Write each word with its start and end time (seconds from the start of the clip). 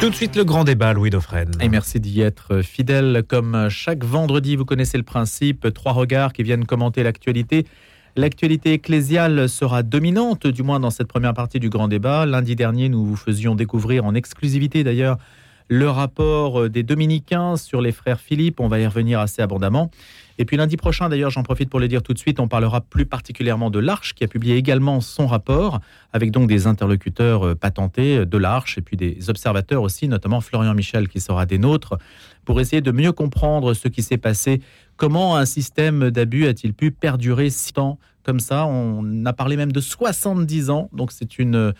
Tout 0.00 0.10
de 0.10 0.14
suite 0.14 0.36
le 0.36 0.44
grand 0.44 0.62
débat, 0.62 0.92
Louis 0.92 1.10
Dauphren. 1.10 1.50
Et 1.60 1.68
merci 1.68 1.98
d'y 1.98 2.20
être 2.20 2.62
fidèle. 2.62 3.24
Comme 3.26 3.68
chaque 3.68 4.04
vendredi, 4.04 4.54
vous 4.54 4.64
connaissez 4.64 4.96
le 4.96 5.02
principe, 5.02 5.74
trois 5.74 5.90
regards 5.90 6.32
qui 6.32 6.44
viennent 6.44 6.66
commenter 6.66 7.02
l'actualité. 7.02 7.66
L'actualité 8.14 8.74
ecclésiale 8.74 9.48
sera 9.48 9.82
dominante, 9.82 10.46
du 10.46 10.62
moins 10.62 10.78
dans 10.78 10.90
cette 10.90 11.08
première 11.08 11.34
partie 11.34 11.58
du 11.58 11.68
grand 11.68 11.88
débat. 11.88 12.26
Lundi 12.26 12.54
dernier, 12.54 12.88
nous 12.88 13.04
vous 13.04 13.16
faisions 13.16 13.56
découvrir 13.56 14.04
en 14.04 14.14
exclusivité 14.14 14.84
d'ailleurs 14.84 15.18
le 15.66 15.90
rapport 15.90 16.70
des 16.70 16.84
dominicains 16.84 17.56
sur 17.56 17.80
les 17.80 17.92
frères 17.92 18.20
Philippe. 18.20 18.60
On 18.60 18.68
va 18.68 18.78
y 18.78 18.86
revenir 18.86 19.18
assez 19.18 19.42
abondamment. 19.42 19.90
Et 20.38 20.44
puis 20.44 20.56
lundi 20.56 20.76
prochain, 20.76 21.08
d'ailleurs, 21.08 21.30
j'en 21.30 21.42
profite 21.42 21.68
pour 21.68 21.80
le 21.80 21.88
dire 21.88 22.02
tout 22.02 22.14
de 22.14 22.18
suite, 22.18 22.40
on 22.40 22.48
parlera 22.48 22.80
plus 22.80 23.06
particulièrement 23.06 23.70
de 23.70 23.78
l'Arche, 23.78 24.14
qui 24.14 24.24
a 24.24 24.28
publié 24.28 24.56
également 24.56 25.00
son 25.00 25.26
rapport, 25.26 25.80
avec 26.12 26.30
donc 26.30 26.48
des 26.48 26.66
interlocuteurs 26.66 27.46
euh, 27.46 27.54
patentés 27.54 28.24
de 28.24 28.38
l'Arche, 28.38 28.78
et 28.78 28.82
puis 28.82 28.96
des 28.96 29.30
observateurs 29.30 29.82
aussi, 29.82 30.08
notamment 30.08 30.40
Florian 30.40 30.74
Michel, 30.74 31.08
qui 31.08 31.20
sera 31.20 31.46
des 31.46 31.58
nôtres, 31.58 31.98
pour 32.44 32.60
essayer 32.60 32.80
de 32.80 32.92
mieux 32.92 33.12
comprendre 33.12 33.74
ce 33.74 33.88
qui 33.88 34.02
s'est 34.02 34.18
passé. 34.18 34.60
Comment 34.96 35.36
un 35.36 35.44
système 35.44 36.10
d'abus 36.10 36.46
a-t-il 36.46 36.72
pu 36.72 36.90
perdurer 36.90 37.50
si 37.50 37.72
longtemps 37.76 37.98
comme 38.22 38.40
ça? 38.40 38.66
On 38.66 39.24
a 39.24 39.32
parlé 39.32 39.56
même 39.56 39.72
de 39.72 39.80
70 39.80 40.70
ans, 40.70 40.90
donc 40.92 41.12
c'est 41.12 41.38
une 41.38 41.72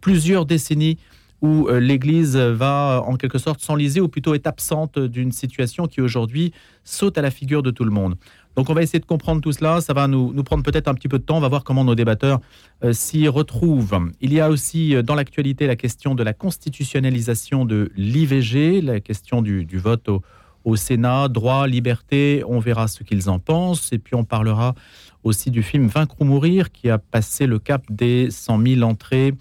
plusieurs 0.00 0.44
décennies 0.44 0.98
où 1.40 1.68
euh, 1.68 1.78
l'Église 1.78 2.36
va 2.36 3.02
en 3.06 3.16
quelque 3.16 3.38
sorte 3.38 3.60
s'enliser, 3.60 4.00
ou 4.00 4.08
plutôt 4.08 4.34
est 4.34 4.46
absente 4.46 4.98
d'une 4.98 5.32
situation 5.32 5.86
qui 5.86 6.00
aujourd'hui 6.00 6.52
saute 6.84 7.18
à 7.18 7.22
la 7.22 7.30
figure 7.30 7.62
de 7.62 7.70
tout 7.70 7.84
le 7.84 7.90
monde. 7.90 8.16
Donc 8.56 8.70
on 8.70 8.74
va 8.74 8.82
essayer 8.82 8.98
de 8.98 9.04
comprendre 9.04 9.40
tout 9.40 9.52
cela, 9.52 9.80
ça 9.80 9.92
va 9.92 10.08
nous, 10.08 10.32
prendre 10.42 10.64
peut-être 10.64 10.88
un 10.88 10.94
petit 10.94 11.06
peu 11.06 11.20
de 11.20 11.22
temps, 11.22 11.36
on 11.36 11.40
va 11.40 11.46
voir 11.46 11.62
comment 11.62 11.84
nos 11.84 11.94
débatteurs 11.94 12.40
euh, 12.82 12.92
s'y 12.92 13.28
retrouvent. 13.28 14.10
Il 14.20 14.32
y 14.32 14.40
a 14.40 14.50
aussi 14.50 14.96
euh, 14.96 15.02
dans 15.02 15.14
l'actualité 15.14 15.68
la 15.68 15.76
question 15.76 16.16
de 16.16 16.24
la 16.24 16.32
constitutionnalisation 16.32 17.64
de 17.64 17.92
l'IVG, 17.96 18.80
la 18.80 18.98
question 18.98 19.42
du, 19.42 19.64
du 19.64 19.78
vote 19.78 20.08
au, 20.08 20.22
au, 20.64 20.74
Sénat, 20.74 21.28
droit, 21.28 21.68
liberté, 21.68 22.42
on 22.48 22.58
verra 22.58 22.88
ce 22.88 23.04
qu'ils 23.04 23.30
en 23.30 23.38
pensent, 23.38 23.92
et 23.92 23.98
puis 24.00 24.16
on 24.16 24.24
parlera 24.24 24.74
aussi 25.22 25.52
du 25.52 25.62
film 25.62 25.86
Vaincre 25.86 26.16
ou 26.18 26.24
mourir 26.24 26.72
qui 26.72 26.90
a 26.90 26.98
passé 26.98 27.46
le 27.46 27.60
cap 27.60 27.84
des 27.88 28.28
100 28.28 28.60
000 28.66 28.82
entrées 28.82 29.34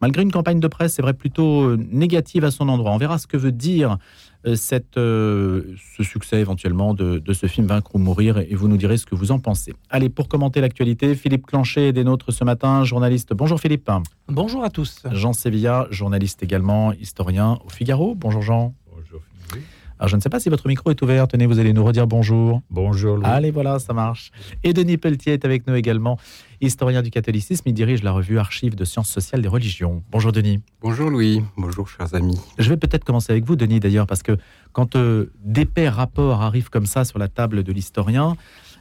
malgré 0.00 0.22
une 0.22 0.32
campagne 0.32 0.60
de 0.60 0.68
presse, 0.68 0.94
c'est 0.94 1.02
vrai, 1.02 1.14
plutôt 1.14 1.62
euh, 1.62 1.78
négative 1.90 2.44
à 2.44 2.50
son 2.50 2.68
endroit. 2.68 2.92
On 2.92 2.98
verra 2.98 3.18
ce 3.18 3.26
que 3.26 3.36
veut 3.36 3.52
dire 3.52 3.98
euh, 4.46 4.54
cette, 4.54 4.96
euh, 4.96 5.74
ce 5.96 6.02
succès 6.02 6.40
éventuellement 6.40 6.94
de, 6.94 7.18
de, 7.18 7.32
ce 7.32 7.46
film 7.46 7.66
Vaincre 7.66 7.94
ou 7.94 7.98
mourir, 7.98 8.38
et 8.38 8.54
vous 8.54 8.68
nous 8.68 8.76
direz 8.76 8.96
ce 8.96 9.06
que 9.06 9.14
vous 9.14 9.32
en 9.32 9.38
pensez. 9.38 9.74
Allez, 9.90 10.08
pour 10.08 10.28
commenter 10.28 10.60
l'actualité, 10.60 11.14
Philippe 11.14 11.46
Clanchet 11.46 11.88
est 11.88 11.92
des 11.92 12.04
nôtres 12.04 12.32
ce 12.32 12.44
matin, 12.44 12.84
journaliste. 12.84 13.32
Bonjour 13.34 13.60
Philippe. 13.60 13.90
Bonjour 14.28 14.64
à 14.64 14.70
tous. 14.70 15.02
Jean 15.12 15.32
Sevilla, 15.32 15.86
journaliste 15.90 16.42
également, 16.42 16.92
historien 16.92 17.58
au 17.64 17.68
Figaro. 17.68 18.14
Bonjour 18.14 18.42
Jean. 18.42 18.74
Bonjour 18.94 19.20
Philippe. 19.48 19.77
Alors, 19.98 20.08
je 20.08 20.16
ne 20.16 20.20
sais 20.20 20.28
pas 20.28 20.38
si 20.38 20.48
votre 20.48 20.68
micro 20.68 20.90
est 20.90 21.02
ouvert. 21.02 21.26
Tenez, 21.26 21.46
vous 21.46 21.58
allez 21.58 21.72
nous 21.72 21.84
redire 21.84 22.06
bonjour. 22.06 22.62
Bonjour. 22.70 23.16
Louis. 23.16 23.26
Allez, 23.26 23.50
voilà, 23.50 23.78
ça 23.78 23.92
marche. 23.92 24.30
Et 24.62 24.72
Denis 24.72 24.96
Pelletier 24.96 25.32
est 25.32 25.44
avec 25.44 25.66
nous 25.66 25.74
également, 25.74 26.18
historien 26.60 27.02
du 27.02 27.10
catholicisme. 27.10 27.64
Il 27.66 27.74
dirige 27.74 28.02
la 28.02 28.12
revue 28.12 28.38
Archives 28.38 28.76
de 28.76 28.84
sciences 28.84 29.10
sociales 29.10 29.42
des 29.42 29.48
religions. 29.48 30.02
Bonjour 30.10 30.32
Denis. 30.32 30.60
Bonjour 30.80 31.10
Louis. 31.10 31.42
Bonjour 31.56 31.88
chers 31.88 32.14
amis. 32.14 32.38
Je 32.58 32.68
vais 32.68 32.76
peut-être 32.76 33.04
commencer 33.04 33.32
avec 33.32 33.44
vous, 33.44 33.56
Denis, 33.56 33.80
d'ailleurs, 33.80 34.06
parce 34.06 34.22
que 34.22 34.36
quand 34.72 34.94
euh, 34.96 35.32
d'épais 35.44 35.88
rapports 35.88 36.42
arrivent 36.42 36.70
comme 36.70 36.86
ça 36.86 37.04
sur 37.04 37.18
la 37.18 37.28
table 37.28 37.64
de 37.64 37.72
l'historien, 37.72 38.36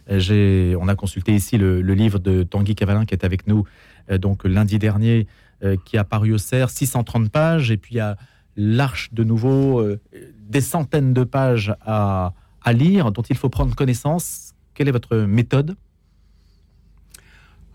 euh, 0.10 0.76
on 0.80 0.88
a 0.88 0.96
consulté 0.96 1.34
ici 1.34 1.58
le, 1.58 1.82
le, 1.82 1.94
livre 1.94 2.20
de 2.20 2.44
Tanguy 2.44 2.76
Cavalin 2.76 3.06
qui 3.06 3.14
est 3.14 3.26
avec 3.26 3.46
nous 3.48 3.66
euh, 4.12 4.18
donc 4.18 4.44
lundi 4.46 4.80
dernier, 4.80 5.28
euh, 5.64 5.76
qui 5.86 5.98
a 5.98 6.04
paru 6.04 6.34
au 6.34 6.38
CERF, 6.38 6.72
630 6.72 7.30
pages, 7.30 7.72
et 7.72 7.78
puis 7.78 7.96
il 7.96 7.98
y 7.98 8.02
a 8.02 8.18
l'Arche 8.58 9.14
de 9.14 9.24
nouveau, 9.24 9.80
euh, 9.80 10.02
des 10.50 10.62
centaines 10.62 11.14
de 11.14 11.24
pages 11.24 11.74
à, 11.86 12.34
à, 12.62 12.74
lire, 12.74 13.12
dont 13.12 13.22
il 13.22 13.38
faut 13.38 13.50
prendre 13.50 13.74
connaissance. 13.76 14.54
Quelle 14.74 14.88
est 14.88 14.92
votre 14.92 15.16
méthode? 15.16 15.76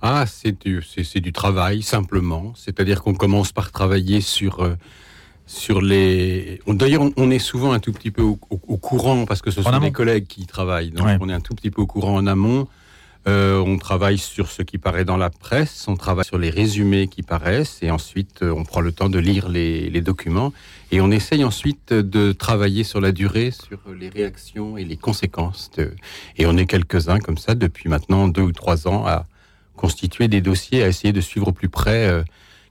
Ah, 0.03 0.27
c'est 0.27 0.61
du, 0.67 0.83
du, 1.15 1.33
travail, 1.33 1.83
simplement. 1.83 2.53
C'est-à-dire 2.57 3.03
qu'on 3.03 3.15
commence 3.15 3.53
par 3.53 3.71
travailler 3.71 4.21
sur, 4.21 4.61
euh, 4.61 4.75
sur 5.47 5.81
les... 5.81 6.61
D'ailleurs, 6.67 7.05
on, 7.17 7.31
est 7.31 7.39
souvent 7.39 7.73
un 7.73 7.79
tout 7.79 7.93
petit 7.93 8.11
peu 8.11 8.23
au, 8.23 8.39
au, 8.51 8.61
au 8.67 8.77
courant, 8.79 9.25
parce 9.27 9.41
que 9.43 9.53
ce 9.53 9.63
sont 9.63 9.79
des 9.79 9.93
collègues 9.93 10.27
qui 10.27 10.47
travaillent. 10.47 10.91
Donc, 10.91 11.07
ouais. 11.07 11.17
on 11.21 11.29
est 11.29 11.33
un 11.33 11.41
tout 11.41 11.55
petit 11.55 11.71
peu 11.71 11.81
au 11.81 11.87
courant 11.87 12.17
en 12.17 12.27
amont. 12.27 12.67
Euh, 13.29 13.61
on 13.61 13.79
travaille 13.79 14.19
sur 14.19 14.51
ce 14.51 14.63
qui 14.63 14.79
paraît 14.79 15.05
dans 15.05 15.17
la 15.17 15.31
presse, 15.31 15.87
on 15.87 15.95
travaille 15.95 16.25
sur 16.25 16.39
les 16.39 16.51
résumés 16.51 17.07
qui 17.07 17.23
paraissent, 17.23 17.79
et 17.81 17.91
ensuite 17.93 18.43
euh, 18.43 18.53
on 18.53 18.65
prend 18.65 18.81
le 18.81 18.91
temps 18.91 19.09
de 19.09 19.19
lire 19.21 19.49
les, 19.49 19.89
les, 19.91 20.01
documents, 20.01 20.53
et 20.91 21.01
on 21.01 21.09
essaye 21.13 21.45
ensuite 21.45 21.93
de 21.93 22.33
travailler 22.33 22.83
sur 22.83 23.01
la 23.01 23.13
durée, 23.13 23.53
sur 23.53 23.79
les 23.97 24.09
réactions 24.09 24.77
et 24.77 24.85
les 24.85 24.97
conséquences. 24.97 25.71
De... 25.77 25.95
Et 26.37 26.47
on 26.47 26.57
est 26.57 26.67
quelques-uns 26.67 27.21
comme 27.21 27.39
ça 27.39 27.55
depuis 27.55 27.89
maintenant 27.89 28.27
deux 28.27 28.43
ou 28.43 28.53
trois 28.53 28.89
ans 28.89 29.07
à 29.07 29.27
constituer 29.77 30.27
des 30.27 30.41
dossiers, 30.41 30.83
à 30.83 30.89
essayer 30.89 31.13
de 31.13 31.21
suivre 31.21 31.49
au 31.49 31.53
plus 31.53 31.69
près 31.69 32.09
euh, 32.09 32.25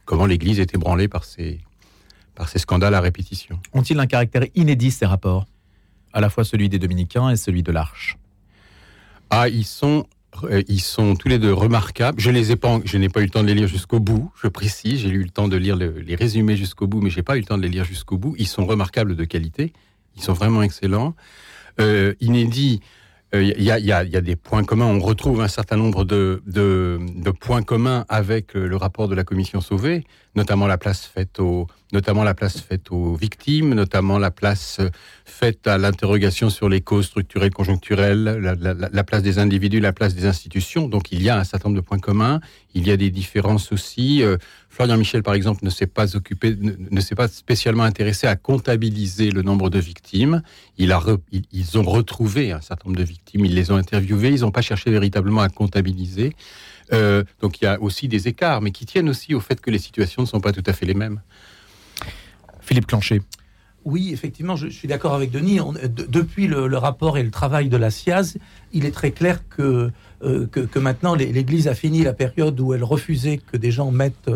comment 0.04 0.26
l'Église 0.26 0.60
est 0.60 0.74
ébranlée 0.74 1.08
par 1.08 1.24
ces, 1.24 1.62
par 2.36 2.50
ces 2.50 2.60
scandales 2.60 2.94
à 2.94 3.00
répétition. 3.00 3.58
Ont-ils 3.72 4.00
un 4.00 4.08
caractère 4.08 4.46
inédit 4.56 4.92
ces 4.92 5.06
rapports, 5.06 5.46
à 6.12 6.20
la 6.20 6.30
fois 6.30 6.44
celui 6.44 6.68
des 6.68 6.78
dominicains 6.78 7.30
et 7.30 7.38
celui 7.38 7.64
de 7.64 7.72
l'Arche 7.72 8.18
Ah, 9.30 9.48
ils 9.48 9.66
sont 9.66 10.06
ils 10.68 10.82
sont 10.82 11.16
tous 11.16 11.28
les 11.28 11.40
deux 11.40 11.54
remarquables. 11.54 12.20
Je 12.20 12.32
les 12.32 12.52
ai 12.52 12.56
pas, 12.56 12.80
je 12.86 12.98
n'ai 12.98 13.10
pas 13.10 13.22
eu 13.22 13.26
le 13.26 13.30
temps 13.30 13.44
de 13.44 13.48
les 13.48 13.54
lire 13.54 13.68
jusqu'au 13.68 14.00
bout. 14.00 14.32
Je 14.42 14.48
précise, 14.48 15.02
j'ai 15.02 15.10
eu 15.10 15.24
le 15.24 15.30
temps 15.30 15.48
de 15.48 15.58
lire 15.58 15.76
le, 15.76 16.00
les 16.00 16.16
résumés 16.16 16.56
jusqu'au 16.56 16.88
bout, 16.88 17.02
mais 17.02 17.10
j'ai 17.10 17.24
pas 17.24 17.38
eu 17.38 17.40
le 17.40 17.46
temps 17.46 17.58
de 17.58 17.64
les 17.64 17.70
lire 17.70 17.86
jusqu'au 17.86 18.18
bout. 18.18 18.36
Ils 18.38 18.48
sont 18.48 18.66
remarquables 18.66 19.16
de 19.16 19.26
qualité. 19.26 19.74
Ils 20.16 20.24
sont 20.24 20.34
vraiment 20.34 20.62
excellents. 20.62 21.16
Euh, 21.80 22.14
inédits. 22.20 22.82
Il 23.34 23.38
euh, 23.40 23.44
y, 23.44 23.72
a, 23.72 23.80
y, 23.80 23.86
y, 23.86 23.92
a, 23.94 24.22
des 24.22 24.36
points 24.36 24.66
communs. 24.66 24.88
On 24.88 25.00
retrouve 25.00 25.42
un 25.42 25.48
certain 25.48 25.78
nombre 25.78 26.04
de, 26.04 26.44
de, 26.46 27.00
de 27.16 27.32
points 27.32 27.64
communs 27.64 28.06
avec 28.10 28.54
le 28.56 28.76
rapport 28.76 29.08
de 29.08 29.16
la 29.16 29.24
commission 29.24 29.62
Sauvé, 29.62 30.04
notamment 30.36 30.68
la 30.68 30.78
place 30.78 31.06
faite 31.06 31.40
aux, 31.40 31.68
notamment 31.94 32.26
la 32.26 32.34
place 32.34 32.60
faite 32.60 32.92
aux 32.92 33.16
victimes, 33.16 33.74
notamment 33.74 34.18
la 34.18 34.32
place 34.32 34.82
faite 35.24 35.66
à 35.66 35.78
l'interrogation 35.78 36.50
sur 36.50 36.68
les 36.68 36.82
causes 36.82 37.06
structurelles, 37.06 37.54
conjoncturelles, 37.54 38.24
la, 38.24 38.56
la, 38.56 38.74
la, 38.74 39.04
place 39.04 39.24
des 39.24 39.40
individus, 39.40 39.80
la 39.80 39.94
place 39.94 40.14
des 40.14 40.26
institutions. 40.26 40.90
Donc 40.90 41.14
il 41.14 41.22
y 41.22 41.30
a 41.30 41.38
un 41.38 41.46
certain 41.46 41.70
nombre 41.70 41.82
de 41.82 41.86
points 41.86 42.00
communs. 42.00 42.42
Il 42.74 42.86
y 42.86 42.92
a 42.92 42.98
des 42.98 43.12
différences 43.12 43.72
aussi. 43.72 44.24
Euh, 44.24 44.38
Florian 44.72 44.96
Michel, 44.96 45.22
par 45.22 45.34
exemple, 45.34 45.66
ne 45.66 45.70
s'est 45.70 45.86
pas 45.86 46.16
occupé, 46.16 46.56
ne, 46.56 46.72
ne 46.90 47.02
s'est 47.02 47.14
pas 47.14 47.28
spécialement 47.28 47.84
intéressé 47.84 48.26
à 48.26 48.38
comptabiliser 48.38 49.30
le 49.30 49.42
nombre 49.42 49.70
de 49.70 49.80
victimes. 49.80 50.42
Il 50.78 50.94
a 50.94 50.98
re, 50.98 51.18
ils, 51.34 51.44
ils 51.52 51.78
ont 51.78 51.84
retrouvé 51.84 52.54
un 52.54 52.62
certain 52.62 52.88
nombre 52.88 52.98
de 52.98 53.04
victimes. 53.04 53.44
Ils 53.44 53.54
les 53.54 53.70
ont 53.72 53.76
interviewées. 53.76 54.30
Ils 54.30 54.42
n'ont 54.42 54.52
pas 54.52 54.62
cherché 54.62 54.90
véritablement 54.90 55.42
à 55.42 55.50
comptabiliser. 55.50 56.34
Euh, 56.94 57.24
donc 57.42 57.62
il 57.62 57.66
y 57.66 57.68
a 57.68 57.82
aussi 57.82 58.08
des 58.08 58.30
écarts, 58.30 58.62
mais 58.62 58.72
qui 58.72 58.86
tiennent 58.86 59.10
aussi 59.10 59.36
au 59.36 59.42
fait 59.42 59.60
que 59.60 59.70
les 59.72 59.78
situations 59.78 60.22
ne 60.22 60.28
sont 60.28 60.40
pas 60.40 60.54
tout 60.54 60.64
à 60.66 60.72
fait 60.72 60.86
les 60.86 60.94
mêmes. 60.94 61.22
Philippe 62.62 62.88
Clancher. 62.88 63.22
Oui, 63.84 64.12
effectivement, 64.14 64.56
je, 64.56 64.68
je 64.68 64.74
suis 64.74 64.88
d'accord 64.88 65.16
avec 65.16 65.32
Denis. 65.32 65.60
On, 65.60 65.74
de, 65.74 65.88
depuis 65.88 66.48
le, 66.48 66.68
le, 66.68 66.78
rapport 66.78 67.18
et 67.18 67.24
le 67.24 67.32
travail 67.32 67.68
de 67.68 67.78
la 67.78 67.90
SIAZ, 67.90 68.38
il 68.72 68.86
est 68.86 68.92
très 68.92 69.12
clair 69.12 69.42
que, 69.50 69.92
euh, 70.24 70.48
que, 70.48 70.60
que, 70.60 70.80
maintenant 70.80 71.16
l'Église 71.16 71.68
a 71.68 71.74
fini 71.74 72.04
la 72.04 72.14
période 72.14 72.60
où 72.60 72.74
elle 72.74 72.84
refusait 72.84 73.38
que 73.38 73.58
des 73.58 73.72
gens 73.72 73.90
mettent, 73.92 74.30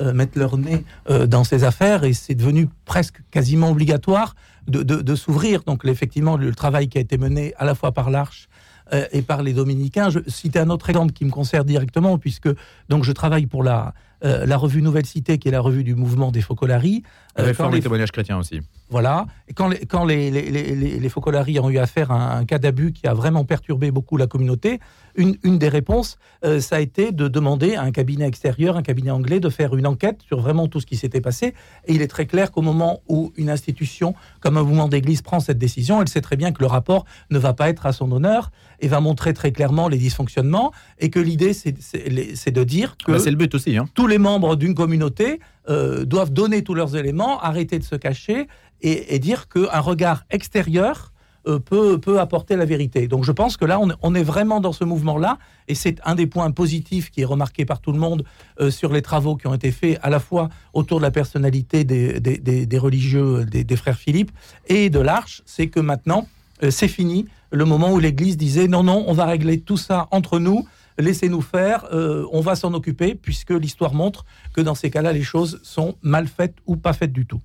euh, 0.00 0.12
mettent 0.12 0.36
leur 0.36 0.56
nez 0.56 0.84
euh, 1.10 1.26
dans 1.26 1.44
ses 1.44 1.64
affaires 1.64 2.04
et 2.04 2.12
c'est 2.12 2.34
devenu 2.34 2.68
presque 2.84 3.20
quasiment 3.30 3.70
obligatoire 3.70 4.34
de, 4.66 4.82
de, 4.82 4.96
de 5.02 5.14
s'ouvrir. 5.14 5.62
Donc, 5.64 5.84
effectivement, 5.84 6.36
le 6.36 6.54
travail 6.54 6.88
qui 6.88 6.98
a 6.98 7.00
été 7.00 7.18
mené 7.18 7.54
à 7.56 7.64
la 7.64 7.74
fois 7.74 7.92
par 7.92 8.10
l'Arche 8.10 8.48
euh, 8.92 9.06
et 9.12 9.22
par 9.22 9.42
les 9.42 9.52
dominicains. 9.52 10.10
Je 10.10 10.18
citais 10.26 10.58
un 10.58 10.70
autre 10.70 10.88
exemple 10.90 11.12
qui 11.12 11.24
me 11.24 11.30
concerne 11.30 11.66
directement, 11.66 12.18
puisque 12.18 12.48
donc 12.88 13.04
je 13.04 13.12
travaille 13.12 13.46
pour 13.46 13.62
la, 13.62 13.94
euh, 14.24 14.46
la 14.46 14.56
revue 14.56 14.82
Nouvelle 14.82 15.06
Cité, 15.06 15.38
qui 15.38 15.48
est 15.48 15.52
la 15.52 15.60
revue 15.60 15.84
du 15.84 15.94
mouvement 15.94 16.32
des 16.32 16.40
Focolaries. 16.40 17.02
Euh, 17.38 17.44
Réforme 17.44 17.72
des 17.72 17.80
témoignages 17.80 18.10
chrétiens 18.10 18.38
aussi. 18.38 18.60
Voilà. 18.88 19.26
Et 19.46 19.54
quand 19.54 19.68
les, 19.68 19.86
quand 19.86 20.04
les, 20.04 20.30
les, 20.30 20.50
les, 20.50 20.98
les 20.98 21.08
Focolaries 21.08 21.60
ont 21.60 21.70
eu 21.70 21.78
affaire 21.78 22.10
à 22.10 22.14
un, 22.14 22.40
un 22.40 22.44
cas 22.44 22.58
d'abus 22.58 22.92
qui 22.92 23.06
a 23.06 23.14
vraiment 23.14 23.44
perturbé 23.44 23.92
beaucoup 23.92 24.16
la 24.16 24.26
communauté, 24.26 24.80
une, 25.14 25.36
une 25.42 25.58
des 25.58 25.68
réponses, 25.68 26.18
euh, 26.44 26.60
ça 26.60 26.76
a 26.76 26.80
été 26.80 27.12
de 27.12 27.28
demander 27.28 27.74
à 27.74 27.82
un 27.82 27.90
cabinet 27.90 28.26
extérieur, 28.26 28.76
un 28.76 28.82
cabinet 28.82 29.10
anglais, 29.10 29.40
de 29.40 29.48
faire 29.48 29.76
une 29.76 29.86
enquête 29.86 30.20
sur 30.26 30.40
vraiment 30.40 30.68
tout 30.68 30.80
ce 30.80 30.86
qui 30.86 30.96
s'était 30.96 31.20
passé. 31.20 31.54
Et 31.86 31.94
il 31.94 32.02
est 32.02 32.08
très 32.08 32.26
clair 32.26 32.50
qu'au 32.50 32.62
moment 32.62 33.02
où 33.08 33.32
une 33.36 33.50
institution 33.50 34.14
comme 34.40 34.56
un 34.56 34.62
mouvement 34.62 34.88
d'église 34.88 35.22
prend 35.22 35.40
cette 35.40 35.58
décision, 35.58 36.00
elle 36.00 36.08
sait 36.08 36.20
très 36.20 36.36
bien 36.36 36.52
que 36.52 36.60
le 36.60 36.66
rapport 36.66 37.04
ne 37.30 37.38
va 37.38 37.52
pas 37.52 37.68
être 37.68 37.86
à 37.86 37.92
son 37.92 38.10
honneur 38.12 38.50
et 38.80 38.88
va 38.88 39.00
montrer 39.00 39.34
très 39.34 39.52
clairement 39.52 39.88
les 39.88 39.98
dysfonctionnements 39.98 40.72
et 40.98 41.10
que 41.10 41.20
l'idée, 41.20 41.52
c'est 41.52 42.50
de 42.50 42.64
dire 42.64 42.96
que... 43.04 43.12
Ah 43.12 43.18
c'est 43.18 43.30
le 43.30 43.36
but 43.36 43.54
aussi. 43.54 43.76
Hein. 43.76 43.86
Tous 43.94 44.06
les 44.06 44.18
membres 44.18 44.56
d'une 44.56 44.74
communauté 44.74 45.40
euh, 45.68 46.04
doivent 46.04 46.32
donner 46.32 46.62
tous 46.62 46.74
leurs 46.74 46.96
éléments, 46.96 47.40
arrêter 47.40 47.78
de 47.78 47.84
se 47.84 47.96
cacher 47.96 48.48
et, 48.80 49.14
et 49.14 49.18
dire 49.18 49.48
qu'un 49.48 49.80
regard 49.80 50.24
extérieur 50.30 51.12
peut, 51.44 51.98
peut 51.98 52.20
apporter 52.20 52.56
la 52.56 52.64
vérité. 52.64 53.08
Donc 53.08 53.24
je 53.24 53.32
pense 53.32 53.56
que 53.56 53.64
là, 53.64 53.80
on, 54.02 54.14
est 54.14 54.22
vraiment 54.22 54.60
dans 54.60 54.72
ce 54.72 54.84
mouvement-là, 54.84 55.38
et 55.68 55.74
c'est 55.74 55.98
un 56.04 56.14
des 56.14 56.26
points 56.26 56.50
positifs 56.50 57.10
qui 57.10 57.22
est 57.22 57.24
remarqué 57.24 57.64
par 57.64 57.80
tout 57.80 57.92
le 57.92 57.98
monde 57.98 58.24
euh, 58.60 58.70
sur 58.70 58.92
les 58.92 59.02
travaux 59.02 59.36
qui 59.36 59.46
ont 59.46 59.54
été 59.54 59.70
faits, 59.70 59.98
à 60.02 60.10
la 60.10 60.20
fois 60.20 60.48
autour 60.72 60.98
de 60.98 61.02
la 61.02 61.10
personnalité 61.10 61.84
des, 61.84 62.78
religieux, 62.78 63.44
des, 63.44 63.76
frères 63.76 63.98
Philippe, 63.98 64.32
et 64.68 64.90
de 64.90 64.98
l'Arche, 64.98 65.42
c'est 65.46 65.68
que 65.68 65.80
maintenant, 65.80 66.28
euh, 66.62 66.70
c'est 66.70 66.88
fini, 66.88 67.26
le 67.50 67.64
moment 67.64 67.92
où 67.92 67.98
l'Église 67.98 68.36
disait 68.36 68.68
non, 68.68 68.82
non, 68.82 69.04
on 69.06 69.12
va 69.12 69.24
régler 69.24 69.60
tout 69.60 69.76
ça 69.76 70.08
entre 70.10 70.38
nous, 70.38 70.66
laissez-nous 70.98 71.40
faire, 71.40 71.86
on 71.90 72.42
va 72.42 72.54
s'en 72.54 72.74
occuper, 72.74 73.14
puisque 73.14 73.50
l'histoire 73.50 73.94
montre 73.94 74.26
que 74.52 74.60
dans 74.60 74.74
ces 74.74 74.90
cas-là, 74.90 75.12
les 75.14 75.22
choses 75.22 75.58
sont 75.62 75.96
mal 76.02 76.28
faites 76.28 76.56
ou 76.66 76.76
pas 76.76 76.92
faites 76.92 77.12
du 77.12 77.24
tout. 77.24 77.40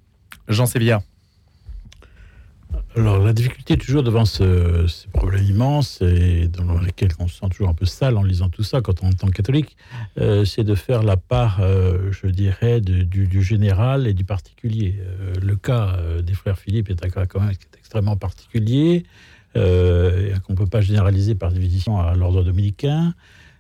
Jean 0.50 0.66
Sévillard. 0.66 1.02
Alors, 2.98 3.20
la 3.20 3.34
difficulté 3.34 3.78
toujours 3.78 4.04
devant 4.04 4.24
ce, 4.24 4.88
ces 4.88 5.10
problèmes 5.10 5.44
immenses 5.44 6.02
et 6.02 6.48
dans 6.48 6.80
lesquels 6.80 7.12
on 7.20 7.28
se 7.28 7.40
sent 7.40 7.50
toujours 7.50 7.68
un 7.68 7.74
peu 7.74 7.86
sale 7.86 8.16
en 8.16 8.24
lisant 8.24 8.48
tout 8.48 8.64
ça 8.64 8.80
quand 8.80 9.04
on 9.04 9.10
est 9.10 9.22
en 9.22 9.32
catholique, 9.32 9.76
euh, 10.18 10.46
c'est 10.46 10.64
de 10.64 10.76
faire 10.76 11.04
la 11.04 11.18
part, 11.18 11.60
euh, 11.60 12.14
je 12.14 12.28
dirais, 12.28 12.80
du, 12.80 13.44
général 13.44 14.08
et 14.08 14.14
du 14.14 14.24
particulier. 14.24 14.96
Euh, 14.98 15.34
le 15.42 15.58
cas 15.58 15.98
des 16.24 16.34
frères 16.34 16.58
Philippe 16.58 16.90
est 16.90 17.06
un 17.06 17.10
cas 17.10 17.26
quand 17.26 17.42
même 17.42 17.52
extrêmement 17.78 18.16
particulier, 18.16 19.04
qu'on 19.54 19.60
ne 19.60 20.56
peut 20.56 20.68
pas 20.68 20.82
généraliser 20.82 21.36
par 21.36 21.52
division 21.52 22.00
à 22.00 22.16
l'ordre 22.16 22.44
dominicain. 22.44 23.14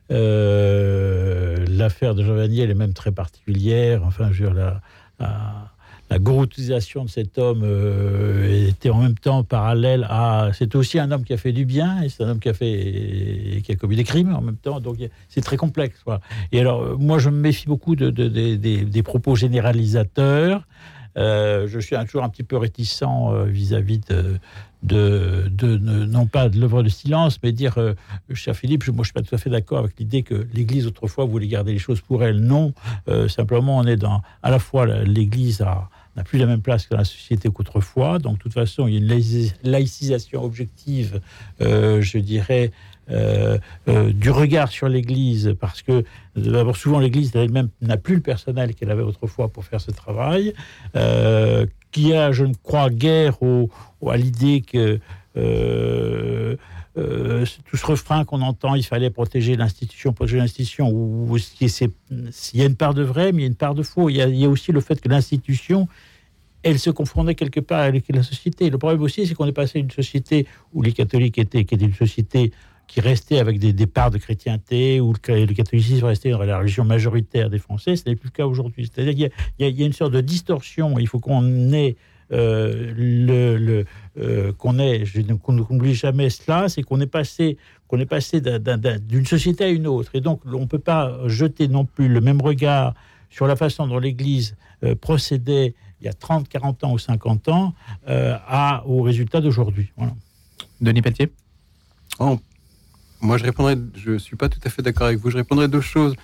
L'affaire 0.10 2.16
de 2.16 2.24
Jean 2.24 2.36
Vaniel 2.36 2.70
est 2.70 2.76
même 2.76 2.94
très 2.94 3.12
particulière. 3.12 4.02
Enfin, 4.06 4.30
je 4.32 4.46
veux 4.46 4.50
dire, 4.50 4.58
la 4.58 4.82
la 5.20 5.72
gouroutisation 6.20 7.06
de 7.06 7.10
cet 7.10 7.38
homme 7.38 7.62
euh, 7.64 8.70
était 8.70 8.90
en 8.90 9.02
même 9.02 9.16
temps 9.16 9.44
parallèle 9.44 10.06
à. 10.10 10.52
C'est 10.54 10.76
aussi 10.76 11.00
un 11.00 11.12
homme 11.12 11.24
qui 11.24 11.34
a 11.34 11.38
fait 11.38 11.52
du 11.52 11.66
bien 11.66 12.02
et 12.04 12.10
c'est 12.10 12.24
un 12.24 12.30
homme 12.30 12.40
qui 12.40 12.50
a 12.50 12.54
fait 12.54 13.62
qui 13.64 13.72
a 13.72 13.76
commis 13.76 13.96
des 13.96 14.04
crimes 14.04 14.34
en 14.34 14.42
même 14.42 14.58
temps. 14.58 14.80
Donc 14.80 14.98
c'est 15.30 15.42
très 15.42 15.58
complexe. 15.58 16.04
Et 16.52 16.60
alors 16.60 16.84
euh, 16.84 16.96
moi 16.98 17.18
je 17.18 17.30
me 17.30 17.40
méfie 17.40 17.68
beaucoup 17.68 17.96
de, 17.96 18.10
des 18.10 19.04
propos 19.04 19.36
généralisateurs. 19.36 20.68
Euh, 21.18 21.68
je 21.68 21.80
suis 21.80 21.96
toujours 22.06 22.24
un 22.24 22.30
petit 22.30 22.44
peu 22.44 22.58
réticent 22.58 23.04
vis-à-vis 23.48 24.00
de, 24.00 24.40
de, 24.84 25.78
non 25.78 26.28
pas 26.28 26.50
de 26.50 26.60
l'œuvre 26.60 26.84
de 26.84 26.90
silence, 26.90 27.40
mais 27.44 27.52
dire, 27.52 27.78
cher 28.34 28.56
Philippe, 28.56 28.84
je, 28.84 28.92
moi 28.92 29.04
je 29.04 29.08
suis 29.08 29.14
pas 29.14 29.22
tout 29.22 29.34
à 29.34 29.38
fait 29.38 29.50
d'accord 29.50 29.80
avec 29.80 30.00
l'idée 30.00 30.24
que 30.24 30.48
l'Église 30.54 30.88
autrefois 30.88 31.26
voulait 31.26 31.48
garder 31.48 31.74
les 31.74 31.80
choses 31.80 32.02
pour 32.02 32.24
elle. 32.24 32.40
Non, 32.40 32.74
simplement 33.28 33.78
on 33.78 33.86
est 33.86 33.98
dans 33.98 34.22
à 34.44 34.52
la 34.52 34.60
fois 34.60 34.86
l'Église 34.86 35.66
n'a 36.16 36.24
plus 36.24 36.40
la 36.40 36.46
même 36.46 36.62
place 36.62 36.86
que 36.86 36.92
dans 36.92 36.98
la 36.98 37.06
société 37.06 37.50
qu'autrefois. 37.50 38.20
Donc, 38.20 38.38
de 38.38 38.44
toute 38.44 38.54
façon, 38.54 38.88
il 38.88 38.94
y 38.94 38.98
a 38.98 39.00
une 39.00 39.52
laïcisation 39.64 40.44
objective, 40.44 41.20
euh, 41.62 42.02
je 42.02 42.18
dirais, 42.18 42.72
euh, 43.12 43.58
euh, 43.88 44.12
du 44.12 44.30
regard 44.30 44.70
sur 44.70 44.88
l'Église, 44.88 45.56
parce 45.60 45.82
que 45.82 46.04
d'abord, 46.36 46.76
souvent, 46.76 47.00
l'Église 47.00 47.36
elle-même 47.36 47.70
n'a 47.82 47.98
plus 47.98 48.16
le 48.16 48.22
personnel 48.22 48.76
qu'elle 48.76 48.92
avait 48.92 49.04
autrefois 49.04 49.50
pour 49.50 49.66
faire 49.66 49.82
ce 49.82 49.92
travail, 49.92 50.54
qui 51.92 52.14
a, 52.14 52.32
je 52.32 52.46
ne 52.46 52.54
crois, 52.64 52.90
guère 52.90 53.42
au, 53.42 53.70
à 54.08 54.18
l'idée 54.18 54.62
que 54.62 55.00
tout 56.96 57.78
ce 57.78 57.86
refrain 57.86 58.26
qu'on 58.26 58.42
entend, 58.42 58.76
il 58.76 58.86
fallait 58.86 59.10
protéger 59.10 59.56
l'institution, 59.56 60.14
protéger 60.14 60.38
l'institution, 60.38 60.90
ou 60.90 61.38
il 61.38 61.70
y 62.54 62.62
a 62.62 62.66
une 62.66 62.76
part 62.76 62.94
de 62.94 63.04
vrai, 63.04 63.32
mais 63.32 63.40
il 63.40 63.46
y 63.46 63.48
a 63.48 63.50
une 63.50 63.56
part 63.56 63.76
de 63.76 63.84
faux. 63.84 64.10
Il 64.10 64.18
y 64.18 64.22
a, 64.22 64.28
il 64.28 64.38
y 64.38 64.46
a 64.46 64.50
aussi 64.50 64.72
le 64.72 64.82
fait 64.82 65.00
que 65.00 65.10
l'institution, 65.10 65.88
elle 66.66 66.80
se 66.80 66.90
confondait 66.90 67.36
quelque 67.36 67.60
part 67.60 67.82
avec 67.82 68.06
la 68.10 68.24
société. 68.24 68.72
Le 68.72 68.80
problème 68.80 69.02
aussi, 69.04 69.28
c'est 69.28 69.36
qu'on 69.36 69.46
est 69.46 69.52
passé 69.52 69.80
d'une 69.80 69.92
société 69.92 70.48
où 70.74 70.82
les 70.82 70.94
catholiques 70.94 71.38
étaient, 71.38 71.64
qui 71.64 71.76
était 71.76 71.86
une 71.86 71.94
société 71.94 72.52
qui 72.88 73.02
restait 73.02 73.40
avec 73.40 73.60
des, 73.60 73.74
départs 73.74 74.12
de 74.12 74.18
chrétienté, 74.18 75.00
où 75.00 75.14
le, 75.14 75.54
catholicisme 75.54 76.06
restait 76.06 76.32
dans 76.32 76.44
la 76.44 76.60
religion 76.60 76.86
majoritaire 76.86 77.50
des 77.50 77.60
Français. 77.60 77.96
Ce 77.96 78.08
n'est 78.08 78.16
plus 78.16 78.28
le 78.28 78.32
cas 78.32 78.46
aujourd'hui. 78.46 78.90
C'est-à-dire 78.92 79.14
qu'il 79.58 79.78
y, 79.78 79.84
a 79.84 79.86
une 79.86 79.94
sorte 79.94 80.14
de 80.14 80.22
distorsion. 80.22 80.98
Il 81.00 81.08
faut 81.08 81.20
qu'on 81.20 81.72
ait 81.74 81.96
euh, 82.32 82.94
le, 82.96 83.86
euh, 84.18 84.54
qu'on 84.54 84.80
ait, 84.80 85.04
qu'on 85.44 85.54
n'oublie 85.54 85.94
jamais 85.94 86.30
cela, 86.30 86.70
c'est 86.70 86.82
qu'on 86.82 87.00
est 87.00 87.08
passé, 87.08 87.58
qu'on 87.88 88.00
est 88.00 88.06
passé 88.06 88.42
d'une 88.42 89.26
société 89.26 89.64
à 89.66 89.70
une 89.70 89.86
autre, 89.86 90.16
et 90.16 90.22
donc 90.22 90.42
on 90.46 90.62
ne 90.62 90.66
peut 90.66 90.80
pas 90.80 91.20
jeter 91.28 91.68
non 91.68 91.86
plus 91.86 92.08
le 92.08 92.22
même 92.22 92.42
regard 92.42 92.96
sur 93.30 93.48
la 93.48 93.56
façon 93.56 93.86
dont 93.86 94.00
l'Église 94.00 94.56
euh, 94.84 94.96
procédait 94.96 95.76
il 96.02 96.06
y 96.06 96.10
a 96.10 96.14
30, 96.14 96.48
40 96.48 96.84
ans 96.84 96.94
ou 96.94 97.00
50 97.00 97.50
ans 97.50 97.74
euh, 98.08 98.38
à, 98.48 98.84
au 98.86 99.02
résultat 99.02 99.42
d'aujourd'hui. 99.42 99.92
Denis 100.82 101.02
Pelletier? 101.02 101.32
Oh, 102.20 102.40
Moi, 103.22 103.38
je 103.38 103.44
répondrais, 103.44 103.78
je 103.96 104.18
suis 104.18 104.36
pas 104.36 104.50
tout 104.50 104.60
à 104.64 104.70
fait 104.70 104.82
d'accord 104.82 105.08
avec 105.08 105.20
vous, 105.20 105.30
je 105.30 105.38
répondrais 105.38 105.68
deux 105.68 105.82
choses. 105.82 106.16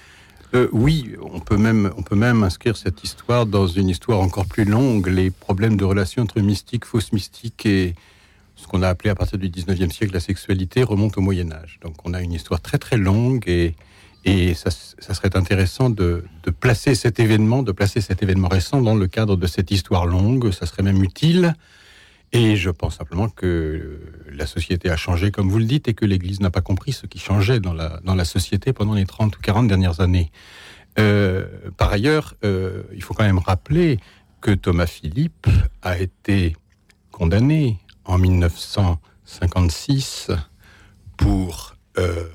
Euh, 0.53 0.67
oui, 0.73 1.15
on 1.21 1.39
peut, 1.39 1.57
même, 1.57 1.91
on 1.97 2.03
peut 2.03 2.15
même 2.15 2.43
inscrire 2.43 2.75
cette 2.75 3.03
histoire 3.03 3.45
dans 3.45 3.67
une 3.67 3.87
histoire 3.87 4.19
encore 4.19 4.45
plus 4.45 4.65
longue, 4.65 5.07
les 5.07 5.31
problèmes 5.31 5.77
de 5.77 5.85
relations 5.85 6.23
entre 6.23 6.41
mystique, 6.41 6.85
fausse 6.85 7.13
mystique 7.13 7.65
et 7.65 7.95
ce 8.57 8.67
qu'on 8.67 8.83
a 8.83 8.89
appelé 8.89 9.09
à 9.09 9.15
partir 9.15 9.39
du 9.39 9.49
19e 9.49 9.91
siècle 9.91 10.13
la 10.13 10.19
sexualité 10.19 10.83
remonte 10.83 11.17
au 11.17 11.21
Moyen 11.21 11.51
Âge. 11.51 11.79
Donc 11.81 11.95
on 12.03 12.13
a 12.13 12.21
une 12.21 12.33
histoire 12.33 12.59
très 12.59 12.77
très 12.77 12.97
longue 12.97 13.47
et 13.47 13.75
et 14.23 14.53
ça, 14.53 14.69
serait 14.69 15.35
intéressant 15.35 15.89
de, 15.89 16.23
placer 16.59 16.93
cet 16.93 17.19
événement, 17.19 17.63
de 17.63 17.71
placer 17.71 18.01
cet 18.01 18.21
événement 18.21 18.49
récent 18.49 18.81
dans 18.81 18.95
le 18.95 19.07
cadre 19.07 19.35
de 19.35 19.47
cette 19.47 19.71
histoire 19.71 20.05
longue. 20.05 20.51
Ça 20.51 20.65
serait 20.65 20.83
même 20.83 21.03
utile. 21.03 21.55
Et 22.33 22.55
je 22.55 22.69
pense 22.69 22.97
simplement 22.97 23.27
que 23.27 23.99
la 24.31 24.45
société 24.45 24.89
a 24.89 24.95
changé, 24.95 25.31
comme 25.31 25.49
vous 25.49 25.59
le 25.59 25.65
dites, 25.65 25.89
et 25.89 25.93
que 25.93 26.05
l'Église 26.05 26.39
n'a 26.39 26.49
pas 26.49 26.61
compris 26.61 26.93
ce 26.93 27.05
qui 27.05 27.19
changeait 27.19 27.59
dans 27.59 27.73
la, 27.73 27.99
dans 28.05 28.15
la 28.15 28.23
société 28.23 28.71
pendant 28.71 28.93
les 28.93 29.05
30 29.05 29.37
ou 29.37 29.41
40 29.41 29.67
dernières 29.67 29.99
années. 29.99 30.31
Euh, 30.97 31.45
par 31.77 31.91
ailleurs, 31.91 32.35
euh, 32.43 32.83
il 32.93 33.03
faut 33.03 33.13
quand 33.13 33.25
même 33.25 33.39
rappeler 33.39 33.99
que 34.39 34.51
Thomas 34.51 34.87
Philippe 34.87 35.47
a 35.81 35.99
été 35.99 36.55
condamné 37.11 37.79
en 38.05 38.17
1956 38.17 40.31
pour 41.17 41.75
euh, 41.97 42.29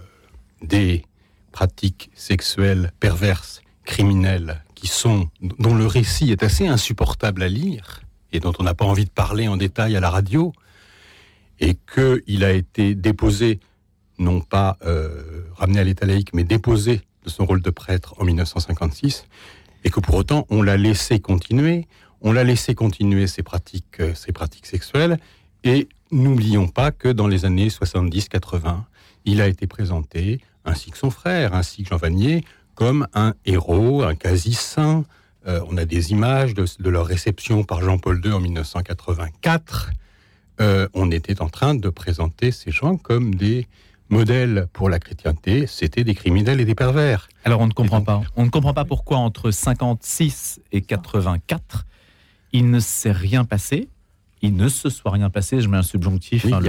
des 0.63 1.07
pratiques 1.53 2.11
sexuelles 2.15 2.93
perverses, 3.01 3.63
criminelles, 3.85 4.63
dont 5.41 5.75
le 5.75 5.87
récit 5.87 6.31
est 6.31 6.43
assez 6.43 6.69
insupportable 6.69 7.43
à 7.43 7.49
lire 7.49 8.03
et 8.33 8.41
dont 8.41 8.53
on 8.59 8.63
n'a 8.63 8.75
pas 8.75 8.85
envie 8.85 9.05
de 9.05 9.11
parler 9.11 9.49
en 9.49 9.57
détail 9.57 9.97
à 9.97 10.01
la 10.01 10.11
radio, 10.11 10.53
et 11.61 11.77
qu'il 11.95 12.45
a 12.45 12.53
été 12.53 12.95
déposé, 12.95 13.61
non 14.19 14.41
pas 14.41 14.77
euh, 14.85 15.43
ramené 15.55 15.81
à 15.81 15.85
l'état 15.85 16.07
laïque, 16.07 16.35
mais 16.35 16.45
déposé 16.45 17.03
de 17.25 17.31
son 17.31 17.47
rôle 17.47 17.63
de 17.63 17.71
prêtre 17.71 18.15
en 18.19 18.25
1956, 18.25 19.27
et 19.85 19.91
que 19.91 20.01
pour 20.01 20.15
autant 20.15 20.47
on 20.51 20.63
l'a 20.63 20.77
laissé 20.77 21.21
continuer, 21.21 21.87
on 22.21 22.33
l'a 22.33 22.45
laissé 22.45 22.75
continuer 22.75 23.27
ses 23.27 23.43
pratiques, 23.43 24.01
euh, 24.01 24.15
ses 24.15 24.33
pratiques 24.33 24.67
sexuelles, 24.67 25.19
et 25.65 25.89
n'oublions 26.11 26.69
pas 26.69 26.93
que 26.93 27.09
dans 27.09 27.27
les 27.27 27.45
années 27.45 27.69
70-80, 27.69 28.85
il 29.25 29.41
a 29.41 29.49
été 29.49 29.67
présenté 29.67 30.41
ainsi 30.65 30.91
que 30.91 30.99
son 30.99 31.11
frère, 31.11 31.55
ainsi 31.55 31.83
que 31.83 31.91
Jean 31.91 31.97
Vanier, 31.97 32.45
comme 32.75 33.09
un 33.15 33.35
héros, 33.45 34.03
un 34.03 34.15
quasi-saint. 34.15 35.05
Euh, 35.47 35.61
on 35.69 35.77
a 35.77 35.85
des 35.85 36.11
images 36.11 36.55
de, 36.55 36.91
leur 36.91 37.07
réception 37.07 37.65
par 37.65 37.81
Jean-Paul 37.83 38.21
II 38.25 38.33
en 38.33 38.41
1984. 38.41 39.91
Euh, 40.61 40.89
on 40.95 41.11
était 41.11 41.43
en 41.43 41.49
train 41.49 41.75
de 41.75 41.89
présenter 41.89 42.51
ces 42.51 42.71
gens 42.71 42.97
comme 42.97 43.35
des 43.35 43.67
modèles 44.09 44.67
pour 44.73 44.89
la 44.89 44.99
chrétienté. 44.99 45.67
C'était 45.67 46.05
des 46.05 46.15
criminels 46.15 46.61
et 46.61 46.65
des 46.65 46.75
pervers. 46.75 47.29
Alors 47.45 47.61
on 47.61 47.67
ne 47.67 47.73
comprend 47.73 48.03
pas. 48.03 48.23
On 48.37 48.45
ne 48.45 48.51
comprend 48.51 48.75
pas 48.75 48.85
pourquoi 48.85 49.19
entre 49.19 49.51
56 49.51 50.61
et 50.73 50.81
84, 50.81 51.87
il 52.53 52.71
ne 52.71 52.81
s'est 52.81 53.13
rien 53.13 53.45
passé 53.45 53.89
il 54.43 54.57
ne 54.57 54.69
se 54.69 54.91
soit 54.91 55.11
rien 55.11 55.31
passé, 55.31 55.61
je 55.61 55.69
mets 55.69 55.77
un 55.77 55.83
subjonctif, 55.83 56.47
hein, 56.53 56.61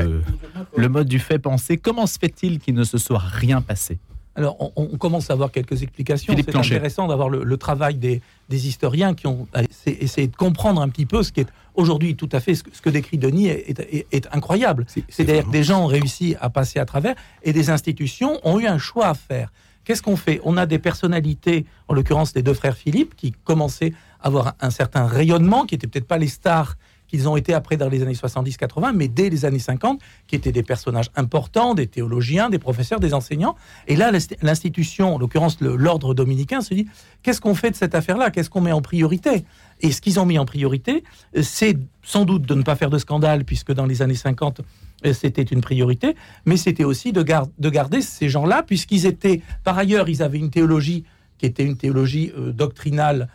le, 0.75 0.89
mode 0.89 1.07
du 1.07 1.19
fait 1.19 1.39
penser, 1.39 1.77
comment 1.77 2.07
se 2.07 2.17
fait-il 2.17 2.59
qu'il 2.59 2.75
ne 2.75 2.83
se 2.83 2.97
soit 2.97 3.19
rien 3.19 3.61
passé? 3.61 3.99
Alors, 4.37 4.71
on, 4.75 4.85
commence 4.97 5.31
à 5.31 5.33
avoir 5.33 5.51
quelques 5.51 5.81
explications. 5.81 6.35
C'est 6.37 6.55
intéressant 6.55 7.07
d'avoir 7.07 7.27
le, 7.27 7.57
travail 7.57 7.95
des, 7.95 8.21
historiens 8.51 9.15
qui 9.15 9.25
ont 9.25 9.47
essayé 9.85 10.27
de 10.27 10.35
comprendre 10.35 10.79
un 10.79 10.89
petit 10.89 11.07
peu 11.07 11.23
ce 11.23 11.31
qui 11.31 11.41
est 11.41 11.47
aujourd'hui 11.73 12.15
tout 12.15 12.29
à 12.31 12.39
fait 12.39 12.53
ce 12.53 12.63
que, 12.63 12.89
décrit 12.91 13.17
Denis 13.17 13.47
est, 13.47 14.27
incroyable. 14.31 14.85
C'est-à-dire 15.09 15.45
que 15.45 15.51
des 15.51 15.63
gens 15.63 15.83
ont 15.83 15.87
réussi 15.87 16.35
à 16.39 16.51
passer 16.51 16.77
à 16.77 16.85
travers 16.85 17.15
et 17.41 17.51
des 17.51 17.71
institutions 17.71 18.39
ont 18.43 18.59
eu 18.59 18.67
un 18.67 18.77
choix 18.77 19.07
à 19.07 19.15
faire. 19.15 19.51
Qu'est-ce 19.83 20.03
qu'on 20.03 20.17
fait? 20.17 20.39
On 20.43 20.55
a 20.55 20.67
des 20.67 20.79
personnalités, 20.79 21.65
en 21.87 21.95
l'occurrence 21.95 22.35
les 22.35 22.43
deux 22.43 22.53
frères 22.53 22.77
Philippe, 22.77 23.15
qui 23.15 23.31
commençaient 23.31 23.93
à 24.21 24.27
avoir 24.27 24.53
un 24.59 24.69
certain 24.69 25.07
rayonnement, 25.07 25.65
qui 25.65 25.73
n'étaient 25.73 25.87
peut-être 25.87 26.07
pas 26.07 26.19
les 26.19 26.27
stars 26.27 26.75
qu'ils 27.07 27.27
ont 27.29 27.37
été 27.37 27.53
après 27.53 27.77
dans 27.77 27.89
les 27.89 28.01
années 28.03 28.13
70-80, 28.13 28.93
mais 28.93 29.07
dès 29.07 29.29
les 29.29 29.45
années 29.45 29.59
50, 29.59 29.99
qui 30.27 30.35
étaient 30.35 30.51
des 30.51 30.63
personnages 30.63 31.09
importants, 31.15 31.73
des 31.73 31.87
théologiens, 31.87 32.49
des 32.49 32.59
professeurs, 32.59 32.99
des 32.99 33.13
enseignants. 33.13 33.55
Et 33.87 33.95
là, 33.95 34.11
l'institution, 34.41 35.15
en 35.15 35.17
l'occurrence 35.17 35.59
l'ordre 35.61 36.13
dominicain, 36.13 36.61
se 36.61 36.73
dit 36.73 36.87
qu'est-ce 37.23 37.41
qu'on 37.41 37.55
fait 37.55 37.71
de 37.71 37.75
cette 37.75 37.95
affaire-là? 37.95 38.31
Qu'est-ce 38.31 38.49
qu'on 38.49 38.61
met 38.61 38.71
en 38.71 38.81
priorité? 38.81 39.45
Et 39.81 39.91
ce 39.91 40.01
qu'ils 40.01 40.19
ont 40.19 40.25
mis 40.25 40.39
en 40.39 40.45
priorité, 40.45 41.03
c'est 41.41 41.77
sans 42.03 42.25
doute 42.25 42.43
de 42.43 42.55
ne 42.55 42.63
pas 42.63 42.75
faire 42.75 42.89
de 42.89 42.97
scandale, 42.97 43.45
puisque 43.45 43.71
dans 43.71 43.85
les 43.85 44.01
années 44.01 44.15
50, 44.15 44.61
euh, 45.05 45.13
c'était 45.13 45.43
une 45.43 45.61
priorité, 45.61 46.15
mais 46.45 46.57
c'était 46.57 46.83
aussi 46.83 47.11
de, 47.11 47.23
de, 47.59 47.69
garder 47.69 48.01
ces 48.01 48.29
gens-là, 48.29 48.63
puisqu'ils 48.63 49.05
étaient, 49.05 49.41
par 49.63 49.77
ailleurs, 49.77 50.09
ils 50.09 50.23
avaient 50.23 50.39
une 50.39 50.49
théologie 50.49 51.03
qui 51.37 51.45
était 51.45 51.63
une 51.63 51.77
théologie 51.77 52.31
euh, 52.37 52.51
doctrinale 52.51 53.29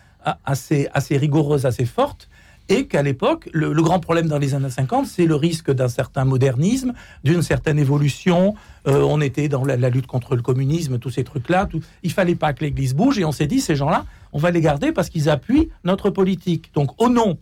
assez 0.44 0.88
rigoureuse, 1.10 1.66
assez 1.66 1.84
forte, 1.84 2.28
et 2.72 2.86
qu'à 2.86 3.02
l'époque, 3.02 3.48
le, 3.52 3.70
grand 3.82 4.00
problème 4.00 4.28
dans 4.28 4.38
les 4.38 4.54
années 4.54 4.70
50, 4.70 5.06
c'est 5.06 5.26
le 5.26 5.34
risque 5.34 5.70
d'un 5.70 5.88
certain 5.88 6.24
modernisme, 6.24 6.94
d'une 7.22 7.42
certaine 7.42 7.78
évolution. 7.78 8.54
Euh, 8.86 9.02
on 9.02 9.20
était 9.20 9.48
dans 9.48 9.64
la, 9.64 9.76
lutte 9.90 10.06
contre 10.06 10.36
le 10.36 10.42
communisme, 10.42 10.98
tous 10.98 11.10
ces 11.10 11.24
trucs-là. 11.24 11.66
Tout, 11.66 11.82
il 12.02 12.12
fallait 12.12 12.34
pas 12.34 12.52
que 12.52 12.64
l'Église 12.64 12.94
bouge, 12.94 13.18
et 13.18 13.24
on 13.24 13.32
s'est 13.32 13.46
dit, 13.46 13.60
ces 13.60 13.76
gens-là, 13.76 14.06
on 14.32 14.38
va 14.38 14.50
les 14.50 14.60
garder 14.60 14.92
parce 14.92 15.10
qu'ils 15.10 15.28
appuient 15.28 15.68
notre 15.84 16.08
politique. 16.10 16.70
Donc, 16.74 17.00
au 17.00 17.08
nom 17.08 17.38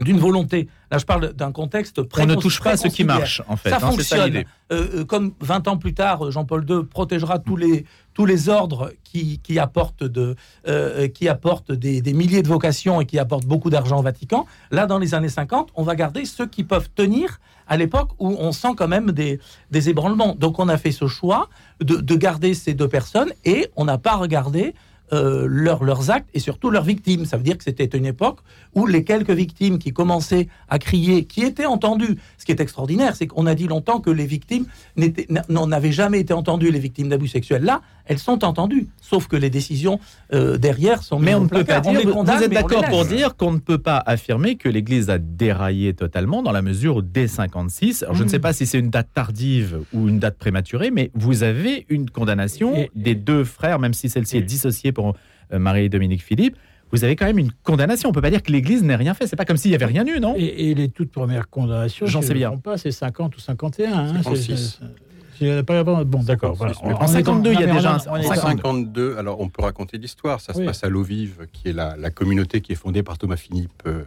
d'une 0.00 0.18
volonté. 0.18 0.68
Là, 0.90 0.98
je 0.98 1.04
parle 1.04 1.32
d'un 1.32 1.52
contexte 1.52 2.00
On 2.18 2.26
ne 2.26 2.36
touche 2.36 2.60
pas 2.60 2.70
à 2.70 2.76
ce 2.76 2.88
qui 2.88 3.04
marche, 3.04 3.42
en 3.48 3.56
fait. 3.56 3.70
Ça 3.70 3.76
hein, 3.76 3.90
fonctionne. 3.90 4.32
Ça 4.32 4.38
euh, 4.70 5.00
euh, 5.00 5.04
comme 5.04 5.32
20 5.40 5.68
ans 5.68 5.76
plus 5.76 5.94
tard, 5.94 6.30
Jean-Paul 6.30 6.64
II 6.68 6.84
protégera 6.84 7.38
tous 7.38 7.56
les, 7.56 7.84
tous 8.18 8.26
les 8.26 8.48
ordres 8.48 8.92
qui, 9.04 9.38
qui 9.44 9.60
apportent, 9.60 10.02
de, 10.02 10.34
euh, 10.66 11.06
qui 11.06 11.28
des, 11.70 12.02
des, 12.02 12.12
milliers 12.12 12.42
de 12.42 12.48
vocations 12.48 13.00
et 13.00 13.06
qui 13.06 13.16
apportent 13.16 13.46
beaucoup 13.46 13.70
d'argent 13.70 14.00
au 14.00 14.02
Vatican. 14.02 14.44
Là, 14.72 14.86
dans 14.86 14.98
les 14.98 15.14
années 15.14 15.28
50, 15.28 15.68
on 15.76 15.84
va 15.84 15.94
garder 15.94 16.24
ceux 16.24 16.48
qui 16.48 16.64
peuvent 16.64 16.88
tenir 16.92 17.38
à 17.68 17.76
l'époque 17.76 18.10
où 18.18 18.34
on 18.40 18.50
sent 18.50 18.74
quand 18.76 18.88
même 18.88 19.12
des, 19.12 19.38
des 19.70 19.88
ébranlements. 19.88 20.34
Donc, 20.34 20.58
on 20.58 20.68
a 20.68 20.76
fait 20.78 20.90
ce 20.90 21.06
choix 21.06 21.48
de, 21.80 21.94
de 21.98 22.16
garder 22.16 22.54
ces 22.54 22.74
deux 22.74 22.88
personnes 22.88 23.30
et 23.44 23.70
on 23.76 23.84
n'a 23.84 23.98
pas 23.98 24.16
regardé 24.16 24.74
euh, 25.12 25.46
leurs 25.48 26.10
actes 26.10 26.28
et 26.34 26.38
surtout 26.38 26.70
leurs 26.70 26.84
victimes. 26.84 27.24
Ça 27.24 27.36
veut 27.36 27.42
dire 27.42 27.56
que 27.56 27.64
c'était 27.64 27.84
une 27.84 28.06
époque 28.06 28.40
où 28.74 28.86
les 28.86 29.04
quelques 29.04 29.30
victimes 29.30 29.78
qui 29.78 29.92
commençaient 29.92 30.48
à 30.68 30.78
crier, 30.78 31.24
qui 31.24 31.42
étaient 31.42 31.66
entendues, 31.66 32.18
ce 32.36 32.44
qui 32.44 32.52
est 32.52 32.60
extraordinaire, 32.60 33.16
c'est 33.16 33.26
qu'on 33.26 33.46
a 33.46 33.54
dit 33.54 33.66
longtemps 33.66 34.00
que 34.00 34.10
les 34.10 34.26
victimes 34.26 34.66
n'avaient 35.48 35.92
jamais 35.92 36.20
été 36.20 36.32
entendues, 36.32 36.70
les 36.70 36.78
victimes 36.78 37.08
d'abus 37.08 37.28
sexuels. 37.28 37.62
Là, 37.62 37.80
elles 38.08 38.18
sont 38.18 38.44
entendues, 38.44 38.88
sauf 39.00 39.28
que 39.28 39.36
les 39.36 39.50
décisions 39.50 40.00
euh, 40.32 40.56
derrière 40.56 41.02
sont 41.02 41.18
Mais 41.18 41.34
on 41.34 41.42
ne 41.42 41.48
peut 41.48 41.64
pas 41.64 41.80
dire, 41.80 42.00
vous 42.02 42.42
êtes 42.42 42.50
d'accord 42.50 42.84
pour 42.86 43.04
dire 43.04 43.36
qu'on 43.36 43.52
ne 43.52 43.58
peut 43.58 43.78
pas 43.78 44.02
affirmer 44.04 44.56
que 44.56 44.68
l'Église 44.68 45.10
a 45.10 45.18
déraillé 45.18 45.92
totalement 45.94 46.42
dans 46.42 46.52
la 46.52 46.62
mesure 46.62 46.96
où 46.96 47.02
dès 47.02 47.28
56, 47.28 48.02
alors 48.02 48.14
je 48.14 48.24
ne 48.24 48.28
sais 48.28 48.38
hmm. 48.38 48.42
pas 48.42 48.52
si 48.52 48.66
c'est 48.66 48.78
une 48.78 48.90
date 48.90 49.08
tardive 49.14 49.80
ou 49.92 50.08
une 50.08 50.18
date 50.18 50.38
prématurée, 50.38 50.90
mais 50.90 51.10
vous 51.14 51.42
avez 51.42 51.86
une 51.88 52.10
condamnation 52.10 52.88
des 52.94 53.14
deux 53.14 53.44
frères, 53.44 53.78
même 53.78 53.94
si 53.94 54.08
celle-ci 54.08 54.38
est 54.38 54.42
dissociée 54.42 54.92
pour 54.98 55.14
euh, 55.52 55.60
Marie-Dominique 55.60 56.24
Philippe, 56.24 56.56
vous 56.90 57.04
avez 57.04 57.14
quand 57.14 57.26
même 57.26 57.38
une 57.38 57.52
condamnation. 57.62 58.08
On 58.08 58.12
peut 58.12 58.20
pas 58.20 58.30
dire 58.30 58.42
que 58.42 58.50
l'Église 58.50 58.82
n'ait 58.82 58.96
rien 58.96 59.14
fait. 59.14 59.28
C'est 59.28 59.36
pas 59.36 59.44
comme 59.44 59.56
s'il 59.56 59.70
y 59.70 59.74
avait 59.76 59.84
rien 59.84 60.04
eu, 60.06 60.18
non? 60.18 60.34
Et, 60.36 60.74
les 60.74 60.88
toutes 60.88 61.12
premières 61.12 61.48
condamnations, 61.48 62.06
j'en 62.06 62.20
sais 62.20 62.34
bien. 62.34 62.56
Pas, 62.56 62.78
c'est 62.78 62.90
50 62.90 63.36
ou 63.36 63.38
51. 63.38 63.92
Hein, 63.92 64.22
56. 64.24 64.80
Bon, 65.40 66.22
d'accord. 66.24 66.60
En 66.82 67.06
52, 67.06 67.52
il 67.52 67.60
y 67.60 67.62
a 67.62 67.72
déjà. 67.72 67.98
En 68.08 68.22
52, 68.22 69.16
alors 69.18 69.40
on 69.40 69.48
peut 69.48 69.62
raconter 69.62 69.98
l'histoire. 69.98 70.40
Ça 70.40 70.52
se 70.52 70.62
passe 70.62 70.82
à 70.82 70.88
l'eau 70.88 71.02
vive, 71.02 71.46
qui 71.52 71.68
est 71.68 71.72
la, 71.72 72.10
communauté 72.10 72.60
qui 72.60 72.72
est 72.72 72.80
fondée 72.82 73.04
par 73.04 73.18
Thomas 73.18 73.36
Philippe 73.36 73.82
euh, 73.86 74.02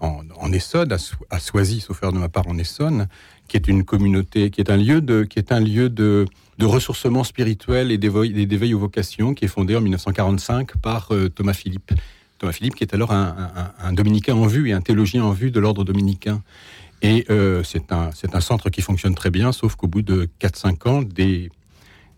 en, 0.00 0.52
Essonne, 0.52 0.92
à, 1.30 1.38
Soisy, 1.38 1.80
sauf 1.80 1.98
faire 1.98 2.12
de 2.12 2.18
ma 2.18 2.28
part 2.28 2.48
en 2.48 2.58
Essonne, 2.58 3.08
qui 3.46 3.56
est 3.56 3.66
une 3.66 3.84
communauté, 3.84 4.50
qui 4.50 4.60
est 4.60 4.70
un 4.70 4.76
lieu 4.76 5.00
de, 5.00 5.22
qui 5.22 5.38
est 5.38 5.52
un 5.52 5.60
lieu 5.60 5.88
de 5.88 6.26
de 6.58 6.66
ressourcement 6.66 7.24
spirituel 7.24 7.90
et 7.92 7.98
d'éveil 7.98 8.74
aux 8.74 8.78
vocations, 8.78 9.34
qui 9.34 9.44
est 9.44 9.48
fondé 9.48 9.76
en 9.76 9.80
1945 9.80 10.76
par 10.78 11.12
euh, 11.12 11.28
Thomas 11.28 11.54
Philippe. 11.54 11.92
Thomas 12.38 12.52
Philippe, 12.52 12.74
qui 12.74 12.84
est 12.84 12.94
alors 12.94 13.12
un, 13.12 13.92
dominicain 13.92 14.34
en 14.34 14.46
vue 14.46 14.68
et 14.68 14.72
un 14.72 14.80
théologien 14.80 15.24
en 15.24 15.32
vue 15.32 15.50
de 15.50 15.58
l'ordre 15.58 15.84
dominicain. 15.84 16.42
Et 17.02 17.24
euh, 17.30 17.62
c'est 17.64 17.92
un, 17.92 18.10
un, 18.32 18.40
centre 18.40 18.70
qui 18.70 18.80
fonctionne 18.80 19.14
très 19.14 19.30
bien, 19.30 19.50
sauf 19.52 19.74
qu'au 19.74 19.88
bout 19.88 20.02
de 20.02 20.28
4-5 20.40 20.88
ans, 20.88 21.02
des, 21.02 21.50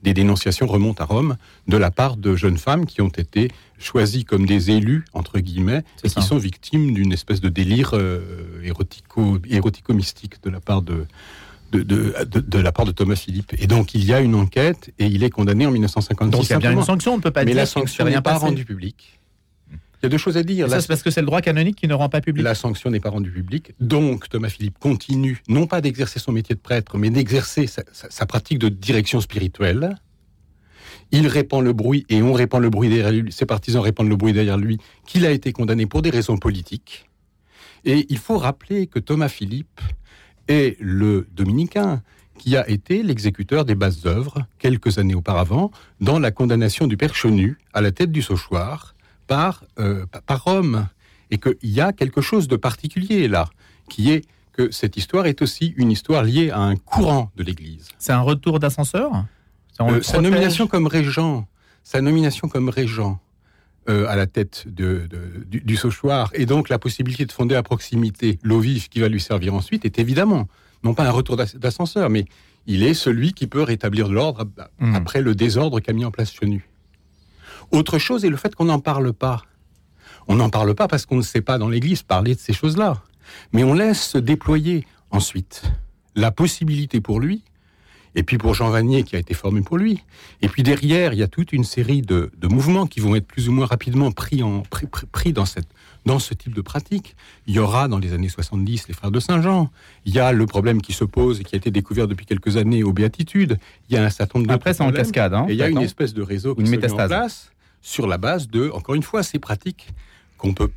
des 0.02 0.14
dénonciations 0.14 0.66
remontent 0.66 1.02
à 1.02 1.06
Rome 1.06 1.36
de 1.68 1.76
la 1.76 1.90
part 1.90 2.16
de 2.16 2.36
jeunes 2.36 2.58
femmes 2.58 2.86
qui 2.86 3.00
ont 3.00 3.08
été 3.08 3.50
choisies 3.78 4.24
comme 4.24 4.46
des 4.46 4.70
élus, 4.70 5.04
entre 5.12 5.38
guillemets, 5.38 5.84
et 6.04 6.08
qui 6.08 6.22
sont 6.22 6.38
victimes 6.38 6.92
d'une 6.92 7.12
espèce 7.12 7.40
de 7.40 7.48
délire 7.48 7.90
euh, 7.94 8.62
érotico, 8.62 9.38
érotico-mystique 9.48 10.42
de 10.42 10.50
la 10.50 10.60
part 10.60 10.82
de, 10.82 11.06
de, 11.70 11.82
de, 11.82 12.58
la 12.58 12.72
part 12.72 12.84
de 12.84 12.92
Thomas 12.92 13.16
Philippe. 13.16 13.54
Et 13.58 13.66
donc, 13.66 13.94
il 13.94 14.04
y 14.04 14.12
a 14.12 14.20
une 14.20 14.34
enquête 14.34 14.92
et 14.98 15.06
il 15.06 15.22
est 15.22 15.30
condamné 15.30 15.66
en 15.66 15.70
1956. 15.70 16.30
Donc, 16.30 16.44
il 16.44 16.50
y 16.50 16.52
a 16.52 16.58
bien 16.58 16.72
une 16.72 16.82
sanction, 16.82 17.14
on 17.14 17.16
ne 17.16 17.22
peut 17.22 17.30
pas 17.30 17.40
Mais 17.40 17.46
dire. 17.46 17.54
Mais 17.54 17.60
la 17.62 17.66
sanction 17.66 18.04
n'est 18.04 18.20
pas 18.20 18.38
rendue 18.38 18.64
publique. 18.64 19.20
Il 20.02 20.04
y 20.04 20.06
a 20.06 20.08
deux 20.08 20.18
choses 20.18 20.38
à 20.38 20.42
dire. 20.42 20.68
ça, 20.68 20.80
c'est 20.80 20.88
parce 20.88 21.02
que 21.02 21.10
c'est 21.10 21.20
le 21.20 21.26
droit 21.26 21.42
canonique 21.42 21.76
qui 21.76 21.86
ne 21.86 21.92
rend 21.92 22.08
pas 22.08 22.22
public. 22.22 22.42
La 22.42 22.54
sanction 22.54 22.90
n'est 22.90 23.00
pas 23.00 23.10
rendue 23.10 23.30
publique. 23.30 23.74
Donc, 23.80 24.28
Thomas 24.30 24.48
Philippe 24.48 24.78
continue, 24.78 25.42
non 25.48 25.66
pas 25.66 25.82
d'exercer 25.82 26.18
son 26.18 26.32
métier 26.32 26.54
de 26.54 26.60
prêtre, 26.60 26.96
mais 26.96 27.10
d'exercer 27.10 27.66
sa, 27.66 28.26
pratique 28.26 28.58
de 28.58 28.70
direction 28.70 29.20
spirituelle. 29.20 29.96
Il 31.12 31.26
répand 31.26 31.62
le 31.62 31.74
bruit, 31.74 32.06
et 32.08 32.22
on 32.22 32.32
répand 32.32 32.62
le 32.62 32.70
bruit 32.70 32.88
derrière 32.88 33.10
lui, 33.10 33.32
ses 33.32 33.44
partisans 33.44 33.82
répandent 33.82 34.08
le 34.08 34.16
bruit 34.16 34.32
derrière 34.32 34.56
lui, 34.56 34.78
qu'il 35.06 35.26
a 35.26 35.32
été 35.32 35.52
condamné 35.52 35.84
pour 35.84 36.02
des 36.02 36.10
raisons 36.10 36.38
politiques. 36.38 37.06
Et 37.84 38.06
il 38.08 38.18
faut 38.18 38.38
rappeler 38.38 38.86
que 38.86 38.98
Thomas 38.98 39.28
Philippe 39.28 39.80
est 40.50 40.76
le 40.80 41.26
dominicain 41.32 42.02
qui 42.38 42.56
a 42.56 42.68
été 42.68 43.02
l'exécuteur 43.02 43.64
des 43.64 43.74
bases 43.74 44.06
œuvres 44.06 44.46
quelques 44.58 44.98
années 44.98 45.14
auparavant 45.14 45.70
dans 46.00 46.18
la 46.18 46.30
condamnation 46.30 46.86
du 46.86 46.96
père 46.96 47.14
Chenu 47.14 47.58
à 47.72 47.80
la 47.80 47.92
tête 47.92 48.10
du 48.10 48.22
Sauchoir 48.22 48.94
par, 49.26 49.64
euh, 49.78 50.06
par 50.26 50.44
Rome. 50.44 50.88
Et 51.30 51.38
qu'il 51.38 51.56
y 51.62 51.80
a 51.80 51.92
quelque 51.92 52.20
chose 52.20 52.48
de 52.48 52.56
particulier 52.56 53.28
là, 53.28 53.48
qui 53.88 54.10
est 54.10 54.24
que 54.52 54.72
cette 54.72 54.96
histoire 54.96 55.26
est 55.26 55.42
aussi 55.42 55.74
une 55.76 55.92
histoire 55.92 56.24
liée 56.24 56.50
à 56.50 56.58
un 56.60 56.74
courant 56.76 57.30
de 57.36 57.44
l'Église. 57.44 57.88
C'est 57.98 58.12
un 58.12 58.20
retour 58.22 58.58
d'ascenseur? 58.58 59.26
Euh, 59.80 60.02
Sa 60.02 60.20
nomination 60.20 60.66
comme 60.66 60.88
régent, 60.88 61.46
sa 61.84 62.00
nomination 62.00 62.48
comme 62.48 62.68
régent 62.68 63.20
euh, 63.90 64.08
à 64.08 64.16
la 64.16 64.26
tête 64.26 64.64
de, 64.66 65.08
du, 65.46 65.60
du, 65.60 65.76
Sauchoir, 65.76 66.30
et 66.34 66.46
donc 66.46 66.68
la 66.68 66.78
possibilité 66.78 67.26
de 67.26 67.32
fonder 67.32 67.56
à 67.56 67.62
proximité 67.62 68.38
l'eau 68.42 68.60
vive 68.60 68.88
qui 68.88 69.00
va 69.00 69.08
lui 69.08 69.20
servir 69.20 69.52
ensuite, 69.54 69.84
est 69.84 69.98
évidemment 69.98 70.48
non 70.84 70.94
pas 70.94 71.04
un 71.04 71.10
retour 71.10 71.36
d'ascenseur, 71.36 72.08
mais 72.08 72.24
il 72.66 72.82
est 72.84 72.94
celui 72.94 73.32
qui 73.32 73.46
peut 73.46 73.62
rétablir 73.62 74.08
l'ordre 74.08 74.48
hmm. 74.78 74.94
après 74.94 75.22
le 75.22 75.34
désordre 75.34 75.80
qu'a 75.80 75.92
mis 75.92 76.04
en 76.04 76.10
place 76.10 76.32
Chenu. 76.32 76.68
Autre 77.72 77.98
chose 77.98 78.24
est 78.24 78.30
le 78.30 78.36
fait 78.36 78.54
qu'on 78.54 78.66
n'en 78.66 78.80
parle 78.80 79.12
pas. 79.12 79.42
On 80.28 80.36
n'en 80.36 80.50
parle 80.50 80.74
pas 80.74 80.88
parce 80.88 81.06
qu'on 81.06 81.16
ne 81.16 81.22
sait 81.22 81.40
pas 81.40 81.58
dans 81.58 81.68
l'Église 81.68 82.02
parler 82.02 82.34
de 82.34 82.40
ces 82.40 82.52
choses-là. 82.52 83.02
Mais 83.52 83.64
on 83.64 83.74
laisse 83.74 84.02
se 84.02 84.18
déployer 84.18 84.86
ensuite 85.10 85.62
la 86.14 86.30
possibilité 86.30 87.00
pour 87.00 87.20
lui 87.20 87.42
et 88.14 88.22
puis 88.22 88.38
pour 88.38 88.54
Jean 88.54 88.70
Vanier 88.70 89.02
qui 89.02 89.16
a 89.16 89.18
été 89.18 89.34
formé 89.34 89.62
pour 89.62 89.78
lui. 89.78 90.02
Et 90.42 90.48
puis 90.48 90.62
derrière, 90.62 91.12
il 91.12 91.18
y 91.18 91.22
a 91.22 91.28
toute 91.28 91.52
une 91.52 91.64
série 91.64 92.02
de, 92.02 92.30
mouvements 92.42 92.86
qui 92.86 93.00
vont 93.00 93.14
être 93.14 93.26
plus 93.26 93.48
ou 93.48 93.52
moins 93.52 93.66
rapidement 93.66 94.10
pris, 94.10 94.42
en, 94.42 94.62
pris, 95.12 95.32
dans, 95.32 95.44
cette, 95.44 95.68
dans 96.06 96.18
ce 96.18 96.34
type 96.34 96.54
de 96.54 96.60
pratique. 96.60 97.14
Il 97.46 97.54
y 97.54 97.58
aura 97.58 97.88
dans 97.88 97.98
les 97.98 98.12
années 98.12 98.28
70 98.28 98.88
les 98.88 98.94
frères 98.94 99.10
de 99.10 99.20
Saint-Jean. 99.20 99.70
Il 100.04 100.14
y 100.14 100.18
a 100.18 100.32
le 100.32 100.46
problème 100.46 100.82
qui 100.82 100.92
se 100.92 101.04
pose 101.04 101.40
et 101.40 101.44
qui 101.44 101.54
a 101.54 101.58
été 101.58 101.70
découvert 101.70 102.08
depuis 102.08 102.26
quelques 102.26 102.56
années 102.56 102.82
aux 102.82 102.92
béatitudes. 102.92 103.58
Il 103.88 103.94
y 103.94 103.98
a 103.98 104.04
un 104.04 104.10
certain 104.10 104.40
nombre 104.40 104.52
Après, 104.52 104.74
c'est 104.74 104.82
en 104.82 104.92
cascade. 104.92 105.34
Hein, 105.34 105.46
et 105.48 105.52
il 105.52 105.58
y 105.58 105.62
a 105.62 105.68
une 105.68 105.82
espèce 105.82 106.14
de 106.14 106.22
réseau 106.22 106.54
qui 106.54 106.66
se 106.66 106.70
met 106.70 106.90
en 106.90 107.06
place 107.06 107.52
sur 107.82 108.06
la 108.06 108.18
base 108.18 108.48
de, 108.48 108.70
encore 108.70 108.94
une 108.94 109.02
fois, 109.02 109.22
ces 109.22 109.38
pratiques 109.38 109.88
qu'on 110.36 110.52
peut 110.52 110.70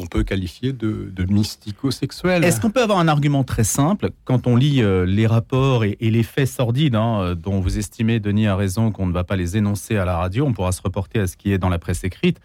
qu'on 0.00 0.06
peut 0.06 0.24
qualifier 0.24 0.72
de, 0.72 1.26
mystico-sexuel. 1.28 2.42
Est-ce 2.42 2.60
qu'on 2.60 2.70
peut 2.70 2.82
avoir 2.82 2.98
un 2.98 3.08
argument 3.08 3.44
très 3.44 3.64
simple 3.64 4.10
quand 4.24 4.46
on 4.46 4.56
lit 4.56 4.82
euh, 4.82 5.04
les 5.04 5.26
rapports 5.26 5.84
et, 5.84 5.96
les 6.00 6.22
faits 6.22 6.48
sordides 6.48 6.94
hein, 6.94 7.20
euh, 7.20 7.34
dont 7.34 7.60
vous 7.60 7.78
estimez, 7.78 8.18
Denis 8.18 8.46
a 8.46 8.56
raison, 8.56 8.92
qu'on 8.92 9.06
ne 9.06 9.12
va 9.12 9.24
pas 9.24 9.36
les 9.36 9.58
énoncer 9.58 9.98
à 9.98 10.06
la 10.06 10.16
radio, 10.16 10.46
on 10.46 10.54
pourra 10.54 10.72
se 10.72 10.80
reporter 10.80 11.20
à 11.20 11.26
ce 11.26 11.36
qui 11.36 11.52
est 11.52 11.58
dans 11.58 11.68
la 11.68 11.78
presse 11.78 12.02
écrite. 12.02 12.40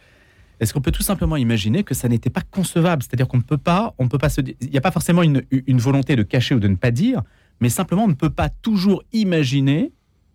Est-ce 0.60 0.74
qu'on 0.74 0.82
peut 0.82 0.92
tout 0.92 1.04
simplement 1.04 1.38
imaginer 1.38 1.84
que 1.84 1.94
ça 1.94 2.10
n'était 2.10 2.30
pas 2.30 2.42
concevable? 2.42 3.04
C'est-à-dire 3.04 3.28
qu'on 3.28 3.38
ne 3.38 3.44
peut 3.44 3.58
pas, 3.58 3.94
on 4.00 4.10
peut 4.10 4.18
pas 4.18 4.30
se, 4.30 4.42
il 4.42 4.70
n'y 4.70 4.78
a 4.78 4.82
pas 4.82 4.92
forcément 4.92 5.24
une 5.24 5.44
volonté 5.80 6.16
de 6.16 6.24
cacher 6.24 6.56
ou 6.56 6.60
de 6.60 6.68
ne 6.68 6.76
pas 6.76 6.92
dire, 6.92 7.22
mais 7.62 7.70
simplement 7.70 8.04
on 8.04 8.10
ne 8.10 8.14
peut 8.14 8.30
pas 8.30 8.50
toujours 8.50 9.04
imaginer 9.14 9.92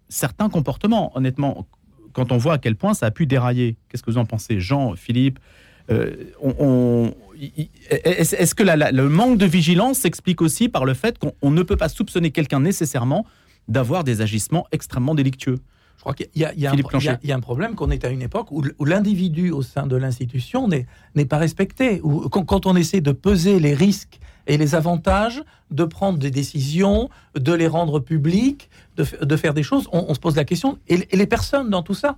certains 0.09 0.49
comportements. 0.49 1.12
Honnêtement, 1.17 1.67
quand 2.12 2.33
on 2.33 2.39
voit 2.39 2.55
à 2.55 2.59
quel 2.59 2.77
point 2.77 2.95
ça 2.95 3.07
a 3.07 3.11
pu 3.11 3.27
dérailler, 3.27 3.77
qu'est-ce 3.89 4.03
que 4.03 4.11
vous 4.11 4.19
en 4.19 4.27
pensez, 4.27 4.59
Jean, 4.59 4.95
Philippe 4.95 5.39
euh, 5.91 7.11
est-ce 7.91 8.55
que 8.55 8.63
le 8.63 9.09
manque 9.09 9.39
de 9.39 9.47
vigilance 9.47 9.99
s'explique 9.99 10.43
aussi 10.43 10.69
par 10.69 10.85
le 10.85 10.95
fait 10.95 11.19
qu'on 11.19 11.51
ne 11.51 11.63
peut 11.63 11.77
pas 11.77 11.89
soupçonner 11.89 12.31
quelqu'un 12.31 12.61
nécessairement 12.61 13.25
d'avoir 13.69 14.05
des 14.05 14.21
agissements 14.21 14.67
extrêmement 14.73 15.15
délictueux? 15.15 15.59
Je 15.97 16.03
crois 16.03 16.15
qu'il 16.15 16.29
y, 16.35 16.45
a- 16.45 16.55
y 16.55 16.67
un- 16.67 16.73
y 16.73 17.29
y 17.29 17.33
a 17.33 17.37
problème 17.41 17.75
qu'on 17.75 17.91
est 17.91 18.05
à 18.07 18.09
une 18.09 18.23
époque 18.23 18.51
où, 18.53 18.63
l'individu 18.85 19.51
au 19.51 19.61
sein 19.63 19.87
de 19.87 19.97
l'institution 19.97 20.67
n'est 20.69 20.87
pas 21.27 21.37
respecté. 21.37 22.01
Où, 22.03 22.29
quand, 22.31 22.45
quand 22.45 22.65
on 22.65 22.75
essaie 22.75 23.03
de 23.03 23.13
peser 23.13 23.61
les 23.61 23.75
risques 23.75 24.19
et 24.47 24.57
les 24.57 24.75
avantages 24.75 25.43
de 25.71 25.85
prendre 25.85 26.19
des 26.19 26.31
décisions, 26.31 27.11
de 27.39 27.53
les 27.53 27.67
rendre 27.67 28.01
publiques, 28.01 28.71
de, 28.97 29.37
faire 29.37 29.53
des 29.53 29.63
choses, 29.63 29.89
on, 29.93 30.07
on 30.09 30.15
se 30.15 30.21
pose 30.21 30.37
la 30.37 30.45
question 30.45 30.79
et, 30.89 31.07
et 31.11 31.17
les 31.17 31.27
personnes 31.27 31.69
dans 31.69 31.83
tout 31.83 31.95
ça? 31.95 32.17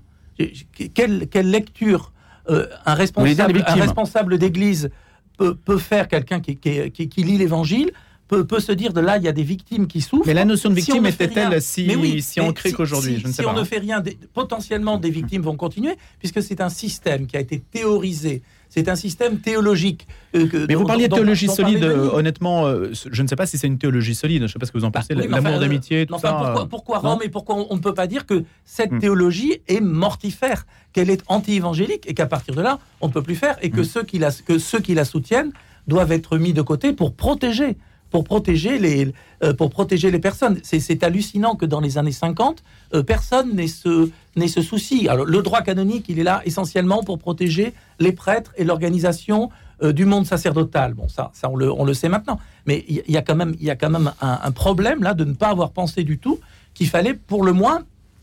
Quelle 0.94 1.50
lecture 1.50 2.11
euh, 2.50 2.66
un 2.86 2.94
responsable, 2.94 3.40
un 3.42 3.58
victimes 3.58 3.80
responsable 3.82 4.38
d'église 4.38 4.90
peut, 5.38 5.54
peut 5.54 5.78
faire 5.78 6.08
quelqu'un 6.08 6.40
qui, 6.40 6.56
qui- 6.56 6.90
qui- 6.90 7.08
qui 7.08 7.22
lit 7.22 7.38
l'évangile 7.38 7.90
peut, 8.28 8.46
se 8.60 8.72
dire 8.72 8.94
de 8.94 9.00
là 9.02 9.18
il 9.18 9.24
y 9.24 9.28
a 9.28 9.32
des 9.32 9.42
victimes 9.42 9.86
qui 9.86 10.00
souffrent. 10.00 10.26
Mais 10.26 10.32
la 10.32 10.46
notion 10.46 10.70
de 10.70 10.74
victime 10.74 11.04
était-elle 11.04 11.60
si, 11.60 11.86
oui, 11.96 12.22
si 12.22 12.40
ancrée 12.40 12.70
si- 12.70 12.74
qu'aujourd'hui 12.74 13.16
si- 13.16 13.20
Je 13.20 13.26
ne 13.26 13.32
sais 13.32 13.42
si 13.42 13.46
pas. 13.46 13.52
on 13.52 13.58
ne 13.58 13.62
fait 13.64 13.76
rien, 13.78 14.00
des- 14.00 14.16
potentiellement 14.32 14.96
des 14.96 15.10
victimes 15.10 15.42
vont 15.42 15.56
continuer, 15.56 15.96
puisque 16.18 16.42
c'est 16.42 16.62
un 16.62 16.70
système 16.70 17.26
qui 17.26 17.36
a 17.36 17.40
été 17.40 17.60
théorisé. 17.60 18.40
C'est 18.74 18.88
un 18.88 18.96
système 18.96 19.36
théologique. 19.38 20.06
euh, 20.34 20.48
que- 20.48 20.66
Mais 20.66 20.74
vous 20.74 20.86
parliez 20.86 21.06
de 21.06 21.14
théologie 21.14 21.46
dont 21.46 21.54
solide, 21.54 21.84
euh, 21.84 22.08
honnêtement, 22.10 22.64
euh, 22.66 22.90
je 23.10 23.22
ne 23.22 23.28
sais 23.28 23.36
pas 23.36 23.44
si 23.44 23.58
c'est 23.58 23.66
une 23.66 23.76
théologie 23.76 24.14
solide, 24.14 24.38
je 24.38 24.42
ne 24.44 24.48
sais 24.48 24.58
pas 24.58 24.64
ce 24.64 24.72
que 24.72 24.78
vous 24.78 24.84
en 24.86 24.90
pensez, 24.90 25.14
Bah, 25.14 25.20
oui, 25.20 25.28
mais 25.28 25.34
l'amour 25.36 25.50
enfin, 25.50 25.60
d'amitié, 25.60 26.06
tout 26.06 26.14
Enfin, 26.14 26.54
ça. 26.56 26.66
pourquoi, 26.70 26.98
Rome 27.00 27.18
et 27.22 27.28
pourquoi 27.28 27.56
on, 27.56 27.66
on 27.68 27.76
ne 27.76 27.80
peut 27.82 27.92
pas 27.92 28.06
dire 28.06 28.24
que 28.24 28.44
cette 28.64 28.90
Hmm. 28.92 28.98
théologie 28.98 29.58
est 29.68 29.80
mortifère, 29.82 30.64
qu'elle 30.94 31.10
est 31.10 31.22
anti-évangélique 31.28 32.04
et 32.08 32.14
qu'à 32.14 32.24
partir 32.26 32.54
de 32.54 32.62
là, 32.62 32.78
on 33.02 33.08
ne 33.08 33.12
peut 33.12 33.20
plus 33.22 33.34
faire 33.34 33.58
et 33.60 33.68
que, 33.68 33.82
Hmm. 33.82 33.84
ceux, 33.84 34.02
qui 34.04 34.18
la, 34.18 34.30
que 34.32 34.56
ceux 34.58 34.80
qui 34.80 34.94
la 34.94 35.04
soutiennent 35.04 35.52
doivent 35.86 36.12
être 36.12 36.38
mis 36.38 36.54
de 36.54 36.62
côté 36.62 36.94
pour 36.94 37.14
protéger 37.14 37.76
pour 38.10 38.24
protéger 38.24 38.78
les, 38.78 39.10
euh, 39.42 39.54
pour 39.54 39.70
protéger 39.70 40.10
les 40.10 40.18
personnes. 40.18 40.58
C'est- 40.62 40.80
C'est 40.80 41.02
hallucinant 41.02 41.54
que 41.56 41.64
dans 41.64 41.80
les 41.80 41.96
années 41.96 42.12
50, 42.12 42.62
euh, 42.94 43.02
personne 43.02 43.54
n'ait 43.54 43.66
ce, 43.68 44.10
n'ait 44.36 44.48
ce 44.48 44.62
souci. 44.62 45.08
Alors, 45.08 45.24
le 45.26 45.42
droit 45.42 45.62
canonique, 45.62 46.06
il 46.08 46.18
est 46.18 46.22
là 46.24 46.40
essentiellement 46.44 47.02
pour 47.02 47.18
protéger 47.18 47.72
les 47.98 48.12
prêtres 48.12 48.52
et 48.56 48.64
l'organisation 48.64 49.50
euh, 49.82 49.92
du 49.92 50.04
monde 50.04 50.26
sacerdotal. 50.26 50.94
Bon, 50.94 51.08
ça, 51.08 51.30
ça 51.34 51.50
on, 51.50 51.56
le, 51.56 51.70
on 51.72 51.84
le 51.84 51.92
sait 51.94 52.08
maintenant. 52.08 52.38
Mais 52.66 52.84
il 52.88 53.02
y, 53.08 53.16
a 53.16 53.22
quand 53.22 53.34
même, 53.34 53.54
il 53.60 53.66
y 53.66 53.70
a 53.70 53.76
quand 53.76 53.90
même 53.90 54.12
un, 54.20 54.38
un 54.42 54.50
problème 54.52 55.02
là 55.02 55.14
de 55.14 55.24
ne 55.24 55.34
pas 55.34 55.48
avoir 55.48 55.70
pensé 55.72 56.04
du 56.04 56.18
tout 56.18 56.38
qu'il 56.74 56.88
fallait, 56.88 57.14
pour 57.14 57.44
le 57.44 57.52
moins, 57.52 57.82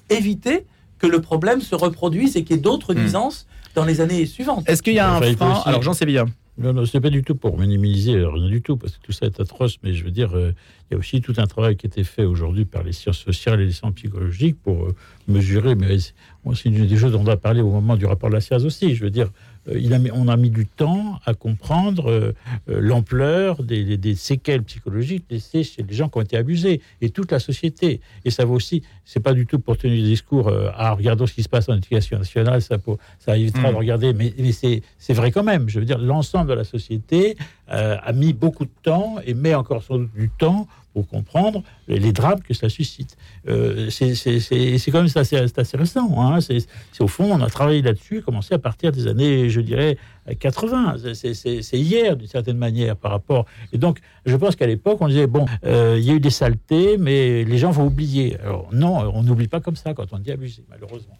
éviter 0.10 0.66
que 0.98 1.08
le 1.08 1.22
problème 1.22 1.62
se 1.62 1.76
reproduise 1.76 2.36
et 2.38 2.44
qu'il 2.44 2.56
y 2.56 2.60
ait 2.60 2.62
d'autres 2.62 2.94
Hmm. 2.94 3.00
nuisances 3.02 3.46
dans 3.76 3.86
les 3.86 4.02
années 4.02 4.26
suivantes. 4.26 4.64
Est-ce 4.68 4.82
qu'il 4.82 4.94
y 4.96 5.00
a 5.00 5.12
un 5.14 5.22
frein? 5.22 5.52
aussi- 5.52 5.62
Alors, 5.66 5.82
Jean 5.84 5.94
Sévilla. 5.94 6.26
Non, 6.60 6.74
non, 6.74 6.86
c'est 6.86 7.00
pas 7.00 7.10
du 7.10 7.24
tout 7.24 7.36
pour 7.36 7.58
minimiser, 7.58 8.16
euh, 8.16 8.30
rien 8.30 8.50
du 8.50 8.62
tout, 8.62 8.76
parce 8.76 8.98
que 8.98 9.02
tout 9.02 9.14
ça 9.14 9.28
est 9.28 9.40
atroce, 9.40 9.78
mais 9.82 9.94
je 9.94 10.04
veux 10.04 10.12
dire, 10.12 10.36
euh, 10.36 10.52
il 10.92 10.94
y 10.94 10.96
a 10.96 11.00
aussi 11.00 11.22
tout 11.22 11.34
un 11.38 11.48
travail 11.48 11.78
qui 11.78 11.86
a 11.86 11.88
été 11.88 12.04
fait 12.04 12.26
aujourd'hui 12.26 12.66
par 12.66 12.84
les 12.84 12.92
sciences 12.92 13.20
sociales 13.20 13.62
et 13.62 13.66
les 13.66 13.72
sciences 13.72 13.94
psychologiques 13.94 14.62
pour 14.62 14.88
euh, 14.88 14.96
mesurer, 15.30 15.76
mais 15.76 16.00
c'est 16.00 16.66
une 16.66 16.86
des 16.86 16.98
choses 16.98 17.14
dont 17.14 17.22
on 17.22 17.28
a 17.28 17.38
parlé 17.38 17.62
au 17.62 17.72
moment 17.72 17.96
du 17.96 18.06
rapport 18.06 18.28
de 18.30 18.36
la 18.36 18.42
SIAZ 18.42 18.66
aussi, 18.66 18.94
je 18.94 19.06
veux 19.06 19.10
dire, 19.10 19.32
il 19.78 19.94
a 19.94 20.00
mis- 20.00 20.12
on 20.12 20.28
a 20.28 20.38
mis 20.38 20.50
du 20.50 20.66
temps 20.66 21.20
à 21.26 21.34
comprendre 21.34 22.10
euh, 22.10 22.34
euh, 22.70 22.80
l'ampleur 22.82 23.64
des, 23.64 24.16
séquelles 24.16 24.64
psychologiques 24.64 25.26
laissées 25.30 25.64
chez 25.64 25.84
les 25.84 25.94
gens 25.96 26.10
qui 26.10 26.18
ont 26.18 26.22
été 26.22 26.38
abusés, 26.38 26.82
et 27.02 27.10
toute 27.10 27.32
la 27.32 27.40
société. 27.40 28.02
Et 28.26 28.32
ça 28.32 28.46
va 28.46 28.52
aussi, 28.54 28.84
c'est 29.06 29.20
pas 29.20 29.34
du 29.34 29.46
tout 29.46 29.60
pour 29.60 29.78
tenir 29.78 30.02
des 30.02 30.10
discours, 30.10 30.48
euh, 30.48 30.70
ah, 30.76 30.94
regardons 30.94 31.26
ce 31.28 31.34
qui 31.34 31.44
se 31.44 31.50
passe 31.50 31.70
en 31.70 31.76
éducation 31.76 32.18
nationale, 32.18 32.62
ça, 32.62 32.78
pour- 32.78 32.98
ça 33.20 33.38
évitera 33.38 33.70
Mm. 33.70 33.72
de 33.74 33.78
regarder, 33.78 34.14
mais, 34.14 34.34
mais 34.40 34.52
c'est 34.52 34.82
c'est 34.98 35.14
vrai 35.14 35.32
quand 35.32 35.44
même, 35.44 35.70
je 35.70 35.80
veux 35.80 35.86
dire, 35.86 35.98
l'ensemble 36.00 36.50
de 36.50 36.54
la 36.56 36.64
société 36.64 37.36
euh, 37.72 37.98
a 38.02 38.14
mis 38.14 38.34
beaucoup 38.34 38.66
de 38.66 38.72
temps 38.84 39.18
et 39.26 39.34
met 39.34 39.54
encore 39.56 39.84
sans 39.84 39.98
doute 40.00 40.14
du 40.16 40.30
temps 40.30 40.68
pour 40.94 41.08
comprendre 41.08 41.64
les, 41.88 42.00
les 42.00 42.12
drames 42.12 42.42
que 42.42 42.54
cela 42.54 42.70
suscite. 42.70 43.16
Euh, 43.48 43.90
c'est 43.90 44.16
c'est- 44.16 44.40
c'est- 44.40 44.78
c'est 44.78 44.92
quand 44.92 45.00
même 45.00 45.08
c'est 45.08 45.20
assez, 45.20 45.38
assez 45.38 45.78
récent. 45.78 46.10
Hein. 46.22 46.42
C'est 46.42 46.60
c'est 46.92 47.04
au 47.04 47.08
fond, 47.08 47.32
on 47.32 47.42
a 47.42 47.50
travaillé 47.50 47.82
là-dessus, 47.82 48.22
commencé 48.22 48.54
à 48.54 48.60
partir 48.60 48.92
des 48.92 49.08
années, 49.08 49.50
je 49.50 49.62
dirais, 49.62 49.98
80. 50.40 50.96
C'est- 51.14 51.78
hier, 51.78 52.16
d'une 52.18 52.28
certaine 52.28 52.58
manière, 52.58 52.96
par 52.96 53.12
rapport. 53.12 53.46
Et 53.74 53.78
donc, 53.78 54.00
je 54.26 54.36
pense 54.36 54.56
qu'à 54.56 54.68
l'époque, 54.68 54.98
on 55.02 55.08
disait, 55.08 55.28
bon, 55.28 55.46
euh, 55.66 55.96
il 56.00 56.04
y 56.06 56.12
a 56.12 56.14
eu 56.14 56.20
des 56.20 56.30
saletés, 56.30 56.98
mais 56.98 57.44
les 57.44 57.58
gens 57.58 57.72
vont 57.72 57.86
oublier. 57.88 58.38
Alors, 58.42 58.70
non, 58.74 58.98
on 59.14 59.24
n'oublie 59.24 59.48
pas 59.48 59.60
comme 59.60 59.76
ça 59.76 59.94
quand 59.94 60.12
on 60.12 60.20
dit 60.20 60.32
abuser, 60.32 60.64
malheureusement. 60.70 61.18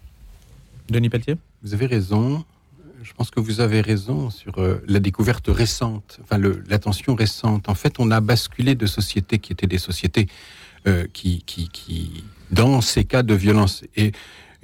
Denis 0.88 1.08
Pelletier? 1.08 1.36
Vous 1.62 1.74
avez 1.74 1.86
raison. 1.86 2.44
Je 3.02 3.12
pense 3.14 3.30
que 3.30 3.40
vous 3.40 3.60
avez 3.60 3.80
raison 3.80 4.30
sur 4.30 4.58
euh, 4.58 4.82
la 4.86 5.00
découverte 5.00 5.48
récente, 5.48 6.20
enfin 6.22 6.38
l'attention 6.68 7.14
récente. 7.14 7.68
En 7.68 7.74
fait, 7.74 7.98
on 7.98 8.10
a 8.10 8.20
basculé 8.20 8.74
de 8.74 8.86
sociétés 8.86 9.38
qui 9.38 9.52
étaient 9.52 9.66
des 9.66 9.78
sociétés 9.78 10.26
euh, 10.86 11.06
qui, 11.12 11.42
qui, 11.44 11.68
qui, 11.68 12.24
dans 12.50 12.80
ces 12.80 13.04
cas 13.04 13.22
de 13.22 13.34
violence, 13.34 13.84
et 13.96 14.12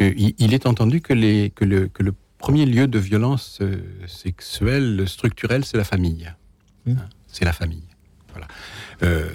euh, 0.00 0.12
il, 0.16 0.34
il 0.38 0.52
est 0.54 0.66
entendu 0.66 1.00
que, 1.00 1.14
les, 1.14 1.50
que, 1.50 1.64
le, 1.64 1.88
que 1.88 2.02
le 2.02 2.14
premier 2.38 2.66
lieu 2.66 2.86
de 2.86 2.98
violence 2.98 3.60
sexuelle, 4.06 5.08
structurelle, 5.08 5.64
c'est 5.64 5.78
la 5.78 5.84
famille. 5.84 6.30
Mmh. 6.84 6.92
Hein, 6.92 7.08
C'est 7.26 7.44
la 7.44 7.52
famille. 7.52 7.88
Voilà. 8.32 8.48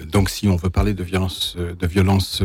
Donc, 0.06 0.30
si 0.30 0.46
on 0.46 0.54
veut 0.54 0.70
parler 0.70 0.94
de 0.94 1.02
violence, 1.02 1.56
de 1.56 1.86
violence 1.86 2.42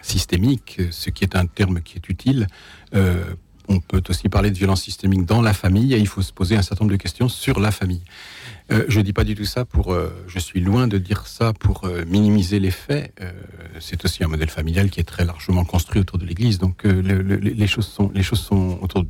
systémique, 0.00 0.80
ce 0.90 1.10
qui 1.10 1.24
est 1.24 1.36
un 1.36 1.46
terme 1.46 1.82
qui 1.82 1.96
est 1.96 2.08
utile, 2.08 2.46
euh, 2.94 3.24
on 3.68 3.80
peut 3.80 4.02
aussi 4.08 4.28
parler 4.28 4.50
de 4.50 4.56
violence 4.58 4.82
systémique 4.82 5.24
dans 5.24 5.40
la 5.42 5.52
famille 5.54 5.94
et 5.94 5.98
il 5.98 6.06
faut 6.06 6.22
se 6.22 6.32
poser 6.32 6.56
un 6.56 6.62
certain 6.62 6.84
nombre 6.84 6.92
de 6.92 7.00
questions 7.02 7.28
sur 7.28 7.60
la 7.60 7.70
famille. 7.70 8.02
Euh, 8.72 8.84
je 8.88 9.00
dis 9.00 9.12
pas 9.12 9.24
du 9.24 9.34
tout 9.34 9.44
ça 9.44 9.64
pour, 9.64 9.92
euh, 9.92 10.10
je 10.26 10.38
suis 10.38 10.60
loin 10.60 10.86
de 10.88 10.98
dire 10.98 11.26
ça 11.26 11.52
pour 11.52 11.84
euh, 11.84 12.04
minimiser 12.06 12.60
les 12.60 12.70
faits. 12.70 13.12
C'est 13.80 14.04
aussi 14.04 14.22
un 14.24 14.28
modèle 14.28 14.50
familial 14.50 14.90
qui 14.90 15.00
est 15.00 15.04
très 15.04 15.24
largement 15.24 15.64
construit 15.64 16.00
autour 16.00 16.18
de 16.18 16.24
l'Église. 16.26 16.58
Donc 16.58 16.84
le- 16.84 17.00
le- 17.00 17.36
les 17.36 17.66
choses 17.66 17.86
sont, 17.88 18.10
les 18.14 18.22
choses 18.22 18.40
sont 18.40 18.78
autour 18.82 19.04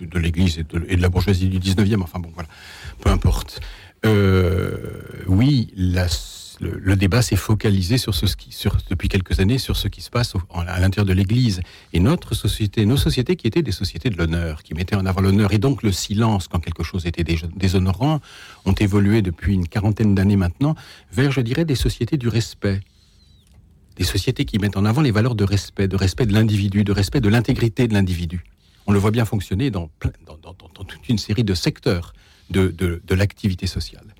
de, 0.00 0.18
l'Église 0.18 0.58
et 0.58 0.64
de, 0.64 0.84
et 0.88 0.96
de 0.96 1.02
la 1.02 1.08
bourgeoisie 1.08 1.48
du 1.48 1.58
19e. 1.58 2.02
Enfin 2.02 2.18
bon, 2.20 2.30
voilà, 2.34 2.48
peu 3.00 3.10
importe. 3.10 3.60
Oui, 5.28 5.72
la- 5.76 6.06
le, 6.60 6.96
débat 6.96 7.22
s'est 7.22 7.36
focalisé 7.36 7.96
sur 7.96 8.14
ce 8.14 8.26
qui, 8.36 8.56
depuis 8.90 9.08
quelques 9.08 9.40
années 9.40 9.58
sur 9.58 9.76
ce 9.76 9.88
qui 9.88 10.02
se 10.02 10.10
passe 10.10 10.34
à 10.54 10.80
l'intérieur 10.80 11.06
de 11.06 11.12
l'Église. 11.12 11.62
Et 11.92 12.00
notre 12.00 12.34
société, 12.34 12.84
nos 12.84 12.98
sociétés 12.98 13.36
qui 13.36 13.46
étaient 13.46 13.62
des 13.62 13.72
sociétés 13.72 14.10
de 14.10 14.16
l'honneur, 14.16 14.62
qui 14.62 14.74
mettaient 14.74 14.96
en 14.96 15.06
avant 15.06 15.22
l'honneur 15.22 15.52
et 15.52 15.58
donc 15.58 15.82
le 15.82 15.90
silence 15.90 16.48
quand 16.48 16.60
quelque 16.60 16.82
chose 16.82 17.06
était 17.06 17.24
dés- 17.24 17.40
déshonorant, 17.56 18.20
ont 18.66 18.74
évolué 18.74 19.22
depuis 19.22 19.54
une 19.54 19.66
quarantaine 19.66 20.14
d'années 20.14 20.36
maintenant 20.36 20.74
vers, 21.12 21.32
je 21.32 21.40
dirais, 21.40 21.64
des 21.64 21.74
sociétés 21.74 22.18
du 22.18 22.28
respect. 22.28 22.80
Des 23.96 24.04
sociétés 24.04 24.44
qui 24.44 24.58
mettent 24.58 24.76
en 24.76 24.84
avant 24.84 25.00
les 25.00 25.10
valeurs 25.10 25.34
de 25.34 25.44
respect, 25.44 25.88
de 25.88 25.96
respect 25.96 26.26
de 26.26 26.34
l'individu, 26.34 26.84
de 26.84 26.92
respect 26.92 27.20
de 27.20 27.28
l'intégrité 27.28 27.88
de 27.88 27.94
l'individu. 27.94 28.44
On 28.86 28.92
le 28.92 28.98
voit 28.98 29.10
bien 29.10 29.24
fonctionner 29.24 29.70
dans, 29.70 29.90
toute 30.74 31.08
une 31.08 31.18
série 31.18 31.44
de 31.44 31.54
secteurs 31.54 32.12
de 32.50 33.14
l'activité 33.14 33.66
sociale. 33.66 34.14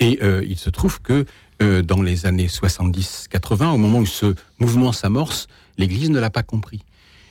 Et 0.00 0.18
euh, 0.22 0.44
il 0.46 0.58
se 0.58 0.70
trouve 0.70 1.00
que 1.00 1.24
euh, 1.62 1.82
dans 1.82 2.02
les 2.02 2.26
années 2.26 2.46
70-80, 2.46 3.74
au 3.74 3.78
moment 3.78 4.00
où 4.00 4.06
ce 4.06 4.34
mouvement 4.58 4.92
s'amorce, 4.92 5.46
l'Église 5.78 6.10
ne 6.10 6.18
l'a 6.18 6.30
pas 6.30 6.42
compris. 6.42 6.80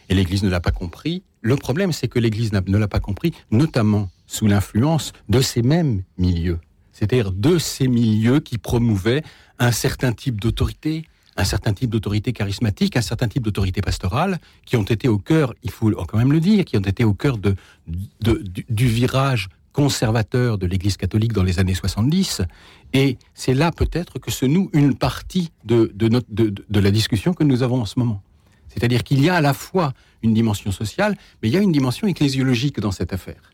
Et 0.09 0.15
l'Église 0.15 0.43
ne 0.43 0.49
l'a 0.49 0.59
pas 0.59 0.71
compris. 0.71 1.23
Le 1.41 1.55
problème, 1.55 1.91
c'est 1.91 2.07
que 2.07 2.19
l'Église 2.19 2.51
ne 2.53 2.77
l'a 2.77 2.87
pas 2.87 2.99
compris, 2.99 3.33
notamment 3.51 4.09
sous 4.27 4.47
l'influence 4.47 5.13
de 5.29 5.41
ces 5.41 5.61
mêmes 5.61 6.03
milieux. 6.17 6.59
C'est-à-dire 6.91 7.31
de 7.31 7.57
ces 7.57 7.87
milieux 7.87 8.39
qui 8.39 8.57
promouvaient 8.57 9.23
un 9.59 9.71
certain 9.71 10.13
type 10.13 10.39
d'autorité, 10.39 11.05
un 11.35 11.43
certain 11.43 11.73
type 11.73 11.89
d'autorité 11.89 12.31
charismatique, 12.31 12.95
un 12.95 13.01
certain 13.01 13.27
type 13.27 13.43
d'autorité 13.43 13.81
pastorale, 13.81 14.39
qui 14.65 14.77
ont 14.77 14.83
été 14.83 15.07
au 15.07 15.17
cœur, 15.17 15.53
il 15.63 15.71
faut 15.71 15.91
quand 15.91 16.17
même 16.17 16.31
le 16.31 16.39
dire, 16.39 16.65
qui 16.65 16.77
ont 16.77 16.81
été 16.81 17.03
au 17.03 17.13
cœur 17.13 17.37
de, 17.37 17.55
du 17.87 18.87
virage 18.87 19.49
conservateur 19.73 20.57
de 20.57 20.65
l'Église 20.65 20.95
catholique 20.97 21.33
dans 21.33 21.43
les 21.43 21.59
années 21.59 21.73
70. 21.75 22.41
Et 22.93 23.17
c'est 23.33 23.53
là 23.53 23.71
peut-être 23.71 24.19
que 24.19 24.31
se 24.31 24.45
noue 24.45 24.69
une 24.73 24.95
partie 24.95 25.51
de, 25.65 25.91
de, 25.93 26.07
notre, 26.07 26.27
de, 26.29 26.53
de- 26.69 26.79
la 26.79 26.91
discussion 26.91 27.33
que 27.33 27.43
nous 27.43 27.63
avons 27.63 27.81
en 27.81 27.85
ce 27.85 27.99
moment. 27.99 28.21
C'est-à-dire 28.69 29.03
qu'il 29.03 29.21
y 29.23 29.29
a 29.29 29.35
à 29.35 29.41
la 29.41 29.53
fois 29.53 29.93
une 30.21 30.33
dimension 30.33 30.71
sociale, 30.71 31.15
mais 31.41 31.49
il 31.49 31.53
y 31.53 31.57
a 31.57 31.61
une 31.61 31.71
dimension 31.71 32.07
ecclésiologique 32.07 32.79
dans 32.79 32.91
cette 32.91 33.11
affaire. 33.13 33.51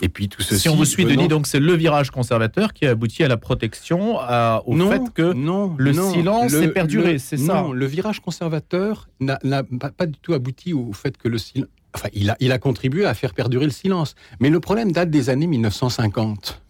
Et 0.00 0.08
puis 0.08 0.28
tout 0.28 0.42
ceci. 0.42 0.60
Si 0.60 0.68
on 0.68 0.76
vous 0.76 0.84
suit, 0.84 1.02
venant- 1.02 1.16
Denis, 1.16 1.28
donc 1.28 1.48
c'est 1.48 1.58
le 1.58 1.74
virage 1.74 2.10
conservateur 2.12 2.72
qui 2.72 2.86
a 2.86 2.90
abouti 2.90 3.24
à 3.24 3.28
la 3.28 3.36
protection, 3.36 4.18
à- 4.20 4.62
au 4.64 4.76
non, 4.76 4.90
fait 4.92 5.12
que 5.12 5.32
non, 5.32 5.74
le 5.76 5.90
non, 5.92 6.12
silence 6.12 6.52
le- 6.52 6.62
est 6.62 6.68
perduré, 6.68 7.18
c'est 7.18 7.36
ça 7.36 7.62
Non, 7.62 7.72
le 7.72 7.84
virage 7.86 8.20
conservateur 8.20 9.08
n'a 9.18 9.40
n'a 9.42 9.64
pas, 9.64 9.90
pas 9.90 10.06
du 10.06 10.16
tout 10.20 10.34
abouti 10.34 10.72
au 10.72 10.92
fait 10.92 11.16
que 11.18 11.26
le 11.26 11.38
silence. 11.38 11.68
Enfin, 11.94 12.08
il 12.12 12.52
a, 12.52 12.58
contribué 12.58 13.06
à 13.06 13.14
faire 13.14 13.34
perdurer 13.34 13.64
le 13.64 13.70
silence. 13.70 14.14
Mais 14.40 14.50
le 14.50 14.60
problème 14.60 14.92
date 14.92 15.10
des 15.10 15.30
années 15.30 15.46
1950. 15.46 16.60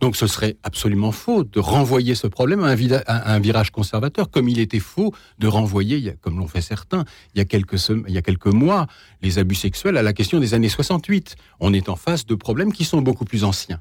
Donc 0.00 0.16
ce 0.16 0.26
serait 0.26 0.56
absolument 0.62 1.12
faux 1.12 1.44
de 1.44 1.60
renvoyer 1.60 2.14
ce 2.14 2.26
problème 2.26 2.62
à 2.62 3.32
un, 3.32 3.40
virage 3.40 3.70
conservateur, 3.70 4.30
comme 4.30 4.48
il 4.48 4.58
était 4.58 4.80
faux 4.80 5.14
de 5.38 5.46
renvoyer, 5.46 6.16
comme 6.20 6.38
l'ont 6.38 6.48
fait 6.48 6.60
certains, 6.60 7.04
il 7.34 7.38
y, 7.38 7.40
a 7.40 7.44
quelques, 7.44 7.88
il 7.88 8.12
y 8.12 8.18
a 8.18 8.22
quelques 8.22 8.46
mois, 8.46 8.86
les 9.22 9.38
abus 9.38 9.54
sexuels 9.54 9.96
à 9.96 10.02
la 10.02 10.12
question 10.12 10.40
des 10.40 10.52
années 10.52 10.68
68. 10.68 11.36
On 11.60 11.72
est 11.72 11.88
en 11.88 11.96
face 11.96 12.26
de 12.26 12.34
problèmes 12.34 12.72
qui 12.72 12.84
sont 12.84 13.00
beaucoup 13.00 13.24
plus 13.24 13.44
anciens. 13.44 13.80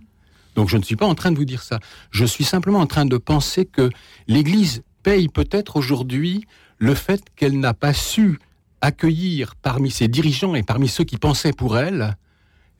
Donc 0.55 0.69
je 0.69 0.77
ne 0.77 0.83
suis 0.83 0.95
pas 0.95 1.07
en 1.07 1.15
train 1.15 1.31
de 1.31 1.37
vous 1.37 1.45
dire 1.45 1.61
ça. 1.61 1.79
Je 2.11 2.25
suis 2.25 2.43
simplement 2.43 2.79
en 2.79 2.87
train 2.87 3.05
de 3.05 3.17
penser 3.17 3.65
que 3.65 3.89
l'Église 4.27 4.83
paye 5.01 5.27
peut-être 5.27 5.75
aujourd'hui 5.75 6.45
le 6.77 6.95
fait 6.95 7.23
qu'elle 7.35 7.59
n'a 7.59 7.73
pas 7.73 7.93
su 7.93 8.39
accueillir 8.83 9.55
parmi 9.55 9.89
ses 9.89 10.09
dirigeants 10.09 10.55
et 10.55 10.61
parmi 10.61 10.89
ceux 10.89 11.05
qui 11.05 11.17
pensaient 11.17 11.53
pour 11.53 11.77
elle 11.77 12.17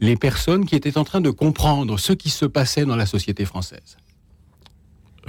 les 0.02 0.18
personnes 0.18 0.66
qui 0.66 0.76
étaient 0.76 0.98
en 0.98 1.06
train 1.06 1.22
de 1.22 1.30
comprendre 1.30 1.98
ce 1.98 2.12
qui 2.12 2.30
se 2.30 2.46
passait 2.46 2.86
dans 2.86 2.98
la 2.98 3.06
société 3.06 3.46
française. 3.46 3.98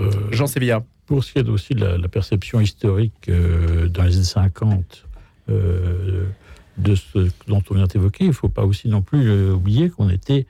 Euh, 0.01 0.11
Jean 0.33 0.49
Sévilla. 0.49 0.85
Pour 1.07 1.23
ce 1.23 1.33
qui 1.33 1.39
est 1.39 1.49
aussi 1.49 1.75
de 1.75 1.85
la, 1.85 2.09
perception 2.09 2.61
historique 2.61 3.29
euh, 3.29 3.89
dans 3.89 4.05
les 4.05 4.17
années 4.17 4.25
50 4.25 5.05
euh, 5.51 6.27
de 6.79 6.95
ce 6.95 7.29
dont 7.47 7.63
on 7.71 7.75
vient 7.75 7.87
d'évoquer, 7.87 8.25
il 8.25 8.29
ne 8.29 8.33
faut 8.33 8.49
pas 8.49 8.65
aussi 8.65 8.89
non 8.89 9.03
plus 9.03 9.51
oublier 9.51 9.91
qu'on 9.91 10.09
était 10.09 10.47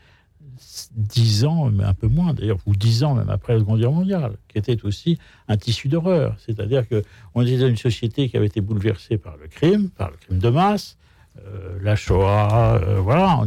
dix 0.93 1.45
ans, 1.45 1.71
mais 1.71 1.85
un 1.85 1.95
peu 1.95 2.09
moins 2.09 2.35
d'ailleurs, 2.35 2.59
ou 2.67 2.75
dix 2.75 3.05
ans 3.05 3.15
même 3.15 3.31
après 3.31 3.55
la 3.55 3.61
Seconde 3.61 3.81
Guerre 3.81 3.93
mondiale, 3.93 4.33
qui 4.49 4.59
était 4.59 4.85
aussi 4.85 5.19
un 5.49 5.57
tissu 5.57 5.89
d'horreur. 5.89 6.37
C'est-à-dire 6.39 6.85
qu'on 6.89 7.43
était 7.43 7.59
dans 7.59 7.69
une 7.69 7.77
société 7.77 8.29
qui 8.29 8.37
avait 8.37 8.47
été 8.47 8.61
bouleversée 8.61 9.19
par 9.19 9.37
le 9.37 9.49
crime, 9.49 9.91
par 9.91 10.11
le 10.11 10.17
crime 10.17 10.39
de 10.39 10.49
masse, 10.49 10.97
euh, 11.39 11.79
la 11.83 11.97
Shoah, 11.97 12.81
euh, 12.83 13.01
voilà, 13.01 13.39
en, 13.39 13.47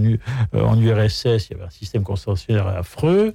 en, 0.54 0.80
URSS, 0.80 1.50
il 1.50 1.52
y 1.52 1.54
avait 1.56 1.66
un 1.66 1.70
système 1.70 2.04
constitutionnel 2.04 2.64
affreux. 2.68 3.34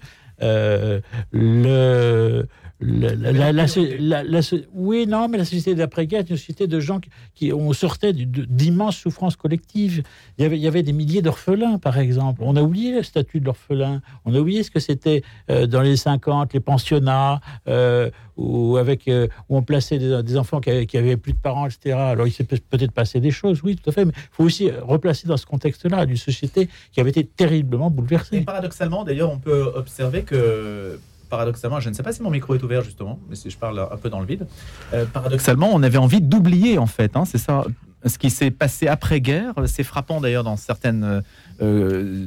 Euh, 2.82 4.22
le, 4.22 4.66
oui, 4.74 5.06
non, 5.06 5.28
mais 5.28 5.38
la 5.38 5.44
société 5.44 5.74
d'après-guerre 5.74 6.20
est 6.20 6.30
une 6.30 6.36
société 6.36 6.66
de 6.66 6.80
gens 6.80 7.00
qui, 7.34 7.52
ont 7.52 7.72
sortait 7.72 8.12
d'immenses 8.12 8.96
souffrances 8.96 9.36
collectives. 9.36 10.02
Il 10.38 10.42
y, 10.42 10.44
avait, 10.44 10.56
il 10.56 10.62
y 10.62 10.66
avait 10.66 10.82
des 10.82 10.92
milliers 10.92 11.22
d'orphelins, 11.22 11.78
par 11.78 11.98
exemple. 11.98 12.42
On 12.44 12.56
a 12.56 12.62
oublié 12.62 12.92
le 12.94 13.02
statut 13.02 13.40
de 13.40 13.46
l'orphelin. 13.46 14.02
On 14.24 14.34
a 14.34 14.38
oublié 14.38 14.62
ce 14.62 14.70
que 14.70 14.80
c'était 14.80 15.22
euh, 15.50 15.66
dans 15.66 15.80
les 15.80 15.96
50, 15.96 16.52
les 16.52 16.60
pensionnats, 16.60 17.40
euh, 17.68 18.10
où, 18.36 18.76
avec, 18.76 19.08
euh, 19.08 19.28
où 19.48 19.56
on 19.56 19.62
plaçait 19.62 19.98
des, 19.98 20.36
enfants 20.36 20.60
qui 20.60 20.70
avaient, 20.70 21.16
plus 21.16 21.32
de 21.32 21.38
parents, 21.38 21.66
etc. 21.66 21.96
Alors, 21.96 22.26
il 22.26 22.32
s'est 22.32 22.44
peut-être 22.44 22.92
passé 22.92 23.20
des 23.20 23.30
choses, 23.30 23.62
oui, 23.62 23.76
tout 23.76 23.88
à 23.90 23.92
fait, 23.92 24.04
mais 24.04 24.12
il 24.14 24.28
faut 24.32 24.44
aussi 24.44 24.70
replacer 24.70 25.28
dans 25.28 25.36
ce 25.36 25.46
contexte-là 25.46 26.06
d'une 26.06 26.16
société 26.16 26.68
qui 26.92 27.00
avait 27.00 27.10
été 27.10 27.24
terriblement 27.24 27.90
bouleversée. 27.90 28.38
Et 28.38 28.40
paradoxalement, 28.42 29.04
d'ailleurs, 29.04 29.30
on 29.30 29.38
peut 29.38 29.72
observer 29.74 30.22
que 30.22 30.98
paradoxalement, 31.32 31.80
je 31.80 31.88
ne 31.88 31.94
sais 31.94 32.02
pas 32.02 32.12
si 32.12 32.22
mon 32.22 32.28
micro 32.28 32.54
est 32.54 32.62
ouvert 32.62 32.82
justement, 32.82 33.18
mais 33.30 33.36
si 33.36 33.48
je 33.48 33.56
parle 33.56 33.80
un 33.80 33.96
peu 33.96 34.10
dans 34.10 34.20
le 34.20 34.26
vide, 34.26 34.46
euh, 34.92 35.06
paradoxalement, 35.06 35.70
on 35.72 35.82
avait 35.82 35.96
envie 35.96 36.20
d'oublier 36.20 36.76
en 36.76 36.84
fait, 36.84 37.16
hein, 37.16 37.24
c'est 37.24 37.38
ça, 37.38 37.64
ce 38.04 38.18
qui 38.18 38.28
s'est 38.28 38.50
passé 38.50 38.86
après-guerre. 38.86 39.54
C'est 39.64 39.82
frappant 39.82 40.20
d'ailleurs 40.20 40.44
dans 40.44 40.58
certaines 40.58 41.22
euh, 41.62 42.26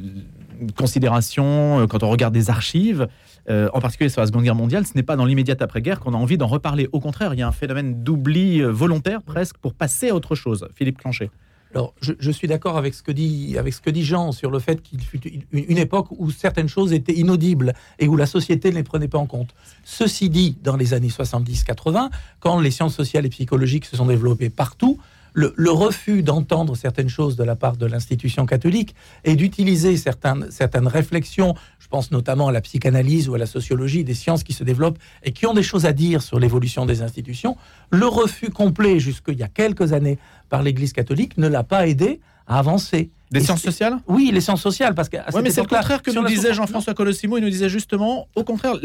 considérations, 0.76 1.82
euh, 1.82 1.86
quand 1.86 2.02
on 2.02 2.10
regarde 2.10 2.34
des 2.34 2.50
archives. 2.50 3.08
en 3.48 3.80
particulier 3.80 4.10
sur 4.10 4.22
la 4.22 4.28
Seconde 4.28 4.44
Guerre 4.44 4.56
mondiale, 4.56 4.88
ce 4.88 4.94
n'est 4.96 5.04
pas 5.04 5.16
dans 5.16 5.26
l'immédiate 5.26 5.62
après-guerre 5.62 6.00
qu'on 6.00 6.16
a 6.16 6.18
envie 6.18 6.40
d'en 6.40 6.48
reparler. 6.48 6.90
Au 6.92 7.00
contraire, 7.00 7.36
il 7.36 7.40
y 7.40 7.44
a 7.44 7.48
un 7.48 7.52
phénomène 7.62 8.04
d'oubli 8.04 8.64
volontaire 8.64 9.22
presque 9.22 9.58
pour 9.60 9.76
passer 9.76 10.10
à 10.10 10.16
autre 10.16 10.34
chose. 10.34 10.68
Philippe 10.74 10.98
Clanchet. 10.98 11.30
Alors, 11.76 11.94
je, 12.00 12.32
suis 12.32 12.48
d'accord 12.48 12.78
avec 12.78 12.94
ce 12.94 13.04
que 13.04 13.12
dit 13.12 13.58
avec 13.58 13.74
ce 13.74 13.82
que 13.82 13.90
dit 13.90 14.06
Jean 14.06 14.32
sur 14.32 14.50
le 14.50 14.60
fait 14.60 14.82
qu'il 14.82 15.02
fut 15.02 15.20
une, 15.52 15.78
époque 15.78 16.08
où 16.12 16.32
certaines 16.32 16.70
choses 16.70 16.94
étaient 16.94 17.14
inaudibles 17.14 17.74
et 18.00 18.08
où 18.08 18.16
la 18.16 18.28
société 18.28 18.70
ne 18.70 18.76
les 18.76 18.84
prenait 18.84 19.10
pas 19.10 19.18
en 19.18 19.26
compte. 19.26 19.54
Ceci 19.84 20.30
dit, 20.30 20.56
dans 20.64 20.78
les 20.78 20.94
années 20.94 21.10
70-80, 21.10 22.12
quand 22.40 22.62
les 22.62 22.72
sciences 22.72 22.96
sociales 22.96 23.26
et 23.26 23.30
psychologiques 23.30 23.84
se 23.84 23.98
sont 23.98 24.06
développées 24.06 24.50
partout, 24.50 25.00
le, 25.36 25.72
refus 25.72 26.24
d'entendre 26.24 26.76
certaines 26.76 27.10
choses 27.10 27.36
de 27.36 27.44
la 27.44 27.56
part 27.56 27.78
de 27.78 27.86
l'institution 27.86 28.46
catholique 28.46 28.96
et 29.24 29.36
d'utiliser 29.36 29.98
certaines, 29.98 30.48
certaines 30.50 30.88
réflexions, 30.88 31.56
je 31.80 31.88
pense 31.88 32.12
notamment 32.12 32.48
à 32.48 32.52
la 32.52 32.62
psychanalyse 32.62 33.30
ou 33.30 33.36
à 33.36 33.38
la 33.38 33.46
sociologie, 33.46 34.04
des 34.04 34.14
sciences 34.14 34.44
qui 34.44 34.54
se 34.54 34.64
développent 34.64 34.98
et 35.24 35.32
qui 35.32 35.46
ont 35.46 35.54
des 35.54 35.64
choses 35.64 35.86
à 35.86 35.94
dire 35.94 36.22
sur 36.22 36.40
l'évolution 36.40 36.86
des 36.86 37.02
institutions, 37.02 37.58
le 37.92 38.08
refus 38.08 38.50
complet 38.50 39.00
jusqu'il 39.00 39.38
y 39.38 39.44
a 39.44 39.48
quelques 39.48 39.94
années 39.94 40.18
par 40.50 40.64
l'Église 40.64 40.94
catholique 40.94 41.38
ne 41.38 41.48
l'a 41.48 41.64
pas 41.64 41.88
aidé 41.88 42.22
à 42.48 42.60
avancer. 42.60 43.10
Des 43.32 43.42
sciences 43.42 43.64
sociales? 43.64 43.98
Oui, 44.08 44.30
les 44.34 44.40
sciences 44.40 44.62
sociales, 44.62 44.96
parce 44.96 45.10
que 45.10 45.18
mais 45.42 45.50
c'est 45.50 45.62
le 45.62 45.68
contraire 45.68 46.02
que 46.02 46.12
nous 46.12 46.26
disait 46.26 46.54
Jean-François 46.54 46.94
Colossimo. 46.94 47.38
Il 47.38 47.44
nous 47.44 47.50
disait 47.50 47.70
justement, 47.70 48.28
au 48.36 48.44
contraire, 48.44 48.76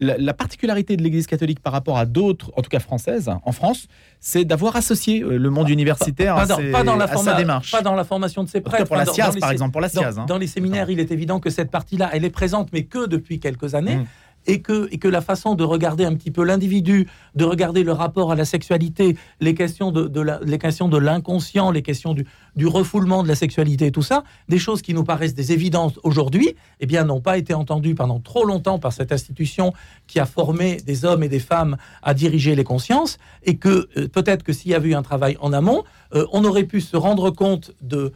la, 0.00 0.34
particularité 0.34 0.96
de 0.96 1.02
l'Église 1.02 1.26
catholique 1.26 1.60
par 1.60 1.72
rapport 1.72 1.98
à 1.98 2.06
d'autres, 2.06 2.52
en 2.56 2.62
tout 2.62 2.70
cas 2.70 2.80
françaises, 2.80 3.30
en 3.44 3.52
France, 3.52 3.86
c'est 4.20 4.44
d'avoir 4.44 4.76
associé 4.76 5.22
euh, 5.22 5.36
le 5.36 5.50
monde 5.50 5.68
universitaire 5.68 6.34
pas, 6.34 6.42
à, 6.42 6.84
dans 6.84 6.96
la 6.96 7.06
sa 7.06 7.34
démarche. 7.34 7.70
Pas 7.70 7.82
dans 7.82 7.94
la 7.94 8.04
formation 8.04 8.42
de 8.42 8.48
ses 8.48 8.60
prêtres. 8.60 8.86
Pour 8.86 8.96
la 8.96 9.06
SIAZ, 9.06 9.38
par 9.38 9.50
exemple, 9.50 9.72
pour 9.72 9.80
la 9.80 9.88
SIAZ. 9.88 10.20
Dans, 10.26 10.38
les 10.38 10.46
séminaires, 10.46 10.90
il 10.90 11.00
est 11.00 11.10
évident 11.10 11.40
que 11.40 11.50
cette 11.50 11.70
partie-là, 11.70 12.10
elle 12.12 12.24
est 12.24 12.30
présente, 12.30 12.70
mais 12.72 12.84
que 12.84 13.06
depuis 13.06 13.38
quelques 13.40 13.74
années. 13.74 13.96
Mmh 13.96 14.06
et 14.46 14.60
que, 14.60 15.08
la 15.08 15.20
façon 15.20 15.54
de 15.54 15.64
regarder 15.64 16.04
un 16.04 16.14
petit 16.14 16.30
peu 16.30 16.44
l'individu, 16.44 17.08
de 17.34 17.44
regarder 17.44 17.82
le 17.82 17.92
rapport 17.92 18.32
à 18.32 18.34
la 18.34 18.44
sexualité, 18.44 19.16
les 19.40 19.54
questions 19.54 19.92
de, 19.92 20.98
l'inconscient, 20.98 21.70
les 21.70 21.82
questions 21.82 22.14
du, 22.14 22.66
refoulement 22.66 23.22
de 23.22 23.28
la 23.28 23.34
sexualité 23.34 23.90
tout 23.90 24.02
ça, 24.02 24.24
des 24.48 24.58
choses 24.58 24.82
qui 24.82 24.94
nous 24.94 25.04
paraissent 25.04 25.34
des 25.34 25.52
évidences 25.52 25.98
aujourd'hui, 26.02 26.54
eh 26.80 26.86
bien, 26.86 27.04
n'ont 27.04 27.20
pas 27.20 27.38
été 27.38 27.54
entendues 27.54 27.94
pendant 27.94 28.20
trop 28.20 28.44
longtemps 28.44 28.78
par 28.78 28.92
cette 28.92 29.12
institution 29.12 29.72
qui 30.06 30.20
a 30.20 30.26
formé 30.26 30.76
des 30.76 31.04
hommes 31.04 31.22
et 31.22 31.28
des 31.28 31.40
femmes 31.40 31.76
à 32.02 32.14
diriger 32.14 32.54
les 32.54 32.64
consciences, 32.64 33.18
et 33.44 33.56
que 33.56 33.88
euh, 33.96 34.08
peut-être 34.08 34.42
que 34.42 34.52
s'il 34.52 34.70
y 34.70 34.74
avait 34.74 34.90
eu 34.90 34.94
un 34.94 35.02
travail 35.02 35.36
en 35.40 35.52
amont, 35.52 35.84
euh, 36.14 36.26
on 36.32 36.44
aurait 36.44 36.64
pu 36.64 36.80
se 36.80 36.96
rendre 36.96 37.30
compte 37.30 37.72
de 37.80 38.12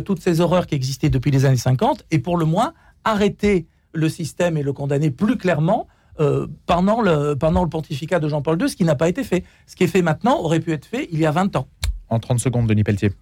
toutes 0.00 0.20
ces 0.20 0.40
horreurs 0.40 0.66
qui 0.66 0.74
existaient 0.74 1.10
depuis 1.10 1.30
les 1.30 1.44
années 1.44 1.56
50, 1.56 2.04
et 2.10 2.18
pour 2.18 2.36
le 2.36 2.44
moins 2.44 2.72
arrêter 3.04 3.66
le 3.94 4.08
système 4.08 4.56
et 4.56 4.62
le 4.62 4.72
condamner 4.72 5.10
plus 5.10 5.36
clairement 5.36 5.86
euh, 6.20 6.46
pendant, 6.66 7.00
le, 7.00 7.34
pendant 7.34 7.64
le 7.64 7.68
pontificat 7.68 8.20
de 8.20 8.28
Jean-Paul 8.28 8.60
II, 8.60 8.68
ce 8.68 8.76
qui 8.76 8.84
n'a 8.84 8.94
pas 8.94 9.08
été 9.08 9.24
fait. 9.24 9.44
Ce 9.66 9.74
qui 9.74 9.84
est 9.84 9.88
fait 9.88 10.02
maintenant 10.02 10.38
aurait 10.40 10.60
pu 10.60 10.72
être 10.72 10.86
fait 10.86 11.08
il 11.10 11.18
y 11.18 11.26
a 11.26 11.30
20 11.30 11.56
ans. 11.56 11.66
En 12.08 12.20
30 12.20 12.38
secondes, 12.38 12.68
Denis 12.68 12.84
Pelletier. 12.84 13.12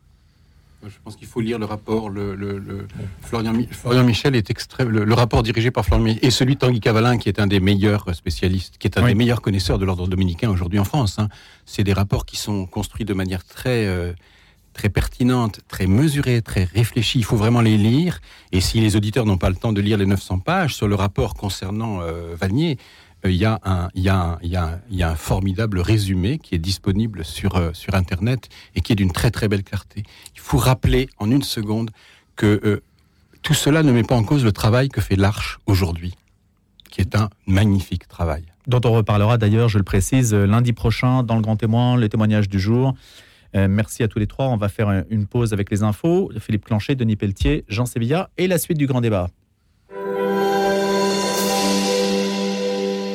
Je 0.84 0.96
pense 1.04 1.14
qu'il 1.14 1.28
faut 1.28 1.40
lire 1.40 1.60
le 1.60 1.64
rapport. 1.64 2.10
Le, 2.10 2.36
Florian, 3.20 3.52
Michel 4.02 4.34
est 4.34 4.50
extrême. 4.50 4.88
Le, 4.88 5.14
rapport 5.14 5.42
dirigé 5.44 5.70
par 5.70 5.84
Florian 5.84 6.04
Michel 6.04 6.24
et 6.24 6.30
celui 6.30 6.54
de 6.54 6.58
Tanguy 6.58 6.80
Cavalin, 6.80 7.18
qui 7.18 7.28
est 7.28 7.38
un 7.38 7.46
des 7.46 7.60
meilleurs 7.60 8.12
spécialistes, 8.14 8.78
qui 8.78 8.88
est 8.88 8.98
un 8.98 9.06
des 9.06 9.14
meilleurs 9.14 9.40
connaisseurs 9.40 9.78
de 9.78 9.84
l'ordre 9.84 10.08
dominicain 10.08 10.50
aujourd'hui 10.50 10.80
en 10.80 10.84
France. 10.84 11.18
Hein. 11.18 11.28
C'est 11.66 11.84
des 11.84 11.92
rapports 11.92 12.26
qui 12.26 12.36
sont 12.36 12.66
construits 12.66 13.04
de 13.04 13.14
manière 13.14 13.44
très 13.44 13.86
euh, 13.86 14.12
très 14.72 14.88
pertinentes, 14.88 15.60
très 15.68 15.86
mesurées, 15.86 16.42
très 16.42 16.64
réfléchies. 16.64 17.18
Il 17.18 17.24
faut 17.24 17.36
vraiment 17.36 17.60
les 17.60 17.76
lire. 17.76 18.20
Et 18.52 18.60
si 18.60 18.80
les 18.80 18.96
auditeurs 18.96 19.26
n'ont 19.26 19.38
pas 19.38 19.50
le 19.50 19.56
temps 19.56 19.72
de 19.72 19.80
lire 19.80 19.98
les 19.98 20.06
900 20.06 20.38
pages 20.40 20.74
sur 20.74 20.88
le 20.88 20.94
rapport 20.94 21.34
concernant 21.34 22.00
euh, 22.00 22.34
Vanier, 22.40 22.78
euh, 23.24 23.30
il 23.30 23.36
y, 23.36 24.08
a 24.08 24.80
un, 25.08 25.14
formidable 25.14 25.80
résumé 25.80 26.38
qui 26.38 26.54
est 26.54 26.58
disponible 26.58 27.24
sur, 27.24 27.56
euh, 27.56 27.70
sur 27.72 27.94
Internet 27.94 28.48
et 28.74 28.80
qui 28.80 28.92
est 28.92 28.96
d'une 28.96 29.12
très 29.12 29.30
très 29.30 29.48
belle 29.48 29.62
clarté. 29.62 30.02
Il 30.34 30.40
faut 30.40 30.58
rappeler 30.58 31.08
en 31.18 31.30
une 31.30 31.42
seconde 31.42 31.90
que 32.36 32.60
euh, 32.64 32.82
tout 33.42 33.54
cela 33.54 33.82
ne 33.82 33.92
met 33.92 34.02
pas 34.02 34.16
en 34.16 34.24
cause 34.24 34.44
le 34.44 34.52
travail 34.52 34.88
que 34.88 35.00
fait 35.00 35.16
l'Arche 35.16 35.58
aujourd'hui, 35.66 36.14
qui 36.90 37.00
est 37.00 37.14
un 37.14 37.30
magnifique 37.46 38.08
travail. 38.08 38.44
Dont 38.66 38.80
on 38.84 38.92
reparlera 38.92 39.38
d'ailleurs, 39.38 39.68
je 39.68 39.78
le 39.78 39.84
précise, 39.84 40.34
lundi 40.34 40.72
prochain 40.72 41.22
dans 41.22 41.34
le 41.34 41.42
Grand 41.42 41.56
Témoin, 41.56 41.96
le 41.96 42.08
témoignage 42.08 42.48
du 42.48 42.60
jour. 42.60 42.94
Euh, 43.54 43.68
merci 43.68 44.02
à 44.02 44.08
tous 44.08 44.18
les 44.18 44.26
trois. 44.26 44.46
On 44.46 44.56
va 44.56 44.68
faire 44.68 45.04
une 45.10 45.26
pause 45.26 45.52
avec 45.52 45.70
les 45.70 45.82
infos. 45.82 46.30
Philippe 46.38 46.64
Clanchet, 46.64 46.94
Denis 46.94 47.16
Pelletier, 47.16 47.64
Jean 47.68 47.86
Sévilla 47.86 48.30
et 48.38 48.46
la 48.46 48.58
suite 48.58 48.78
du 48.78 48.86
grand 48.86 49.00
débat. 49.00 49.28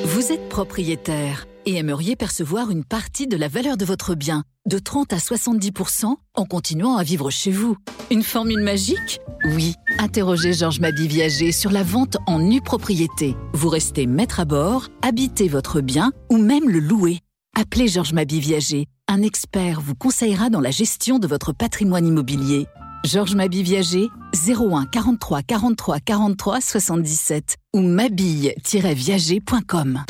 Vous 0.06 0.32
êtes 0.32 0.50
propriétaire 0.50 1.48
et 1.66 1.76
aimeriez 1.76 2.16
percevoir 2.16 2.72
une 2.72 2.84
partie 2.84 3.28
de 3.28 3.38
la 3.38 3.48
valeur 3.48 3.78
de 3.78 3.86
votre 3.86 4.16
bien, 4.16 4.44
de 4.68 4.80
30 4.80 5.14
à 5.14 5.18
70% 5.18 6.16
en 6.34 6.46
continuant 6.46 6.96
à 6.96 7.04
vivre 7.04 7.30
chez 7.30 7.52
vous. 7.52 7.78
Une 8.10 8.24
formule 8.24 8.64
magique? 8.64 9.20
Oui. 9.46 9.76
Interrogez 10.00 10.54
Georges 10.54 10.80
Mabi 10.80 11.08
Viager 11.08 11.52
sur 11.52 11.72
la 11.72 11.84
vente 11.84 12.18
en 12.26 12.40
nue 12.40 12.62
propriété. 12.62 13.36
Vous 13.54 13.70
restez 13.70 14.08
maître 14.08 14.40
à 14.40 14.46
bord, 14.46 14.88
habitez 15.02 15.50
votre 15.50 15.82
bien 15.82 16.12
ou 16.32 16.38
même 16.38 16.70
le 16.70 16.80
louer. 16.80 17.20
Appelez 17.56 17.88
Georges 17.88 18.14
Mabi 18.14 18.40
Viager 18.40 18.88
un 19.08 19.22
expert 19.22 19.80
vous 19.82 19.94
conseillera 19.96 20.50
dans 20.50 20.60
la 20.60 20.72
gestion 20.72 21.20
de 21.20 21.28
votre 21.28 21.54
patrimoine 21.54 22.06
immobilier. 22.06 22.68
Georges 23.06 23.36
Mabille 23.36 23.64
Viager, 23.64 24.10
01 24.34 24.86
43 24.86 25.44
43 25.44 26.00
43 26.00 26.62
77 26.62 27.58
ou 27.74 27.82
mabille-viager.com. 27.82 30.04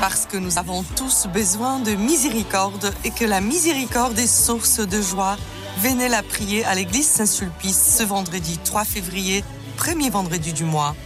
Parce 0.00 0.26
que 0.26 0.36
nous 0.36 0.58
avons 0.58 0.82
tous 0.96 1.28
besoin 1.32 1.78
de 1.80 1.92
miséricorde 1.92 2.92
et 3.04 3.10
que 3.10 3.24
la 3.24 3.40
miséricorde 3.40 4.18
est 4.18 4.26
source 4.26 4.80
de 4.80 5.00
joie, 5.00 5.36
venez 5.78 6.08
la 6.08 6.24
prier 6.24 6.64
à 6.64 6.74
l'église 6.74 7.06
Saint-Sulpice 7.06 7.98
ce 7.98 8.02
vendredi 8.02 8.58
3 8.64 8.82
février, 8.84 9.44
premier 9.76 10.10
vendredi 10.10 10.52
du 10.52 10.64
mois. 10.64 10.96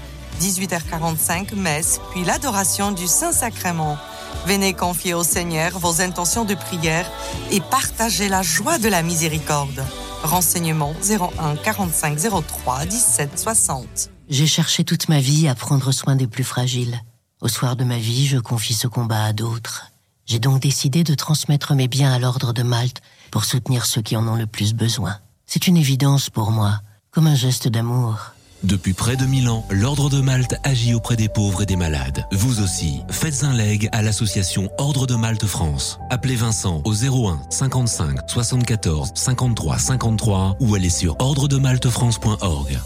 18h45, 0.41 1.55
messe, 1.55 2.01
puis 2.11 2.25
l'adoration 2.25 2.93
du 2.93 3.07
Saint-Sacrement. 3.07 3.99
Venez 4.47 4.73
confier 4.73 5.13
au 5.15 5.23
Seigneur 5.23 5.79
vos 5.79 6.01
intentions 6.01 6.45
de 6.45 6.55
prière 6.55 7.09
et 7.51 7.61
partagez 7.61 8.29
la 8.29 8.43
joie 8.43 8.79
de 8.79 8.89
la 8.89 9.03
miséricorde. 9.03 9.85
Renseignements 10.23 10.95
01 11.09 11.57
45 11.57 12.19
03 12.19 12.87
17 12.87 13.39
60. 13.39 14.11
J'ai 14.29 14.47
cherché 14.47 14.85
toute 14.85 15.09
ma 15.09 15.21
vie 15.21 15.47
à 15.49 15.55
prendre 15.55 15.93
soin 15.93 16.17
des 16.17 16.27
plus 16.27 16.45
fragiles. 16.45 17.01
Au 17.41 17.49
soir 17.49 17.77
de 17.77 17.85
ma 17.85 17.99
vie, 17.99 18.27
je 18.27 18.39
confie 18.39 18.75
ce 18.75 18.87
combat 18.87 19.25
à 19.25 19.33
d'autres. 19.33 19.87
J'ai 20.27 20.39
donc 20.39 20.61
décidé 20.61 21.05
de 21.05 21.15
transmettre 21.15 21.75
mes 21.75 21.89
biens 21.89 22.13
à 22.13 22.19
l'ordre 22.19 22.53
de 22.53 22.63
Malte 22.63 23.01
pour 23.31 23.45
soutenir 23.45 23.85
ceux 23.85 24.03
qui 24.03 24.17
en 24.17 24.29
ont 24.29 24.37
le 24.37 24.47
plus 24.47 24.75
besoin. 24.75 25.19
C'est 25.47 25.67
une 25.67 25.77
évidence 25.77 26.31
pour 26.31 26.51
moi, 26.51 26.81
comme 27.11 27.27
un 27.27 27.35
geste 27.35 27.67
d'amour. 27.67 28.33
Depuis 28.63 28.93
près 28.93 29.17
de 29.17 29.25
1000 29.25 29.49
ans, 29.49 29.65
l'Ordre 29.71 30.11
de 30.11 30.21
Malte 30.21 30.57
agit 30.65 30.93
auprès 30.93 31.17
des 31.17 31.31
pauvres 31.31 31.63
et 31.63 31.67
des 31.67 31.77
malades. 31.77 32.27
Vous 32.31 32.61
aussi, 32.61 33.01
faites 33.09 33.43
un 33.43 33.55
leg 33.55 33.89
à 33.93 34.03
l'association 34.03 34.69
Ordre 34.77 35.07
de 35.07 35.15
Malte 35.15 35.47
France. 35.47 35.99
Appelez 36.11 36.35
Vincent 36.35 36.83
au 36.85 36.93
01 36.93 37.41
55 37.49 38.19
74 38.29 39.13
53 39.15 39.79
53 39.79 40.57
ou 40.61 40.75
allez 40.75 40.91
sur 40.91 41.17
ordredemaltefrance.org. 41.21 42.79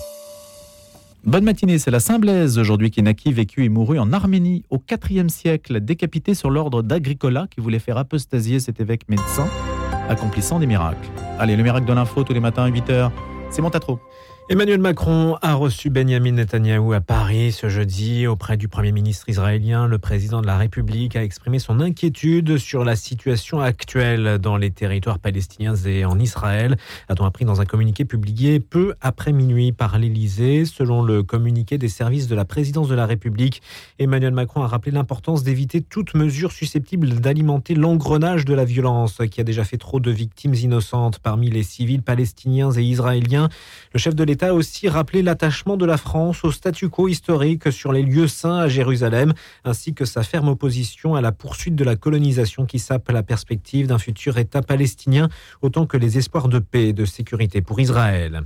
Bonne 1.24 1.44
matinée, 1.44 1.78
c'est 1.78 1.90
la 1.90 2.00
Saint-Blaise 2.00 2.56
aujourd'hui 2.58 2.92
qui 2.92 3.02
naquit, 3.02 3.32
vécu 3.32 3.64
et 3.64 3.68
mourut 3.68 3.98
en 3.98 4.12
Arménie 4.12 4.62
au 4.70 4.80
IVe 5.10 5.28
siècle, 5.28 5.80
décapité 5.80 6.34
sur 6.34 6.50
l'ordre 6.50 6.82
d'Agricola 6.82 7.48
qui 7.50 7.60
voulait 7.60 7.80
faire 7.80 7.98
apostasier 7.98 8.60
cet 8.60 8.80
évêque 8.80 9.08
médecin, 9.08 9.48
accomplissant 10.08 10.60
des 10.60 10.66
miracles. 10.66 11.08
Allez, 11.40 11.56
le 11.56 11.64
miracle 11.64 11.86
de 11.86 11.92
l'info 11.92 12.22
tous 12.22 12.34
les 12.34 12.40
matins 12.40 12.64
à 12.64 12.70
8h, 12.70 13.10
c'est 13.50 13.62
Montatro. 13.62 13.98
Emmanuel 14.50 14.78
Macron 14.78 15.38
a 15.40 15.54
reçu 15.54 15.88
Benjamin 15.88 16.32
Netanyahou 16.32 16.92
à 16.92 17.00
Paris 17.00 17.50
ce 17.50 17.70
jeudi 17.70 18.26
auprès 18.26 18.58
du 18.58 18.68
Premier 18.68 18.92
ministre 18.92 19.26
israélien. 19.30 19.86
Le 19.86 19.98
président 19.98 20.42
de 20.42 20.46
la 20.46 20.58
République 20.58 21.16
a 21.16 21.24
exprimé 21.24 21.58
son 21.58 21.80
inquiétude 21.80 22.58
sur 22.58 22.84
la 22.84 22.94
situation 22.94 23.60
actuelle 23.60 24.36
dans 24.36 24.58
les 24.58 24.70
territoires 24.70 25.18
palestiniens 25.18 25.74
et 25.86 26.04
en 26.04 26.18
Israël, 26.18 26.76
a-t-on 27.08 27.24
appris 27.24 27.46
dans 27.46 27.62
un 27.62 27.64
communiqué 27.64 28.04
publié 28.04 28.60
peu 28.60 28.92
après 29.00 29.32
minuit 29.32 29.72
par 29.72 29.98
l'Élysée. 29.98 30.66
Selon 30.66 31.02
le 31.02 31.22
communiqué 31.22 31.78
des 31.78 31.88
services 31.88 32.28
de 32.28 32.34
la 32.34 32.44
présidence 32.44 32.88
de 32.88 32.94
la 32.94 33.06
République, 33.06 33.62
Emmanuel 33.98 34.34
Macron 34.34 34.62
a 34.62 34.66
rappelé 34.66 34.92
l'importance 34.92 35.42
d'éviter 35.42 35.80
toute 35.80 36.12
mesure 36.12 36.52
susceptible 36.52 37.08
d'alimenter 37.18 37.74
l'engrenage 37.74 38.44
de 38.44 38.52
la 38.52 38.66
violence 38.66 39.22
qui 39.30 39.40
a 39.40 39.44
déjà 39.44 39.64
fait 39.64 39.78
trop 39.78 40.00
de 40.00 40.10
victimes 40.10 40.54
innocentes 40.54 41.18
parmi 41.18 41.48
les 41.48 41.62
civils 41.62 42.02
palestiniens 42.02 42.72
et 42.72 42.82
israéliens. 42.82 43.48
Le 43.94 43.98
chef 43.98 44.14
de 44.14 44.33
l'État 44.34 44.48
a 44.48 44.52
aussi 44.52 44.88
rappelé 44.88 45.22
l'attachement 45.22 45.76
de 45.76 45.86
la 45.86 45.96
France 45.96 46.42
au 46.42 46.50
statu 46.50 46.88
quo 46.88 47.06
historique 47.06 47.70
sur 47.70 47.92
les 47.92 48.02
lieux 48.02 48.26
saints 48.26 48.58
à 48.58 48.66
Jérusalem, 48.66 49.32
ainsi 49.64 49.94
que 49.94 50.04
sa 50.04 50.24
ferme 50.24 50.48
opposition 50.48 51.14
à 51.14 51.20
la 51.20 51.30
poursuite 51.30 51.76
de 51.76 51.84
la 51.84 51.94
colonisation 51.94 52.66
qui 52.66 52.80
sape 52.80 53.12
la 53.12 53.22
perspective 53.22 53.86
d'un 53.86 53.98
futur 53.98 54.36
État 54.38 54.60
palestinien, 54.60 55.28
autant 55.62 55.86
que 55.86 55.96
les 55.96 56.18
espoirs 56.18 56.48
de 56.48 56.58
paix 56.58 56.88
et 56.88 56.92
de 56.92 57.04
sécurité 57.04 57.62
pour 57.62 57.78
Israël. 57.78 58.42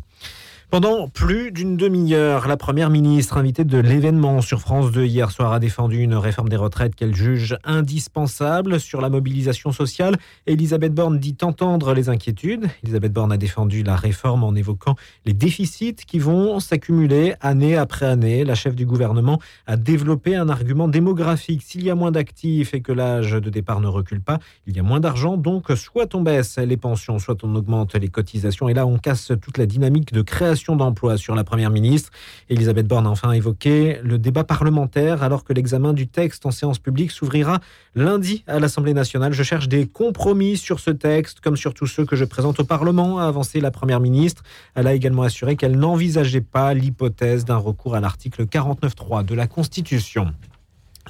Pendant 0.70 1.09
plus 1.09 1.50
d'une 1.50 1.78
demi-heure, 1.78 2.46
la 2.46 2.59
première 2.59 2.90
ministre 2.90 3.38
invitée 3.38 3.64
de 3.64 3.78
l'événement 3.78 4.42
sur 4.42 4.61
France 4.61 4.92
2 4.92 5.07
hier 5.07 5.31
soir 5.31 5.54
a 5.54 5.61
défendu 5.61 6.00
une 6.00 6.14
réforme 6.14 6.50
des 6.50 6.57
retraites 6.57 6.94
qu'elle 6.94 7.14
juge 7.14 7.57
indispensable 7.64 8.78
sur 8.78 9.00
la 9.00 9.09
mobilisation 9.09 9.72
sociale. 9.72 10.16
Elisabeth 10.46 10.92
Borne 10.92 11.18
dit 11.18 11.38
entendre 11.40 11.94
les 11.94 12.11
inquiétudes. 12.11 12.66
Elisabeth 12.83 13.14
Borne 13.14 13.33
a 13.33 13.38
défendu 13.38 13.83
la 13.83 13.96
réforme 13.96 14.44
en 14.44 14.54
évoquant 14.54 14.94
les 15.24 15.33
déficits 15.33 15.94
qui 16.07 16.18
vont 16.18 16.61
s'accumuler 16.61 17.33
année 17.40 17.74
après 17.74 18.04
année. 18.04 18.44
La 18.44 18.54
chef 18.54 18.74
du 18.74 18.85
gouvernement 18.85 19.40
a 19.66 19.78
développé 19.78 20.37
un 20.37 20.50
argument 20.50 20.87
démographique. 20.87 21.62
S'il 21.62 21.83
y 21.83 21.88
a 21.88 21.94
moins 21.94 22.11
d'actifs 22.11 22.74
et 22.74 22.83
que 22.83 22.92
l'âge 22.92 23.33
de 23.33 23.48
départ 23.48 23.81
ne 23.81 23.88
recule 23.88 24.20
pas, 24.20 24.38
il 24.66 24.76
y 24.76 24.81
a 24.81 24.83
moins 24.83 25.00
d'argent. 25.00 25.38
Donc, 25.38 25.70
soit 25.76 26.14
on 26.14 26.20
baisse 26.20 26.59
les 26.59 26.76
pensions, 26.76 27.18
soit 27.18 27.42
on 27.42 27.54
augmente 27.54 27.94
les 27.94 28.09
cotisations. 28.09 28.68
Et 28.68 28.74
là, 28.74 28.87
on 28.87 28.98
casse 28.98 29.33
toute 29.40 29.57
la 29.57 29.64
dynamique 29.64 30.12
de 30.12 30.20
création 30.20 30.58
d'emplois 30.77 31.16
sur 31.16 31.35
la 31.35 31.44
Première 31.44 31.71
ministre. 31.71 32.11
Elisabeth 32.49 32.87
Borne 32.87 33.07
a 33.07 33.11
enfin 33.11 33.33
évoqué 33.33 33.99
le 34.03 34.18
débat 34.18 34.44
parlementaire 34.44 35.23
alors 35.23 35.44
que 35.44 35.53
l'examen 35.53 35.92
du 35.92 36.09
texte 36.09 36.47
en 36.47 36.51
séance 36.51 36.79
publique 36.79 37.11
s'ouvrira 37.11 37.61
lundi 37.94 38.44
à 38.47 38.59
l'Assemblée 38.59 38.94
nationale. 38.94 39.33
Je 39.33 39.42
cherche 39.42 39.68
des 39.68 39.87
compromis 39.87 40.57
sur 40.57 40.81
ce 40.81 40.90
texte, 40.90 41.40
comme 41.40 41.57
sur 41.57 41.75
tous 41.75 41.87
ceux 41.87 42.05
que 42.05 42.16
je 42.16 42.25
présente 42.25 42.61
au 42.61 42.64
Parlement, 42.64 43.18
a 43.18 43.27
avancé 43.27 43.61
la 43.61 43.71
Première 43.71 44.01
ministre. 44.01 44.42
Elle 44.75 44.87
a 44.87 44.94
également 44.94 45.23
assuré 45.23 45.57
qu'elle 45.57 45.79
n'envisageait 45.79 46.40
pas 46.40 46.75
l'hypothèse 46.75 47.44
d'un 47.44 47.57
recours 47.57 47.94
à 47.94 48.01
l'article 48.01 48.47
49.3 48.47 49.25
de 49.25 49.35
la 49.35 49.47
Constitution. 49.47 50.33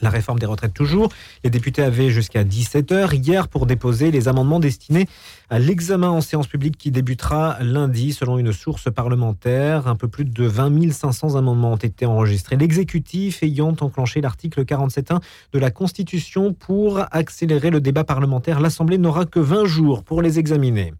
La 0.03 0.11
réforme 0.11 0.39
des 0.39 0.47
retraites 0.47 0.75
toujours. 0.75 1.09
Les 1.45 1.51
députés 1.51 1.83
avaient 1.83 2.11
jusqu'à 2.11 2.45
17h 2.45 3.15
hier 3.15 3.49
pour 3.49 3.67
déposer 3.67 4.11
les 4.11 4.29
amendements 4.29 4.61
destinés 4.61 5.07
à 5.51 5.59
l'examen 5.59 6.11
en 6.11 6.21
séance 6.21 6.47
publique 6.47 6.77
qui 6.77 6.91
débutera 6.91 7.57
lundi 7.61 8.13
selon 8.13 8.39
une 8.39 8.53
source 8.53 8.93
parlementaire. 8.93 9.89
Un 9.89 9.97
peu 9.97 10.09
plus 10.09 10.25
de 10.25 10.45
20 10.45 10.93
500 10.93 11.37
amendements 11.37 11.73
ont 11.73 11.77
été 11.77 12.07
enregistrés. 12.07 12.57
L'exécutif 12.57 13.43
ayant 13.43 13.75
enclenché 13.81 14.21
l'article 14.21 14.65
47.1 14.65 15.21
de 15.53 15.59
la 15.59 15.71
Constitution 15.71 16.53
pour 16.53 17.01
accélérer 17.11 17.71
le 17.71 17.81
débat 17.81 18.05
parlementaire, 18.05 18.61
l'Assemblée 18.61 18.99
n'aura 18.99 19.25
que 19.25 19.41
20 19.41 19.65
jours 19.65 20.03
pour 20.03 20.23
les 20.23 20.39
examiner. 20.39 20.93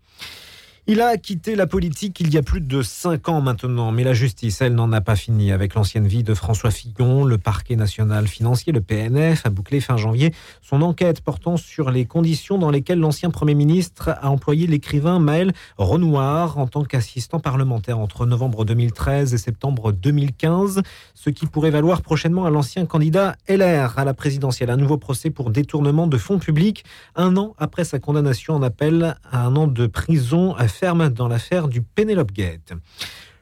Il 0.91 1.03
a 1.03 1.19
quitté 1.19 1.55
la 1.55 1.67
politique 1.67 2.19
il 2.21 2.33
y 2.33 2.39
a 2.39 2.43
plus 2.43 2.63
de 2.63 2.81
cinq 2.81 3.29
ans 3.29 3.43
maintenant, 3.43 3.93
mais 3.93 4.05
la 4.05 4.15
justice, 4.15 4.63
elle, 4.63 4.75
n'en 4.75 4.91
a 4.91 5.03
pas 5.03 5.17
fini. 5.17 5.53
Avec 5.53 5.75
l'ancienne 5.75 6.07
vie 6.07 6.23
de 6.23 6.33
François 6.33 6.71
Fillon, 6.71 7.25
le 7.25 7.37
parquet 7.37 7.77
national 7.77 8.27
financier, 8.27 8.73
le 8.73 8.81
PNF, 8.81 9.45
a 9.45 9.51
bouclé 9.51 9.81
fin 9.81 9.99
janvier 9.99 10.33
son 10.63 10.81
enquête 10.81 11.21
portant 11.21 11.59
sur 11.59 11.91
les 11.91 12.07
conditions 12.07 12.57
dans 12.57 12.71
lesquelles 12.71 13.01
l'ancien 13.01 13.29
Premier 13.29 13.55
ministre 13.55 14.17
a 14.19 14.31
employé 14.31 14.67
l'écrivain 14.67 15.19
Maël 15.19 15.53
Renoir 15.77 16.57
en 16.57 16.67
tant 16.67 16.85
qu'assistant 16.85 17.39
parlementaire 17.39 17.99
entre 17.99 18.25
novembre 18.25 18.65
2013 18.65 19.35
et 19.35 19.39
septembre 19.39 19.93
2015, 19.93 20.81
ce 21.13 21.29
qui 21.29 21.45
pourrait 21.45 21.71
valoir 21.71 22.01
prochainement 22.01 22.47
à 22.47 22.51
l'ancien 22.51 22.87
candidat 22.87 23.37
LR 23.47 23.99
à 23.99 24.07
la 24.07 24.15
présidentielle 24.15 24.71
un 24.71 24.79
nouveau 24.79 24.97
procès 24.97 25.29
pour 25.29 25.51
détournement 25.51 26.07
de 26.07 26.17
fonds 26.17 26.39
publics, 26.39 26.87
un 27.15 27.37
an 27.37 27.55
après 27.59 27.85
sa 27.85 27.99
condamnation 27.99 28.55
en 28.55 28.63
appel 28.63 29.17
à 29.31 29.45
un 29.45 29.55
an 29.55 29.67
de 29.67 29.87
prison 29.87 30.55
ferme 30.79 31.09
dans 31.09 31.27
l'affaire 31.27 31.67
du 31.67 31.83
Penelope 31.83 32.31
Gate. 32.31 32.73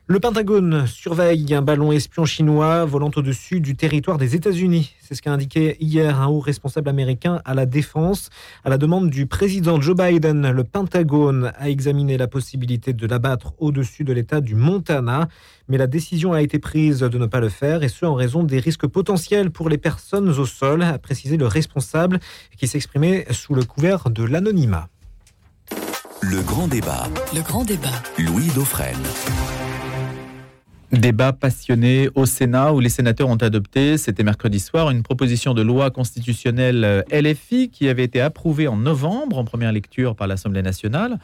Le 0.06 0.20
Pentagone 0.20 0.86
surveille 0.86 1.52
un 1.52 1.60
ballon 1.60 1.92
espion 1.92 2.24
chinois 2.24 2.86
volant 2.86 3.10
au-dessus 3.14 3.60
du 3.60 3.76
territoire 3.76 4.16
des 4.16 4.34
États-Unis. 4.34 4.94
C'est 5.02 5.14
ce 5.14 5.20
qu'a 5.20 5.32
indiqué 5.32 5.76
hier 5.78 6.18
un 6.18 6.28
haut 6.28 6.40
responsable 6.40 6.88
américain 6.88 7.42
à 7.44 7.52
la 7.52 7.66
défense. 7.66 8.30
À 8.64 8.70
la 8.70 8.78
demande 8.78 9.10
du 9.10 9.26
président 9.26 9.78
Joe 9.82 9.94
Biden, 9.94 10.50
le 10.50 10.64
Pentagone 10.64 11.52
a 11.58 11.68
examiné 11.68 12.16
la 12.16 12.26
possibilité 12.26 12.94
de 12.94 13.06
l'abattre 13.06 13.52
au-dessus 13.58 14.04
de 14.04 14.14
l'État 14.14 14.40
du 14.40 14.54
Montana. 14.54 15.28
Mais 15.68 15.76
la 15.76 15.88
décision 15.88 16.32
a 16.32 16.40
été 16.40 16.58
prise 16.58 17.00
de 17.00 17.18
ne 17.18 17.26
pas 17.26 17.40
le 17.40 17.50
faire, 17.50 17.82
et 17.82 17.88
ce 17.88 18.06
en 18.06 18.14
raison 18.14 18.44
des 18.44 18.60
risques 18.60 18.86
potentiels 18.86 19.50
pour 19.50 19.68
les 19.68 19.78
personnes 19.78 20.30
au 20.30 20.46
sol, 20.46 20.82
a 20.82 20.98
précisé 20.98 21.36
le 21.36 21.46
responsable 21.46 22.18
qui 22.56 22.66
s'exprimait 22.66 23.26
sous 23.30 23.52
le 23.52 23.64
couvert 23.64 24.08
de 24.08 24.22
l'anonymat. 24.22 24.88
Le 26.22 26.40
grand 26.42 26.66
débat. 26.66 27.08
Le 27.34 27.42
grand 27.42 27.64
débat. 27.64 28.02
Louis 28.18 28.48
Dauphren. 28.54 28.96
Débat 30.90 31.32
passionné 31.32 32.08
au 32.14 32.24
Sénat 32.24 32.72
où 32.72 32.80
les 32.80 32.88
sénateurs 32.88 33.28
ont 33.28 33.36
adopté, 33.36 33.98
c'était 33.98 34.22
mercredi 34.22 34.58
soir, 34.58 34.90
une 34.90 35.02
proposition 35.02 35.52
de 35.52 35.60
loi 35.60 35.90
constitutionnelle 35.90 36.84
euh, 36.84 37.02
LFI 37.12 37.68
qui 37.68 37.88
avait 37.88 38.04
été 38.04 38.20
approuvée 38.20 38.66
en 38.66 38.76
novembre 38.76 39.36
en 39.36 39.44
première 39.44 39.72
lecture 39.72 40.16
par 40.16 40.26
l'Assemblée 40.26 40.62
nationale. 40.62 41.18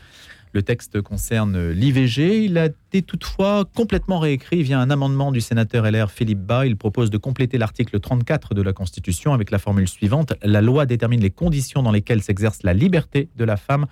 Le 0.52 0.62
texte 0.62 1.00
concerne 1.00 1.70
l'IVG. 1.70 2.44
Il 2.44 2.58
a 2.58 2.66
été 2.66 3.00
toutefois 3.00 3.64
complètement 3.74 4.18
réécrit 4.18 4.62
via 4.62 4.78
un 4.78 4.90
amendement 4.90 5.32
du 5.32 5.40
sénateur 5.40 5.90
LR 5.90 6.10
Philippe 6.10 6.40
Bas. 6.40 6.66
Il 6.66 6.76
propose 6.76 7.08
de 7.08 7.16
compléter 7.16 7.56
l'article 7.56 7.98
34 7.98 8.52
de 8.52 8.60
la 8.60 8.74
Constitution 8.74 9.32
avec 9.32 9.50
la 9.50 9.58
formule 9.58 9.88
suivante. 9.88 10.34
La 10.42 10.60
loi 10.60 10.84
détermine 10.84 11.20
les 11.20 11.30
conditions 11.30 11.82
dans 11.82 11.92
lesquelles 11.92 12.22
s'exerce 12.22 12.62
la 12.64 12.74
liberté 12.74 13.30
de 13.36 13.44
la 13.44 13.56
femme 13.56 13.86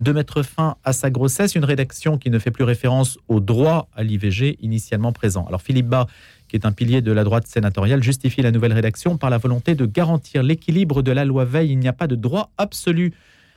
de 0.00 0.12
mettre 0.12 0.42
fin 0.42 0.76
à 0.84 0.92
sa 0.92 1.10
grossesse, 1.10 1.54
une 1.54 1.64
rédaction 1.64 2.18
qui 2.18 2.30
ne 2.30 2.38
fait 2.38 2.50
plus 2.50 2.64
référence 2.64 3.18
au 3.28 3.40
droit 3.40 3.88
à 3.94 4.02
l'IVG 4.02 4.58
initialement 4.60 5.12
présent. 5.12 5.46
Alors 5.46 5.62
Philippe 5.62 5.86
Bas, 5.86 6.06
qui 6.48 6.56
est 6.56 6.66
un 6.66 6.72
pilier 6.72 7.00
de 7.00 7.12
la 7.12 7.24
droite 7.24 7.46
sénatoriale, 7.46 8.02
justifie 8.02 8.42
la 8.42 8.50
nouvelle 8.50 8.72
rédaction 8.72 9.16
par 9.16 9.30
la 9.30 9.38
volonté 9.38 9.74
de 9.74 9.86
garantir 9.86 10.42
l'équilibre 10.42 11.02
de 11.02 11.12
la 11.12 11.24
loi 11.24 11.44
Veil. 11.44 11.70
Il 11.70 11.78
n'y 11.78 11.88
a 11.88 11.92
pas 11.92 12.06
de 12.06 12.16
droit 12.16 12.50
absolu, 12.58 13.12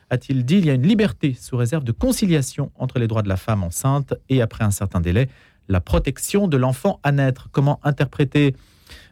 a-t-il 0.10 0.46
dit. 0.46 0.58
Il 0.58 0.66
y 0.66 0.70
a 0.70 0.74
une 0.74 0.88
liberté 0.88 1.36
sous 1.40 1.58
réserve 1.58 1.84
de 1.84 1.92
conciliation 1.92 2.72
entre 2.76 3.00
les 3.00 3.08
droits 3.08 3.24
de 3.24 3.30
la 3.30 3.38
femme 3.38 3.64
enceinte 3.64 4.14
et, 4.30 4.42
après 4.42 4.64
un 4.64 4.72
certain 4.72 5.02
délai, 5.02 5.30
la 5.68 5.82
protection 5.82 6.48
de 6.48 6.56
l'enfant 6.56 7.00
à 7.04 7.12
naître. 7.12 7.50
Comment 7.52 7.80
interpréter 7.84 8.56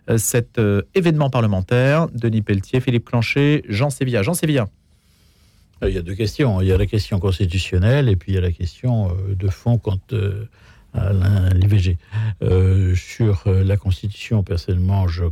euh, 0.09 0.17
cet 0.17 0.57
euh, 0.57 0.83
événement 0.93 1.29
parlementaire? 1.29 2.07
Denis 2.13 2.41
Pelletier, 2.41 2.79
Philippe 2.79 3.05
Clancher, 3.05 3.63
Jean 3.67 3.89
Sévilla. 3.89 4.21
Jean 4.21 4.35
Sévilla. 4.35 4.67
Il 5.87 5.95
y 5.95 5.97
a 5.97 6.01
deux 6.01 6.15
questions. 6.15 6.61
Il 6.61 6.67
y 6.67 6.71
a 6.71 6.77
la 6.77 6.85
question 6.85 7.19
constitutionnelle 7.19 8.09
et 8.09 8.15
puis 8.15 8.31
il 8.31 8.35
y 8.35 8.37
a 8.37 8.41
la 8.41 8.51
question 8.51 9.09
euh, 9.09 9.35
de 9.35 9.47
fond 9.49 9.77
quant 9.77 9.99
euh, 10.13 10.45
à 10.93 11.11
l'IVG. 11.53 11.97
Euh, 12.41 12.95
sur 12.95 13.43
la 13.47 13.77
Constitution, 13.77 14.43
personnellement, 14.43 15.07
je, 15.07 15.25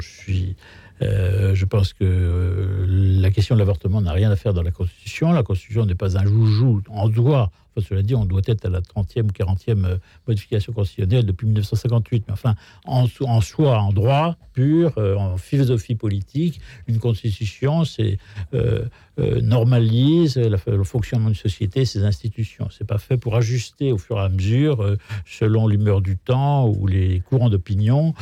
suis, 0.00 0.54
je 1.00 1.64
pense 1.64 1.94
que 1.94 2.86
la 2.86 3.30
question 3.30 3.54
de 3.54 3.60
l'avortement 3.60 4.02
n'a 4.02 4.12
rien 4.12 4.30
à 4.30 4.36
faire 4.36 4.52
dans 4.52 4.62
la 4.62 4.70
Constitution. 4.70 5.32
La 5.32 5.42
Constitution 5.42 5.86
n'est 5.86 5.94
pas 5.94 6.18
un 6.18 6.26
joujou 6.26 6.82
en 6.90 7.08
droit 7.08 7.50
cela 7.80 8.02
dit, 8.02 8.14
on 8.14 8.24
doit 8.24 8.42
être 8.46 8.64
à 8.64 8.68
la 8.68 8.80
30e 8.80 9.24
ou 9.24 9.32
40e 9.32 9.84
euh, 9.84 9.96
modification 10.26 10.72
constitutionnelle 10.72 11.26
depuis 11.26 11.46
1958. 11.46 12.24
Mais 12.26 12.32
enfin, 12.32 12.54
en, 12.84 13.06
en 13.20 13.40
soi, 13.40 13.78
en 13.80 13.92
droit 13.92 14.36
pur, 14.52 14.92
euh, 14.98 15.16
en 15.16 15.36
philosophie 15.36 15.94
politique, 15.94 16.60
une 16.86 16.98
constitution, 16.98 17.84
c'est 17.84 18.18
euh, 18.54 18.84
normalise 19.42 20.36
le 20.36 20.84
fonctionnement 20.84 21.26
d'une 21.26 21.34
société, 21.34 21.84
ses 21.84 22.04
institutions. 22.04 22.68
C'est 22.70 22.86
pas 22.86 22.98
fait 22.98 23.16
pour 23.16 23.34
ajuster 23.34 23.92
au 23.92 23.98
fur 23.98 24.16
et 24.16 24.22
à 24.22 24.28
mesure, 24.28 24.96
selon 25.26 25.66
l'humeur 25.66 26.00
du 26.00 26.16
temps 26.16 26.68
ou 26.68 26.86
les 26.86 27.20
courants 27.20 27.50
d'opinion 27.50 28.14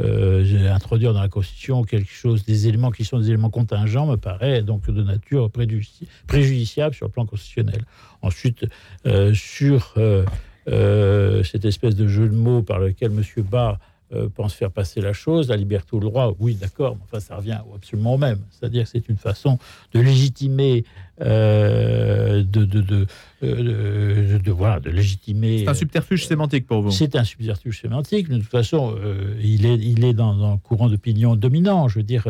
euh, 0.00 0.70
introduire 0.72 1.12
dans 1.12 1.20
la 1.20 1.28
Constitution 1.28 1.84
quelque 1.84 2.10
chose, 2.10 2.44
des 2.44 2.66
éléments 2.66 2.90
qui 2.90 3.04
sont 3.04 3.18
des 3.18 3.28
éléments 3.28 3.50
contingents, 3.50 4.06
me 4.06 4.16
paraît 4.16 4.62
donc 4.62 4.90
de 4.90 5.02
nature 5.02 5.50
préjudiciable 5.50 6.94
sur 6.94 7.06
le 7.06 7.12
plan 7.12 7.26
constitutionnel. 7.26 7.84
Ensuite, 8.22 8.64
euh, 9.06 9.34
sur 9.34 9.94
euh, 9.96 10.24
euh, 10.68 11.42
cette 11.42 11.64
espèce 11.64 11.96
de 11.96 12.06
jeu 12.06 12.28
de 12.28 12.34
mots 12.34 12.62
par 12.62 12.78
lequel 12.78 13.10
M. 13.10 13.22
Barr 13.44 13.78
euh, 14.14 14.28
pense 14.28 14.52
faire 14.52 14.70
passer 14.70 15.00
la 15.00 15.14
chose, 15.14 15.48
la 15.48 15.56
liberté 15.56 15.96
ou 15.96 16.00
le 16.00 16.06
droit, 16.06 16.34
oui, 16.38 16.54
d'accord, 16.54 16.96
mais 16.96 17.02
enfin, 17.04 17.18
ça 17.18 17.34
revient 17.36 17.58
absolument 17.74 18.14
au 18.14 18.18
même. 18.18 18.40
C'est-à-dire 18.50 18.84
que 18.84 18.90
c'est 18.90 19.08
une 19.08 19.16
façon 19.16 19.58
de 19.94 20.00
légitimer, 20.00 20.84
euh, 21.22 22.44
de, 22.44 22.66
de, 22.66 22.82
de, 22.82 23.06
euh, 23.42 24.38
de, 24.38 24.50
voilà, 24.50 24.80
de 24.80 24.90
légitimer. 24.90 25.60
C'est 25.60 25.68
un 25.68 25.74
subterfuge 25.74 26.26
sémantique 26.26 26.66
pour 26.66 26.82
vous. 26.82 26.90
C'est 26.90 27.16
un 27.16 27.24
subterfuge 27.24 27.80
sémantique. 27.80 28.28
De 28.28 28.36
toute 28.36 28.50
façon, 28.50 28.94
il 29.42 29.64
est, 29.64 29.76
il 29.78 30.04
est 30.04 30.12
dans, 30.12 30.34
dans 30.34 30.52
le 30.52 30.58
courant 30.58 30.90
d'opinion 30.90 31.34
dominant. 31.34 31.88
Je 31.88 31.98
veux 32.00 32.04
dire, 32.04 32.28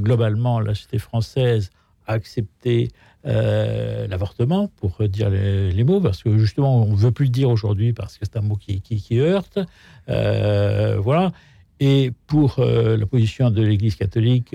globalement, 0.00 0.60
la 0.60 0.74
société 0.74 0.98
française 0.98 1.70
a 2.06 2.12
accepté 2.12 2.90
euh, 3.26 4.06
l'avortement, 4.06 4.70
pour 4.76 4.98
dire 5.08 5.30
les, 5.30 5.84
mots, 5.84 6.00
parce 6.00 6.22
que 6.22 6.36
justement, 6.36 6.82
on 6.82 6.92
ne 6.92 6.96
veut 6.96 7.10
plus 7.10 7.24
le 7.24 7.30
dire 7.30 7.48
aujourd'hui 7.48 7.94
parce 7.94 8.18
que 8.18 8.26
c'est 8.26 8.36
un 8.36 8.42
mot 8.42 8.56
qui, 8.56 9.18
heurte. 9.18 9.58
Euh, 10.10 10.98
voilà. 11.00 11.32
Et 11.80 12.12
pour 12.26 12.58
euh, 12.58 12.98
la 12.98 13.06
position 13.06 13.50
de 13.50 13.62
l'Église 13.62 13.94
catholique, 13.96 14.54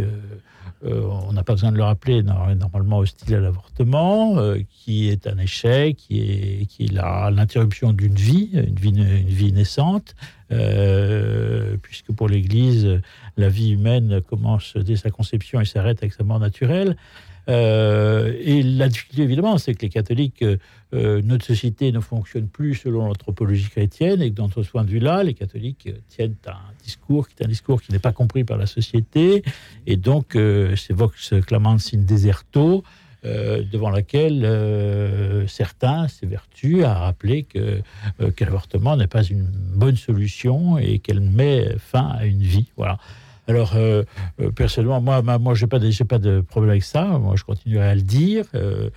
on 0.83 1.33
n'a 1.33 1.43
pas 1.43 1.53
besoin 1.53 1.73
de 1.73 1.77
le 1.77 1.83
rappeler, 1.83 2.23
normalement 2.23 2.99
hostile 2.99 3.35
à 3.35 3.39
l'avortement, 3.41 4.37
qui 4.69 5.09
est 5.09 5.27
un 5.27 5.37
échec, 5.37 5.97
qui 5.97 6.19
est, 6.19 6.65
qui 6.67 6.85
est 6.85 6.91
l'interruption 6.93 7.91
d'une 7.91 8.15
vie, 8.15 8.49
une 8.53 8.75
vie, 8.75 8.89
une 8.89 9.27
vie 9.27 9.51
naissante, 9.51 10.15
puisque 11.81 12.13
pour 12.13 12.29
l'Église, 12.29 13.01
la 13.35 13.49
vie 13.49 13.71
humaine 13.71 14.21
commence 14.21 14.77
dès 14.77 14.95
sa 14.95 15.09
conception 15.09 15.59
et 15.59 15.65
s'arrête 15.65 15.97
avec 15.97 16.13
sa 16.13 16.23
mort 16.23 16.39
naturelle. 16.39 16.95
Euh, 17.49 18.33
et 18.39 18.61
la 18.61 18.87
difficulté, 18.89 19.23
évidemment, 19.23 19.57
c'est 19.57 19.73
que 19.73 19.81
les 19.81 19.89
catholiques, 19.89 20.43
euh, 20.43 20.57
euh, 20.93 21.21
notre 21.23 21.45
société 21.45 21.91
ne 21.91 21.99
fonctionne 21.99 22.47
plus 22.47 22.75
selon 22.75 23.07
l'anthropologie 23.07 23.69
chrétienne, 23.69 24.21
et 24.21 24.29
que 24.29 24.35
dans 24.35 24.49
ce 24.49 24.61
point 24.61 24.83
de 24.83 24.89
vue-là, 24.89 25.23
les 25.23 25.33
catholiques 25.33 25.89
tiennent 26.09 26.35
un 26.47 26.83
discours 26.83 27.27
qui 27.27 27.35
est 27.39 27.45
un 27.45 27.49
discours 27.49 27.81
qui 27.81 27.91
n'est 27.91 27.99
pas 27.99 28.11
compris 28.11 28.43
par 28.43 28.57
la 28.57 28.67
société, 28.67 29.43
et 29.87 29.97
donc 29.97 30.37
c'est 30.75 30.93
Vox 30.93 31.33
Clamantis 31.45 31.95
in 31.95 32.01
Deserto, 32.01 32.83
devant 33.23 33.89
laquelle 33.89 35.45
certains 35.47 36.07
s'évertuent 36.07 36.83
à 36.83 36.93
rappeler 36.93 37.43
que, 37.43 37.81
que 38.35 38.43
l'avortement 38.43 38.95
n'est 38.95 39.07
pas 39.07 39.23
une 39.23 39.45
bonne 39.75 39.97
solution 39.97 40.77
et 40.77 40.99
qu'elle 40.99 41.19
met 41.19 41.75
fin 41.77 42.07
à 42.07 42.25
une 42.25 42.41
vie. 42.41 42.67
Voilà. 42.77 42.97
Alors, 43.49 43.75
euh, 43.75 44.03
euh, 44.39 44.51
personnellement, 44.51 45.01
moi, 45.01 45.23
moi 45.39 45.55
je 45.55 45.65
n'ai 45.65 45.67
pas, 45.67 45.79
de, 45.79 46.03
pas 46.03 46.19
de 46.19 46.41
problème 46.41 46.69
avec 46.69 46.83
ça. 46.83 47.03
Moi, 47.03 47.33
je 47.35 47.43
continuerai 47.43 47.87
à 47.87 47.95
le 47.95 48.03
dire, 48.03 48.45
euh, 48.53 48.89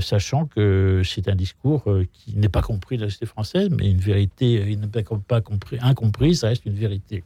sachant 0.00 0.46
que 0.46 1.02
c'est 1.04 1.28
un 1.28 1.34
discours 1.34 1.84
qui 2.10 2.34
n'est 2.34 2.48
pas 2.48 2.62
compris 2.62 2.96
de 2.96 3.02
la 3.02 3.08
société 3.08 3.26
française, 3.26 3.68
mais 3.70 3.90
une 3.90 3.98
vérité 3.98 4.64
il 4.70 4.80
n'est 4.80 4.88
pas 5.28 5.42
compris, 5.42 5.76
incompris, 5.82 6.36
ça 6.36 6.48
reste 6.48 6.64
une 6.64 6.74
vérité. 6.74 7.22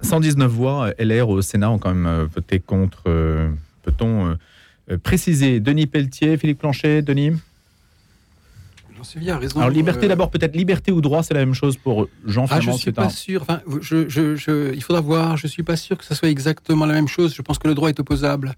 119 0.00 0.50
voix, 0.50 0.92
LR 0.98 1.28
au 1.28 1.42
Sénat 1.42 1.70
ont 1.70 1.78
quand 1.78 1.94
même 1.94 2.22
voté 2.22 2.58
contre. 2.58 3.02
Peut-on 3.82 4.38
préciser 5.02 5.60
Denis 5.60 5.86
Pelletier, 5.86 6.38
Philippe 6.38 6.60
Planchet, 6.60 7.02
Denis? 7.02 7.32
Alors 9.56 9.70
liberté 9.70 10.06
euh, 10.06 10.08
d'abord, 10.08 10.30
peut-être 10.30 10.56
liberté 10.56 10.92
ou 10.92 11.00
droit, 11.00 11.22
c'est 11.22 11.34
la 11.34 11.40
même 11.40 11.54
chose 11.54 11.76
pour 11.76 12.08
Jean 12.24 12.46
ah, 12.50 12.60
Je 12.60 12.70
suis 12.72 12.92
pas 12.92 13.08
sûr. 13.08 13.42
Enfin, 13.42 13.60
je, 13.80 14.72
il 14.74 14.82
faudra 14.82 15.00
voir. 15.00 15.36
Je 15.36 15.46
suis 15.46 15.62
pas 15.62 15.76
sûr 15.76 15.98
que 15.98 16.04
ça 16.04 16.14
soit 16.14 16.28
exactement 16.28 16.86
la 16.86 16.94
même 16.94 17.08
chose. 17.08 17.34
Je 17.34 17.42
pense 17.42 17.58
que 17.58 17.68
le 17.68 17.74
droit 17.74 17.88
est 17.88 18.00
opposable 18.00 18.54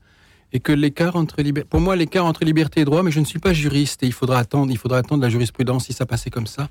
et 0.53 0.61
que 0.61 0.73
l'écart 0.73 1.17
entre 1.17 1.43
liberté, 1.43 1.69
pour 1.69 1.81
moi, 1.81 1.97
l'écart 1.97 2.27
entre 2.27 2.45
liberté 2.45 2.81
et 2.81 2.85
droit, 2.85 3.03
mais 3.03 3.11
je 3.11 3.21
ne 3.21 3.25
suis 3.25 3.39
pas 3.41 3.53
juriste 3.53 4.03
et 4.03 4.07
il 4.07 4.13
faudra 4.13 4.39
attendre. 4.39 4.71
Il 4.71 4.79
faudra 4.79 4.99
attendre 4.99 5.23
la 5.23 5.29
jurisprudence 5.29 5.87
si 5.87 5.93
ça 5.93 6.07
passait 6.07 6.31
comme 6.31 6.47
ça. 6.47 6.69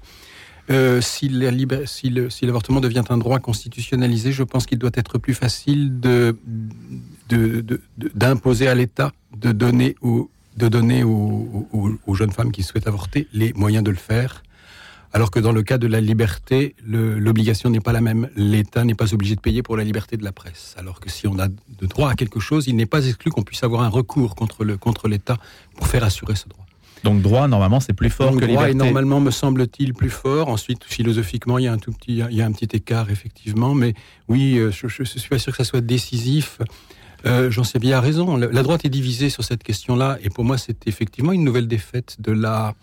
Euh, 0.69 1.01
si 1.01 1.27
l'avortement 1.27 1.85
si 1.87 2.81
devient 2.81 3.03
un 3.09 3.17
droit 3.17 3.39
constitutionnalisé, 3.39 4.31
je 4.31 4.43
pense 4.43 4.65
qu'il 4.65 4.79
doit 4.79 4.91
être 4.93 5.17
plus 5.17 5.33
facile 5.33 5.99
de 5.99 6.37
d'imposer 8.15 8.67
à 8.67 8.75
l'État 8.75 9.11
de 9.35 9.51
donner 9.51 9.95
aux, 10.01 10.29
de 10.57 10.67
donner 10.67 11.03
aux, 11.03 12.15
jeunes 12.15 12.31
femmes 12.31 12.51
qui 12.51 12.63
souhaitent 12.63 12.87
avorter 12.87 13.27
les 13.33 13.53
moyens 13.53 13.83
de 13.83 13.91
le 13.91 13.97
faire. 13.97 14.43
Alors 15.15 15.29
que 15.29 15.39
dans 15.39 15.51
le 15.51 15.61
cas 15.61 15.77
de 15.77 15.85
la 15.85 16.01
liberté, 16.01 16.75
l'obligation 16.85 17.69
n'est 17.69 17.79
pas 17.79 17.91
la 17.91 18.01
même. 18.01 18.29
L'État 18.35 18.83
n'est 18.83 18.95
pas 18.95 19.13
obligé 19.13 19.35
de 19.35 19.41
payer 19.41 19.61
pour 19.61 19.77
la 19.77 19.83
liberté 19.83 20.17
de 20.17 20.23
la 20.23 20.31
presse. 20.31 20.73
Alors 20.77 20.99
que 20.99 21.09
si 21.09 21.27
on 21.27 21.37
a 21.37 21.47
de 21.49 21.85
droit 21.87 22.09
à 22.09 22.15
quelque 22.15 22.39
chose, 22.39 22.67
il 22.67 22.75
n'est 22.75 22.87
pas 22.87 23.05
exclu 23.05 23.29
qu'on 23.29 23.43
puisse 23.43 23.63
avoir 23.63 23.83
un 23.83 23.89
recours 23.89 24.35
contre 24.35 24.63
l'État 24.63 25.35
contre 25.35 25.43
pour 25.75 25.87
faire 25.87 26.03
assurer 26.03 26.35
ce 26.35 26.49
droit. 26.49 26.65
Donc 27.03 27.21
droit, 27.21 27.47
normalement, 27.47 27.79
c'est 27.79 27.93
plus 27.93 28.09
fort 28.09 28.31
que 28.31 28.45
droit 28.45 28.47
liberté. 28.47 28.73
normalement, 28.75 29.19
me 29.19 29.31
semble-t-il, 29.31 29.93
plus 29.93 30.09
fort. 30.09 30.47
Ensuite, 30.47 30.83
philosophiquement, 30.85 31.57
il 31.57 31.65
y 31.65 31.67
a 31.67 31.73
un 31.73 31.77
tout 31.77 31.91
petit, 31.91 32.23
il 32.29 32.35
y 32.35 32.41
a 32.41 32.45
un 32.45 32.51
petit 32.51 32.75
écart, 32.75 33.11
effectivement. 33.11 33.75
Mais 33.75 33.93
oui, 34.29 34.57
euh, 34.57 34.71
je 34.71 34.87
ne 34.87 35.05
suis 35.05 35.29
pas 35.29 35.37
sûr 35.37 35.51
que 35.51 35.57
ça 35.57 35.65
soit 35.65 35.81
décisif. 35.81 36.59
Euh, 37.25 37.49
J'en 37.51 37.63
sais 37.63 37.79
bien 37.79 37.99
raison. 37.99 38.35
La 38.37 38.63
droite 38.63 38.85
est 38.85 38.89
divisée 38.89 39.29
sur 39.29 39.43
cette 39.43 39.63
question-là, 39.63 40.17
et 40.21 40.29
pour 40.29 40.43
moi, 40.43 40.57
c'est 40.57 40.87
effectivement 40.87 41.31
une 41.31 41.43
nouvelle 41.43 41.67
défaite 41.67 42.17
de 42.19 42.31
la 42.31 42.75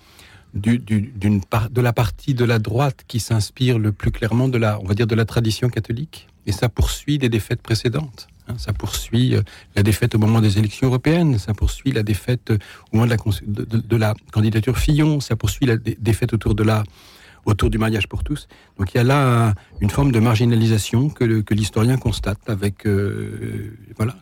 d'une 0.52 1.44
part 1.44 1.70
de 1.70 1.80
la 1.80 1.92
partie 1.92 2.34
de 2.34 2.44
la 2.44 2.58
droite 2.58 3.04
qui 3.06 3.20
s'inspire 3.20 3.78
le 3.78 3.92
plus 3.92 4.10
clairement 4.10 4.48
de 4.48 4.58
la, 4.58 4.80
on 4.80 4.84
va 4.84 4.94
dire, 4.94 5.06
de 5.06 5.14
la 5.14 5.24
tradition 5.24 5.68
catholique, 5.68 6.26
et 6.44 6.50
ça 6.50 6.68
poursuit 6.68 7.18
des 7.18 7.28
défaites 7.28 7.62
précédentes. 7.62 8.26
Hein. 8.48 8.54
ça 8.58 8.72
poursuit 8.72 9.36
euh, 9.36 9.42
la 9.76 9.84
défaite 9.84 10.16
au 10.16 10.18
moment 10.18 10.40
des 10.40 10.58
élections 10.58 10.88
européennes, 10.88 11.38
ça 11.38 11.54
poursuit 11.54 11.92
la 11.92 12.02
défaite 12.02 12.50
au 12.92 12.96
moment 12.96 13.06
de, 13.06 13.96
la 13.96 14.14
candidature 14.32 14.76
Fillon, 14.76 15.20
ça 15.20 15.36
poursuit 15.36 15.66
la 15.66 15.76
défaite 15.76 16.32
autour 16.32 16.56
de 16.56 16.64
la 16.64 16.82
autour 17.44 17.70
du 17.70 17.78
mariage 17.78 18.08
pour 18.08 18.24
tous. 18.24 18.48
Donc 18.78 18.94
il 18.94 18.98
y 18.98 19.00
a 19.00 19.04
là 19.04 19.54
une 19.80 19.90
forme 19.90 20.12
de 20.12 20.20
marginalisation 20.20 21.08
que, 21.08 21.24
l'historien 21.54 21.96
constate 21.96 22.38
avec 22.48 22.86
euh, 22.86 23.76
voilà, 23.96 24.14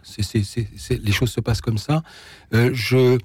les 0.90 1.12
choses 1.12 1.31
se 1.31 1.40
passent 1.40 1.61
comme 1.61 1.78
ça. 1.78 2.02
Euh, 2.54 2.70
je 2.72 3.18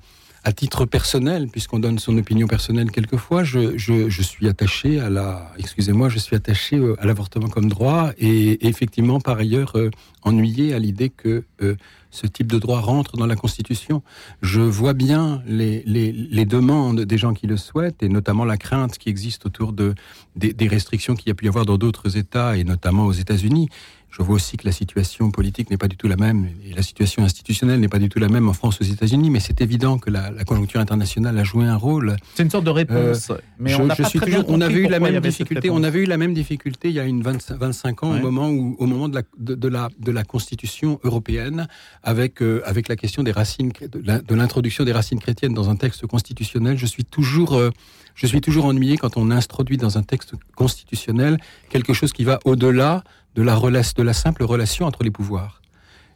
à 0.46 0.52
titre 0.52 0.86
personnel, 0.86 1.48
puisqu'on 1.48 1.80
donne 1.80 2.00
son 2.00 2.18
opinion 2.18 2.48
personnelle 2.48 2.92
quelquefois, 2.92 3.44
je, 3.44 3.78
je, 3.78 4.10
je 4.10 4.22
suis 4.22 4.48
attaché 4.48 5.00
à 5.00 5.10
la, 5.10 5.52
excusez-moi, 5.58 6.10
je 6.10 6.20
suis 6.20 6.36
attaché 6.36 6.82
à 7.00 7.06
l'avortement 7.06 7.48
comme 7.48 7.70
droit 7.70 8.12
et, 8.18 8.68
effectivement 8.68 9.22
par 9.22 9.38
ailleurs 9.38 9.78
euh, 9.78 9.90
ennuyé 10.24 10.74
à 10.74 10.80
l'idée 10.80 11.10
que 11.10 11.46
euh, 11.62 11.76
ce 12.12 12.28
type 12.28 12.52
de 12.52 12.60
droit 12.60 12.82
rentre 12.82 13.18
dans 13.18 13.26
la 13.26 13.36
Constitution. 13.36 14.04
Je 14.42 14.62
vois 14.62 14.94
bien 14.94 15.42
les, 15.48 15.82
les, 15.86 16.12
les, 16.12 16.46
demandes 16.46 17.02
des 17.02 17.18
gens 17.18 17.34
qui 17.34 17.48
le 17.48 17.58
souhaitent 17.58 18.04
et 18.04 18.10
notamment 18.10 18.46
la 18.46 18.58
crainte 18.58 18.98
qui 18.98 19.10
existe 19.10 19.46
autour 19.46 19.74
de, 19.74 19.96
des, 20.36 20.54
des 20.54 20.68
restrictions 20.68 21.16
qu'il 21.16 21.30
y 21.30 21.32
a 21.32 21.36
pu 21.36 21.46
y 21.46 21.48
avoir 21.48 21.66
dans 21.66 21.78
d'autres 21.78 22.18
États 22.18 22.56
et 22.58 22.64
notamment 22.64 23.06
aux 23.06 23.14
États-Unis. 23.14 23.70
Je 24.16 24.22
vois 24.22 24.36
aussi 24.36 24.58
que 24.58 24.66
la 24.68 24.72
situation 24.72 25.32
politique 25.32 25.72
n'est 25.72 25.78
pas 25.78 25.88
du 25.88 25.98
tout 25.98 26.08
la 26.08 26.18
même 26.18 26.48
et 26.64 26.74
la 26.76 26.84
situation 26.84 27.24
institutionnelle 27.24 27.80
n'est 27.80 27.88
pas 27.88 27.98
du 27.98 28.10
tout 28.10 28.20
la 28.20 28.30
même 28.30 28.48
en 28.48 28.54
France 28.54 28.80
aux 28.80 28.84
États-Unis, 28.84 29.32
mais 29.32 29.40
c'est 29.40 29.60
évident 29.60 29.98
que 29.98 30.12
la, 30.12 30.30
conjoncture 30.46 30.80
internationale 30.80 31.36
a 31.40 31.44
joué 31.44 31.66
un 31.66 31.78
rôle. 31.78 32.16
C'est 32.36 32.44
une 32.44 32.52
sorte 32.52 32.66
de 32.66 32.70
réponse. 32.70 33.32
Euh, 33.32 33.38
mais 33.58 33.74
on, 33.74 33.90
je 33.90 34.04
suis 34.04 34.20
toujours, 34.20 34.44
on 34.50 34.62
avait 34.62 34.82
eu 34.82 34.88
la 34.88 35.00
même 35.00 35.20
difficulté. 35.20 35.72
On 35.72 35.82
avait 35.82 36.04
eu 36.04 36.06
la 36.06 36.18
même 36.18 36.36
difficulté 36.36 36.90
il 36.90 36.94
y 36.94 37.00
a 37.00 37.06
une 37.06 37.24
25 37.24 38.04
ans 38.04 38.12
au 38.16 38.20
moment 38.20 38.50
où, 38.50 38.76
au 38.78 38.86
moment 38.86 39.10
de 39.10 39.16
la, 39.16 39.24
de, 39.40 39.68
la, 39.68 39.90
de 40.00 40.12
la 40.12 40.24
Constitution 40.24 41.00
européenne, 41.04 41.68
avec 42.04 42.44
euh, 42.44 42.62
avec 42.66 42.90
la 42.90 42.96
question 42.96 43.24
des 43.24 43.32
racines, 43.32 43.72
de 43.92 44.36
l'introduction 44.36 44.84
des 44.84 44.92
racines 44.92 45.20
chrétiennes 45.20 45.56
dans 45.56 45.72
un 45.72 45.76
texte 45.76 46.06
constitutionnel. 46.06 46.78
Je 46.78 46.86
suis 46.86 47.04
toujours 47.04 47.56
euh, 47.56 47.72
je 48.14 48.28
suis 48.28 48.42
toujours 48.42 48.66
ennuyé 48.66 48.98
quand 48.98 49.18
on 49.18 49.32
introduit 49.32 49.78
dans 49.78 49.98
un 49.98 50.04
texte 50.04 50.34
constitutionnel 50.56 51.40
quelque 51.70 51.94
chose 51.94 52.14
qui 52.14 52.24
va 52.24 52.38
au-delà 52.46 53.04
de 53.36 53.42
la, 53.42 53.60
de 53.60 54.04
la 54.04 54.14
simple 54.14 54.44
relation 54.44 54.86
entre 54.86 55.04
les 55.04 55.12
pouvoirs. 55.12 55.62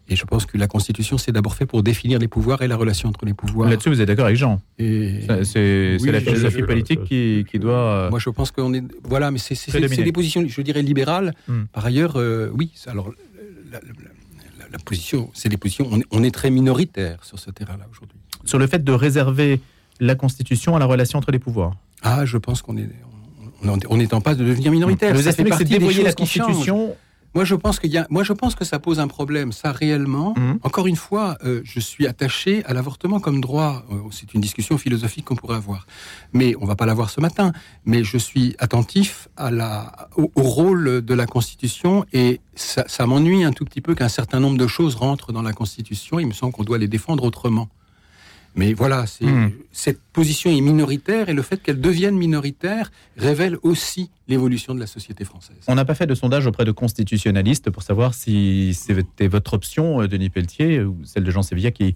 Et 0.10 0.16
je 0.16 0.24
pense 0.24 0.46
que 0.46 0.58
la 0.58 0.68
Constitution, 0.68 1.18
c'est 1.18 1.34
d'abord 1.34 1.56
fait 1.56 1.66
pour 1.66 1.84
définir 1.84 2.18
les 2.18 2.30
pouvoirs 2.30 2.62
et 2.62 2.68
la 2.68 2.78
relation 2.78 3.10
entre 3.10 3.26
les 3.26 3.34
pouvoirs. 3.34 3.70
Là-dessus, 3.70 3.90
vous 3.90 4.00
êtes 4.00 4.08
d'accord 4.08 4.26
avec 4.26 4.38
Jean 4.38 4.62
C'est 4.78 5.98
la 6.00 6.22
philosophie 6.22 6.64
politique 6.64 7.04
qui, 7.04 7.46
qui, 7.50 7.60
doit. 7.60 7.74
Euh, 7.74 8.10
Moi, 8.10 8.20
je 8.20 8.30
pense 8.30 8.52
qu'on 8.52 8.74
est. 8.74 8.84
Voilà, 9.04 9.32
mais 9.32 9.40
c'est 9.40 10.04
des 10.04 10.12
positions, 10.14 10.46
je 10.48 10.62
dirais, 10.62 10.82
libérales. 10.82 11.34
Hmm. 11.48 11.64
Par 11.74 11.86
ailleurs, 11.86 12.14
euh, 12.16 12.50
oui, 12.54 12.72
alors, 12.86 13.12
la, 13.70 13.82
la, 14.72 14.80
position, 14.80 15.30
c'est 15.34 15.50
des 15.50 15.58
positions. 15.58 15.90
On 15.92 16.00
est, 16.00 16.06
on 16.12 16.24
est, 16.24 16.32
très 16.32 16.52
minoritaire 16.52 17.26
sur 17.26 17.38
ce 17.38 17.52
terrain-là 17.52 17.86
aujourd'hui. 17.92 18.18
Sur 18.46 18.60
le 18.60 18.68
fait 18.68 18.84
de 18.84 18.92
réserver 18.94 19.60
la 20.00 20.16
Constitution 20.16 20.78
à 20.78 20.80
la 20.80 20.86
relation 20.86 21.20
entre 21.20 21.32
les 21.32 21.40
pouvoirs 21.40 21.74
Ah, 22.02 22.24
je 22.26 22.38
pense 22.38 22.62
qu'on 22.62 22.78
est, 22.78 22.88
on, 23.90 24.00
est 24.00 24.14
en 24.14 24.22
passe 24.22 24.38
de 24.38 24.46
devenir 24.46 24.72
minoritaire. 24.72 25.14
Vous 25.14 25.28
estimez 25.28 25.50
que 25.50 25.58
c'est 25.58 25.66
dévoyer 25.66 26.04
la 26.04 26.14
Constitution 26.14 26.96
moi, 27.36 27.44
je 27.46 27.56
pense 27.56 27.80
qu'il 27.80 27.92
y 27.92 27.98
a, 27.98 28.08
moi, 28.10 28.24
je 28.24 28.34
pense 28.34 28.56
que 28.56 28.66
ça 28.66 28.80
pose 28.80 29.00
un 29.00 29.08
problème. 29.08 29.52
Ça, 29.52 29.72
réellement, 29.72 30.34
Mhm. 30.38 30.60
encore 30.64 30.88
une 30.88 30.96
fois, 30.96 31.38
euh, 31.44 31.62
je 31.64 31.80
suis 31.80 32.08
attaché 32.08 32.64
à 32.66 32.74
l'avortement 32.74 33.20
comme 33.20 33.42
droit. 33.42 33.84
Euh, 33.92 33.96
c'est 34.12 34.34
une 34.34 34.42
discussion 34.42 34.78
philosophique 34.78 35.26
qu'on 35.26 35.36
pourrait 35.36 35.58
avoir. 35.58 35.86
Mais 36.34 36.56
on 36.60 36.66
va 36.66 36.76
pas 36.76 36.86
l'avoir 36.86 37.10
ce 37.10 37.22
matin. 37.22 37.52
Mais 37.86 38.04
je 38.04 38.18
suis 38.18 38.56
attentif 38.60 39.28
à 39.38 39.52
la, 39.52 40.10
au, 40.16 40.32
au 40.36 40.42
rôle 40.42 41.02
de 41.06 41.14
la 41.14 41.26
Constitution 41.28 42.06
et 42.14 42.42
ça, 42.56 42.84
ça 42.88 43.06
m'ennuie 43.06 43.44
un 43.44 43.52
tout 43.52 43.66
petit 43.66 43.82
peu 43.82 43.94
qu'un 43.94 44.10
certain 44.10 44.40
nombre 44.40 44.58
de 44.58 44.68
choses 44.68 44.96
rentrent 44.96 45.32
dans 45.32 45.44
la 45.44 45.54
Constitution. 45.54 46.20
Il 46.20 46.28
me 46.28 46.34
semble 46.34 46.54
qu'on 46.54 46.64
doit 46.64 46.78
les 46.80 46.88
défendre 46.88 47.24
autrement. 47.24 47.70
Mais 48.58 48.74
voilà, 48.74 49.06
c'est- 49.06 49.24
Mhm. 49.26 49.52
cette 49.72 50.02
position 50.12 50.50
est 50.50 50.62
minoritaire 50.62 51.30
et 51.30 51.34
le 51.34 51.44
fait 51.44 51.62
qu'elle 51.62 51.80
devienne 51.80 52.18
minoritaire 52.18 52.92
révèle 53.16 53.56
aussi 53.62 54.10
l'évolution 54.28 54.74
de 54.74 54.80
la 54.80 54.88
société 54.88 55.24
française. 55.26 55.56
On 55.68 55.76
n'a 55.76 55.86
pas 55.86 55.94
fait 55.94 56.08
de 56.08 56.16
sondage 56.16 56.48
auprès 56.48 56.66
de 56.66 56.72
constitutionnalistes 56.72 57.70
pour 57.70 57.84
savoir 57.84 58.14
si 58.16 58.74
c'était 58.74 59.28
votre 59.28 59.54
option, 59.54 60.02
euh, 60.02 60.08
Denis 60.08 60.30
Pelletier, 60.32 60.82
ou 60.82 60.98
celle 61.06 61.24
de 61.24 61.30
Jean 61.32 61.44
Sévilla, 61.44 61.70
qui, 61.72 61.96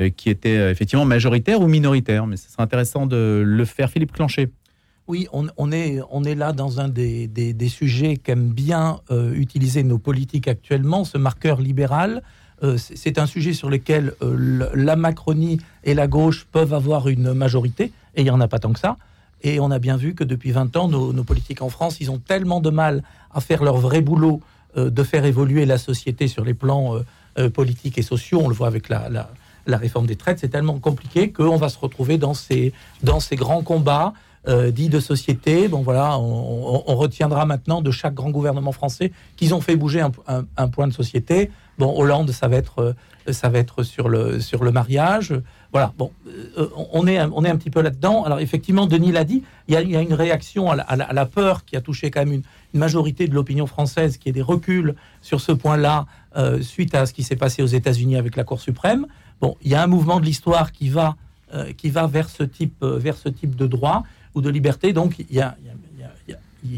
euh, 0.00 0.10
qui 0.10 0.30
était 0.30 0.56
euh, 0.56 0.70
effectivement 0.72 1.04
majoritaire 1.04 1.60
ou 1.60 1.68
minoritaire. 1.68 2.26
Mais 2.26 2.36
ce 2.36 2.50
serait 2.50 2.64
intéressant 2.64 3.06
de 3.06 3.42
le 3.46 3.64
faire. 3.64 3.88
Philippe 3.88 4.12
Clancher. 4.12 4.48
Oui, 5.06 5.26
on, 5.32 5.46
on 5.56 5.70
est, 5.72 6.00
on 6.10 6.22
est 6.24 6.34
là 6.36 6.52
dans 6.52 6.80
un 6.80 6.88
des, 6.88 7.26
des, 7.28 7.52
des 7.52 7.68
sujets 7.68 8.16
qu'aiment 8.16 8.50
bien 8.52 9.00
euh, 9.10 9.32
utiliser 9.34 9.82
nos 9.84 9.98
politiques 9.98 10.48
actuellement, 10.48 11.04
ce 11.04 11.18
marqueur 11.18 11.60
libéral. 11.60 12.22
Euh, 12.62 12.76
c'est 12.78 13.18
un 13.18 13.26
sujet 13.26 13.52
sur 13.52 13.70
lequel 13.70 14.12
euh, 14.22 14.68
la 14.74 14.96
Macronie 14.96 15.58
et 15.84 15.94
la 15.94 16.06
gauche 16.06 16.46
peuvent 16.50 16.74
avoir 16.74 17.08
une 17.08 17.32
majorité, 17.32 17.92
et 18.14 18.20
il 18.20 18.24
n'y 18.24 18.30
en 18.30 18.40
a 18.40 18.48
pas 18.48 18.58
tant 18.58 18.72
que 18.72 18.78
ça. 18.78 18.96
Et 19.42 19.60
on 19.60 19.70
a 19.70 19.78
bien 19.78 19.96
vu 19.96 20.14
que 20.14 20.24
depuis 20.24 20.52
20 20.52 20.76
ans, 20.76 20.88
nos, 20.88 21.24
politiques 21.24 21.62
en 21.62 21.70
France, 21.70 21.98
ils 22.00 22.10
ont 22.10 22.18
tellement 22.18 22.60
de 22.60 22.68
mal 22.68 23.02
à 23.32 23.40
faire 23.40 23.64
leur 23.64 23.78
vrai 23.78 24.02
boulot 24.02 24.42
euh, 24.76 24.90
de 24.90 25.02
faire 25.02 25.24
évoluer 25.24 25.64
la 25.64 25.78
société 25.78 26.28
sur 26.28 26.44
les 26.44 26.54
plans 26.54 26.96
politiques 27.54 27.96
et 27.96 28.02
sociaux. 28.02 28.40
On 28.44 28.48
le 28.48 28.54
voit 28.54 28.66
avec 28.66 28.90
la, 28.90 29.30
réforme 29.66 30.06
des 30.06 30.16
traites. 30.16 30.40
C'est 30.40 30.48
tellement 30.48 30.78
compliqué 30.78 31.32
qu'on 31.32 31.56
va 31.56 31.70
se 31.70 31.78
retrouver 31.78 32.18
dans 32.18 32.34
ces, 32.34 32.74
grands 33.32 33.62
combats 33.62 34.12
euh, 34.46 34.70
dits 34.70 34.90
de 34.90 35.00
société. 35.00 35.68
Bon 35.68 35.80
voilà, 35.80 36.18
on, 36.18 36.96
retiendra 36.96 37.46
maintenant 37.46 37.80
de 37.80 37.90
chaque 37.90 38.12
grand 38.12 38.30
gouvernement 38.30 38.72
français 38.72 39.12
qu'ils 39.36 39.54
ont 39.54 39.62
fait 39.62 39.76
bouger 39.76 40.04
un 40.26 40.68
point 40.68 40.86
de 40.86 40.92
société. 40.92 41.50
Bon, 41.80 41.98
Hollande, 41.98 42.30
ça 42.32 42.46
va 42.46 42.58
être, 42.58 42.94
euh, 43.26 43.32
ça 43.32 43.48
va 43.48 43.58
être 43.58 43.82
sur 43.84 44.10
le, 44.10 44.38
sur 44.38 44.64
le 44.64 44.70
mariage. 44.70 45.32
Voilà, 45.72 45.94
bon, 45.96 46.12
euh, 46.28 46.68
on, 46.92 47.06
est, 47.06 47.18
on 47.22 47.42
est 47.42 47.48
un 47.48 47.56
petit 47.56 47.70
peu 47.70 47.80
là-dedans. 47.80 48.22
Alors 48.24 48.38
effectivement, 48.40 48.84
Denis 48.84 49.12
l'a 49.12 49.24
dit, 49.24 49.42
il 49.66 49.72
y, 49.72 49.78
a, 49.78 49.80
il 49.80 49.90
y 49.90 49.96
a 49.96 50.02
une 50.02 50.12
réaction 50.12 50.70
à 50.70 50.76
la, 50.76 51.24
peur 51.24 51.64
qui 51.64 51.76
a 51.76 51.80
touché 51.80 52.10
quand 52.10 52.20
même 52.20 52.34
une, 52.34 52.42
majorité 52.78 53.28
de 53.28 53.34
l'opinion 53.34 53.66
française, 53.66 54.18
qui 54.18 54.28
est 54.28 54.32
des 54.32 54.42
reculs 54.42 54.94
sur 55.22 55.40
ce 55.40 55.52
point-là 55.52 56.04
euh, 56.36 56.60
suite 56.60 56.94
à 56.94 57.06
ce 57.06 57.14
qui 57.14 57.22
s'est 57.22 57.34
passé 57.34 57.62
aux 57.62 57.72
États-Unis 57.80 58.16
avec 58.16 58.36
la 58.36 58.44
Cour 58.44 58.60
suprême. 58.60 59.06
Bon, 59.40 59.56
il 59.62 59.70
y 59.70 59.74
a 59.74 59.82
un 59.82 59.86
mouvement 59.86 60.20
de 60.20 60.26
l'histoire 60.26 60.72
qui 60.72 60.90
va, 60.90 61.16
qui 61.78 61.88
va 61.88 62.06
vers 62.06 62.28
ce 62.28 62.42
type, 62.42 62.84
vers 62.84 63.16
ce 63.16 63.30
type 63.30 63.56
de 63.56 63.66
droit 63.66 64.02
ou 64.34 64.42
de 64.42 64.50
liberté. 64.50 64.92
Donc 64.92 65.18
il 65.18 65.34
y 65.34 65.40
a 65.40 65.56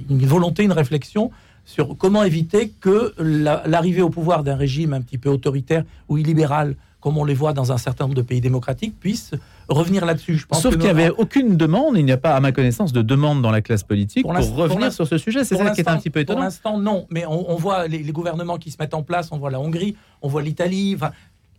une 0.08 0.26
volonté, 0.26 0.62
une 0.62 0.70
réflexion 0.70 1.32
sur 1.64 1.96
comment 1.96 2.24
éviter 2.24 2.72
que 2.80 3.14
la- 3.18 3.62
l'arrivée 3.66 4.02
au 4.02 4.10
pouvoir 4.10 4.42
d'un 4.42 4.56
régime 4.56 4.92
un 4.92 5.00
petit 5.00 5.18
peu 5.18 5.28
autoritaire 5.30 5.84
ou 6.08 6.18
illibéral, 6.18 6.74
comme 7.00 7.18
on 7.18 7.24
les 7.24 7.34
voit 7.34 7.52
dans 7.52 7.72
un 7.72 7.78
certain 7.78 8.04
nombre 8.04 8.14
de 8.14 8.22
pays 8.22 8.40
démocratiques, 8.40 8.98
puisse 9.00 9.32
revenir 9.68 10.04
là-dessus. 10.04 10.36
Je 10.36 10.46
pense 10.46 10.60
Sauf 10.62 10.72
qu'il 10.72 10.80
n'y 10.82 10.86
nos- 10.86 10.90
avait 10.92 11.10
aucune 11.10 11.56
demande, 11.56 11.96
il 11.96 12.04
n'y 12.04 12.12
a 12.12 12.16
pas, 12.16 12.34
à 12.36 12.40
ma 12.40 12.52
connaissance, 12.52 12.92
de 12.92 13.02
demande 13.02 13.42
dans 13.42 13.50
la 13.50 13.60
classe 13.60 13.82
politique 13.82 14.22
pour, 14.22 14.32
Pour 14.34 14.46
pour 14.48 14.56
revenir 14.58 14.92
sur 14.92 15.06
ce 15.06 15.18
sujet. 15.18 15.44
C'est 15.44 15.56
Pour 15.56 15.64
ça 15.64 15.70
qui 15.72 15.80
est 15.80 15.88
un 15.88 15.96
petit 15.98 16.10
peu 16.10 16.20
Pour 16.24 16.34
étonnant. 16.34 16.42
l'instant, 16.42 16.78
non. 16.78 17.06
Mais 17.10 17.24
on, 17.26 17.50
on 17.50 17.56
voit 17.56 17.88
les, 17.88 17.98
les 18.02 18.12
gouvernements 18.12 18.56
qui 18.58 18.70
se 18.70 18.76
mettent 18.78 18.94
en 18.94 19.02
place. 19.02 19.30
On 19.32 19.38
voit 19.38 19.50
la 19.50 19.58
Hongrie, 19.60 19.96
on 20.20 20.28
voit 20.28 20.42
l'Italie. 20.42 20.92
enfin, 20.96 21.10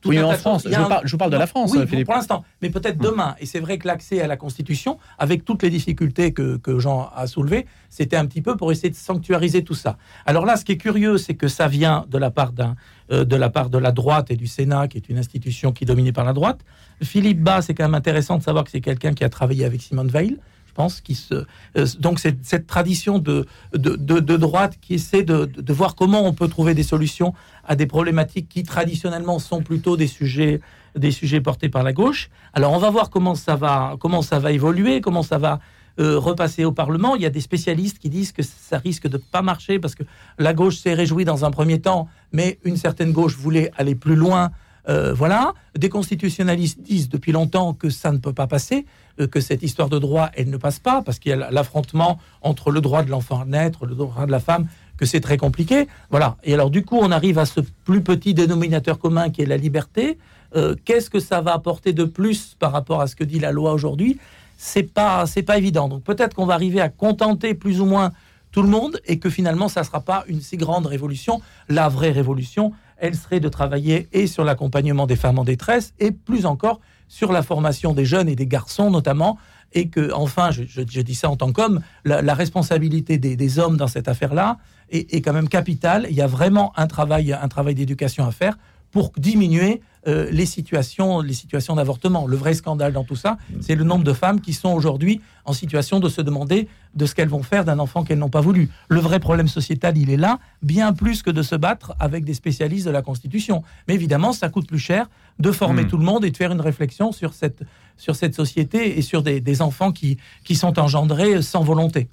tout 0.04 0.10
Oui, 0.10 0.22
en 0.22 0.32
France. 0.34 0.68
Je 0.70 0.76
un- 0.76 0.84
parle- 0.84 1.02
je 1.06 1.12
vous 1.12 1.18
parle 1.18 1.32
de 1.32 1.38
la 1.38 1.48
France, 1.48 1.72
Oui, 1.74 1.88
Philippe. 1.88 2.06
pour 2.06 2.14
l'instant. 2.16 2.44
Mais 2.62 2.70
peut-être 2.70 3.00
demain. 3.00 3.36
Et 3.40 3.46
c'est 3.48 3.60
vrai 3.60 3.78
que 3.80 3.88
l'accès 3.88 4.22
à 4.22 4.28
la 4.28 4.38
Constitution, 4.38 5.00
avec 5.18 5.44
toutes 5.46 5.64
les 5.64 5.70
difficultés 5.72 6.32
que, 6.34 6.58
que 6.58 6.78
Jean 6.78 7.10
a 7.16 7.26
soulevées, 7.26 7.66
c'était 7.90 8.18
un 8.18 8.26
petit 8.28 8.42
peu 8.42 8.56
pour 8.56 8.72
essayer 8.72 8.90
de 8.90 8.96
sanctuariser 8.96 9.64
tout 9.64 9.74
ça. 9.74 9.98
Alors 10.28 10.46
là, 10.46 10.58
ce 10.58 10.66
qui 10.66 10.74
est 10.74 10.78
curieux, 10.78 11.18
c'est 11.18 11.34
que 11.34 11.48
ça 11.48 11.68
vient 11.68 12.06
de 12.10 12.18
la 12.20 12.30
part 12.30 12.52
d'un, 12.52 12.76
euh, 13.12 13.24
de 13.26 13.36
la 13.36 13.50
part 13.50 13.70
de 13.70 13.78
la 13.80 13.92
droite 13.92 14.30
et 14.30 14.36
du 14.36 14.46
Sénat, 14.48 14.88
qui 14.88 14.98
est 14.98 15.10
une 15.10 15.18
institution 15.18 15.72
qui 15.72 15.86
est 15.86 15.88
dominée 15.88 16.12
par 16.14 16.26
la 16.26 16.34
droite. 16.34 16.60
Philippe 17.02 17.42
Bas, 17.42 17.62
c'est 17.62 17.74
quand 17.74 17.84
même 17.86 17.96
intéressant 17.96 18.38
de 18.38 18.44
savoir 18.44 18.64
que 18.66 18.72
c'est 18.72 18.82
quelqu'un 18.82 19.14
qui 19.14 19.24
a 19.24 19.30
travaillé 19.30 19.66
avec 19.66 19.82
Simone 19.82 20.10
Veil. 20.10 20.38
Je 20.74 20.76
pense 20.76 21.02
qui 21.02 21.14
se 21.14 21.36
euh, 21.78 21.86
donc 22.00 22.18
c'est 22.20 22.44
cette 22.44 22.66
tradition 22.66 23.20
de, 23.20 23.46
de, 23.76 23.96
de- 23.96 24.38
droite 24.38 24.80
qui 24.82 24.96
essaie 24.96 25.22
de, 25.22 25.46
de- 25.46 25.62
de 25.62 25.74
voir 25.74 25.94
comment 25.94 26.26
on 26.26 26.34
peut 26.34 26.48
trouver 26.48 26.74
des 26.74 26.82
solutions 26.82 27.36
à 27.64 27.76
des 27.76 27.86
problématiques 27.86 28.50
qui 28.50 28.64
traditionnellement 28.64 29.38
sont 29.38 29.62
plutôt 29.62 29.98
des 29.98 30.08
sujets 30.08 30.62
des 30.96 31.12
sujets 31.12 31.42
portés 31.42 31.70
par 31.70 31.84
la 31.84 31.94
gauche. 31.94 32.32
Alors 32.54 32.72
on 32.74 32.80
va 32.80 32.90
voir 32.90 33.12
comment 33.12 33.36
ça 33.36 33.56
va 33.56 33.98
comment 34.00 34.24
ça 34.24 34.40
va 34.40 34.52
évoluer, 34.52 35.00
comment 35.00 35.22
ça 35.22 35.38
va 35.38 35.60
euh, 36.00 36.18
repasser 36.18 36.66
au 36.66 36.72
Parlement. 36.72 37.16
Il 37.16 37.22
y 37.22 37.28
a 37.28 37.30
des 37.30 37.42
spécialistes 37.42 38.00
qui 38.00 38.10
disent 38.10 38.32
que 38.32 38.42
ça 38.42 38.80
risque 38.80 39.08
de 39.08 39.18
pas 39.18 39.44
marcher 39.44 39.78
parce 39.78 39.94
que 39.94 40.02
la 40.40 40.56
gauche 40.56 40.78
s'est 40.78 40.96
réjouie 40.96 41.24
dans 41.24 41.46
un 41.46 41.52
premier 41.52 41.80
temps, 41.82 42.08
mais 42.32 42.58
une 42.64 42.78
certaine 42.78 43.12
gauche 43.12 43.36
voulait 43.38 43.70
aller 43.78 43.94
plus 43.94 44.16
loin. 44.16 44.50
Euh, 44.90 45.14
voilà, 45.14 45.54
des 45.78 45.90
constitutionnalistes 45.90 46.82
disent 46.82 47.08
depuis 47.08 47.32
longtemps 47.32 47.74
que 47.74 47.90
ça 47.90 48.12
ne 48.12 48.18
peut 48.18 48.34
pas 48.34 48.48
passer, 48.48 48.86
euh, 49.20 49.28
que 49.28 49.40
cette 49.40 49.64
histoire 49.64 49.88
de 49.88 49.98
droit, 49.98 50.30
elle 50.36 50.50
ne 50.50 50.58
passe 50.58 50.80
pas, 50.80 51.02
parce 51.02 51.20
qu'il 51.20 51.30
y 51.30 51.34
a 51.34 51.52
l'affrontement 51.52 52.20
entre 52.42 52.70
le 52.70 52.82
droit 52.82 53.04
de 53.04 53.10
l'enfant 53.10 53.42
à 53.42 53.46
naître, 53.46 53.86
le 53.86 53.96
droit 53.96 54.26
de 54.26 54.32
la 54.32 54.42
femme, 54.42 54.68
que 54.98 55.06
c'est 55.06 55.22
très 55.22 55.38
compliqué. 55.38 55.88
Voilà. 56.10 56.38
Et 56.44 56.54
alors, 56.54 56.70
du 56.70 56.84
coup, 56.84 56.98
on 57.00 57.12
arrive 57.12 57.40
à 57.40 57.46
ce 57.46 57.62
plus 57.86 58.02
petit 58.02 58.34
dénominateur 58.34 59.00
commun 59.00 59.30
qui 59.30 59.42
est 59.42 59.46
la 59.46 59.58
liberté. 59.58 60.18
Euh, 60.56 60.76
Qu'est-ce 60.86 61.10
que 61.10 61.20
ça 61.20 61.42
va 61.42 61.54
apporter 61.54 61.94
de 61.94 62.04
plus 62.04 62.56
par 62.60 62.72
rapport 62.72 63.02
à 63.02 63.08
ce 63.08 63.16
que 63.16 63.24
dit 63.24 63.40
la 63.40 63.52
loi 63.52 63.74
aujourd'hui? 63.74 64.20
C'est 64.58 64.84
pas, 64.84 65.26
c'est 65.26 65.44
pas 65.44 65.58
évident. 65.58 65.88
Donc, 65.88 66.04
peut-être 66.04 66.36
qu'on 66.36 66.46
va 66.46 66.54
arriver 66.54 66.82
à 66.82 66.90
contenter 66.90 67.54
plus 67.54 67.80
ou 67.82 67.86
moins 67.86 68.12
tout 68.52 68.62
le 68.62 68.70
monde 68.70 69.00
et 69.06 69.18
que 69.18 69.30
finalement, 69.30 69.68
ça 69.68 69.84
sera 69.84 70.02
pas 70.02 70.26
une 70.28 70.42
si 70.42 70.58
grande 70.58 70.86
révolution. 70.86 71.42
La 71.70 71.90
vraie 71.90 72.12
révolution, 72.12 72.72
elle 73.04 73.16
serait 73.16 73.42
de 73.42 73.50
travailler 73.50 74.08
et 74.14 74.28
sur 74.28 74.46
l'accompagnement 74.46 75.06
des 75.08 75.18
femmes 75.18 75.38
en 75.38 75.44
détresse 75.44 75.94
et 76.00 76.12
plus 76.12 76.46
encore 76.46 76.80
sur 77.10 77.34
la 77.34 77.44
formation 77.44 77.92
des 77.94 78.06
jeunes 78.06 78.30
et 78.30 78.36
des 78.36 78.48
garçons 78.48 78.90
notamment. 78.90 79.38
Et 79.74 79.90
que, 79.90 80.14
enfin, 80.14 80.52
je, 80.52 80.82
dis 80.82 81.16
ça 81.16 81.30
en 81.30 81.36
tant 81.36 81.52
qu'homme, 81.52 81.82
la, 82.06 82.34
responsabilité 82.34 83.18
des, 83.18 83.60
hommes 83.60 83.76
dans 83.76 83.88
cette 83.88 84.08
affaire-là 84.08 84.58
est, 84.90 85.14
est 85.14 85.22
quand 85.22 85.34
même 85.34 85.50
capitale. 85.50 86.08
Il 86.10 86.16
y 86.16 86.22
a 86.22 86.28
vraiment 86.28 86.72
un 86.78 86.88
travail 86.88 87.76
d'éducation 87.76 88.26
à 88.26 88.32
faire 88.32 88.56
pour 88.92 89.12
diminuer 89.18 89.82
euh, 90.08 90.30
les 90.32 90.46
situations, 90.46 91.22
les 91.22 91.34
situations 91.34 91.76
d'avortement. 91.76 92.28
Le 92.28 92.36
vrai 92.36 92.54
scandale 92.54 92.94
dans 92.94 93.04
tout 93.04 93.16
ça, 93.16 93.38
c'est 93.62 93.76
le 93.76 93.84
nombre 93.84 94.04
de 94.04 94.14
femmes 94.14 94.42
qui 94.42 94.54
sont 94.54 94.70
aujourd'hui 94.70 95.22
en 95.46 95.54
situation 95.54 96.00
de 96.00 96.10
se 96.10 96.22
demander 96.22 96.68
de 96.96 97.06
ce 97.06 97.16
qu'elles 97.16 97.30
vont 97.30 97.44
faire 97.44 97.66
d'un 97.66 97.80
enfant 97.80 98.04
qu'elles 98.04 98.20
n'ont 98.20 98.30
pas 98.30 98.42
voulu. 98.42 98.70
Le 98.90 99.00
vrai 99.00 99.20
problème 99.20 99.48
sociétal, 99.48 99.98
il 99.98 100.10
est 100.10 100.18
là, 100.18 100.40
bien 100.62 100.94
plus 100.94 101.22
que 101.22 101.32
de 101.32 101.42
se 101.42 101.56
battre 101.56 101.94
avec 102.00 102.26
des 102.26 102.34
spécialistes 102.34 102.86
de 102.86 102.92
la 102.92 103.02
Constitution. 103.02 103.64
Mais 103.88 103.96
évidemment, 103.96 104.34
ça 104.34 104.50
coûte 104.50 104.68
plus 104.68 104.80
cher 104.80 105.10
de 105.40 105.52
former 105.52 105.84
Hmm. 105.84 105.88
tout 105.88 105.98
le 105.98 106.06
monde 106.06 106.26
et 106.26 106.32
de 106.32 106.38
faire 106.38 106.52
une 106.52 106.62
réflexion 106.62 107.12
sur 107.12 107.34
cette, 107.34 107.64
sur 107.98 108.16
cette 108.16 108.36
société 108.36 108.98
et 108.98 109.02
sur 109.02 109.24
des, 109.24 109.42
des 109.42 109.62
enfants 109.62 109.92
qui, 109.92 110.18
qui 110.44 110.56
sont 110.56 110.80
engendrés 110.80 111.42
sans 111.42 111.64
volonté. 111.64 112.10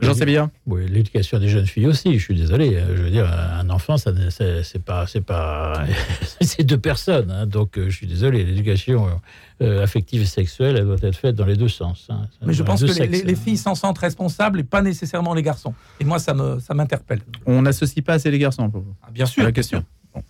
Jean 0.00 0.14
Sébilla 0.14 0.50
Oui, 0.66 0.86
l'éducation 0.88 1.38
des 1.38 1.48
jeunes 1.48 1.66
filles 1.66 1.86
aussi. 1.86 2.18
Je 2.18 2.24
suis 2.24 2.34
désolé. 2.34 2.74
euh, 2.76 2.96
Je 2.96 3.02
veux 3.02 3.10
dire, 3.10 3.26
un 3.30 3.68
enfant, 3.70 3.96
ça, 3.96 4.12
c'est 4.30 4.62
c'est 4.62 4.82
pas, 4.82 5.06
c'est 5.06 5.20
pas, 5.20 5.84
c'est 6.40 6.64
deux 6.64 6.78
personnes. 6.78 7.30
hein. 7.30 7.46
donc, 7.46 7.76
euh, 7.78 7.90
je 7.90 7.96
suis 7.96 8.06
désolé. 8.06 8.44
L'éducation 8.44 9.08
euh, 9.62 9.82
affective 9.82 10.22
et 10.22 10.26
sexuelle, 10.26 10.76
elle 10.76 10.84
doit 10.84 10.96
être 11.02 11.16
faite 11.16 11.34
dans 11.36 11.44
les 11.44 11.56
deux 11.56 11.68
sens. 11.68 12.06
hein. 12.10 12.22
Mais 12.44 12.52
je 12.54 12.62
pense 12.62 12.80
que 12.80 12.86
les, 12.86 12.92
sexes, 12.94 13.10
les- 13.18 13.22
les 13.24 13.34
hein. 13.34 13.40
filles 13.44 13.56
s'en 13.58 13.74
sentent 13.74 13.98
responsables 13.98 14.60
et 14.60 14.64
pas 14.64 14.82
nécessairement 14.82 15.34
les 15.34 15.42
garçons. 15.42 15.74
Et 16.00 16.04
moi, 16.04 16.18
ça 16.18 16.34
me 16.34 16.58
ça 16.60 16.72
m'interpelle. 16.74 17.20
On 17.46 17.62
n'associe 17.62 18.04
pas 18.04 18.14
assez 18.14 18.30
les 18.30 18.38
garçons 18.38 18.70
pour 18.70 18.80
vous. 18.82 18.94
Ah, 19.02 19.08
bien 19.10 19.24
à 19.24 19.28
sûr. 19.28 19.42
la 19.44 19.52
question. 19.52 19.84
Bon. 20.14 20.22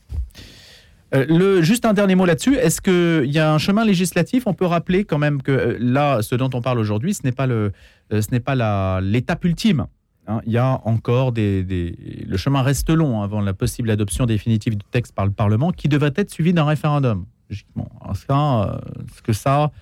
Euh, 1.14 1.26
le, 1.28 1.62
juste 1.62 1.84
un 1.84 1.92
dernier 1.92 2.14
mot 2.14 2.24
là-dessus. 2.24 2.54
Est-ce 2.56 2.80
qu'il 2.80 3.30
y 3.32 3.38
a 3.38 3.52
un 3.52 3.58
chemin 3.58 3.84
législatif? 3.84 4.44
On 4.46 4.54
peut 4.54 4.66
rappeler 4.66 5.04
quand 5.04 5.18
même 5.18 5.42
que 5.42 5.50
euh, 5.50 5.76
là, 5.80 6.22
ce 6.22 6.34
dont 6.36 6.50
on 6.54 6.60
parle 6.62 6.78
aujourd'hui, 6.78 7.14
ce 7.14 7.22
n'est 7.24 7.32
pas 7.32 7.46
le, 7.46 7.72
euh, 8.12 8.22
ce 8.22 8.30
n'est 8.30 8.40
pas 8.40 8.54
la- 8.54 9.00
l'étape 9.02 9.44
ultime. 9.44 9.86
hein. 10.28 10.40
Il 10.46 10.52
y 10.52 10.58
a 10.58 10.80
encore 10.84 11.32
des, 11.32 11.64
des- 11.64 12.24
le 12.26 12.36
chemin 12.36 12.62
reste 12.62 12.90
long 12.90 13.22
avant 13.22 13.40
la 13.40 13.54
possible 13.54 13.90
adoption 13.90 14.24
définitive 14.26 14.76
du 14.76 14.84
texte 14.92 15.12
par 15.14 15.26
le 15.26 15.32
Parlement, 15.32 15.72
qui 15.72 15.88
devrait 15.88 16.12
être 16.14 16.30
suivi 16.30 16.52
d'un 16.52 16.64
référendum. 16.64 17.26
Logiquement. 17.48 17.90
Ça, 18.14 18.62
euh, 18.62 18.78
est-ce 19.12 19.22
que 19.22 19.32
ça, 19.32 19.72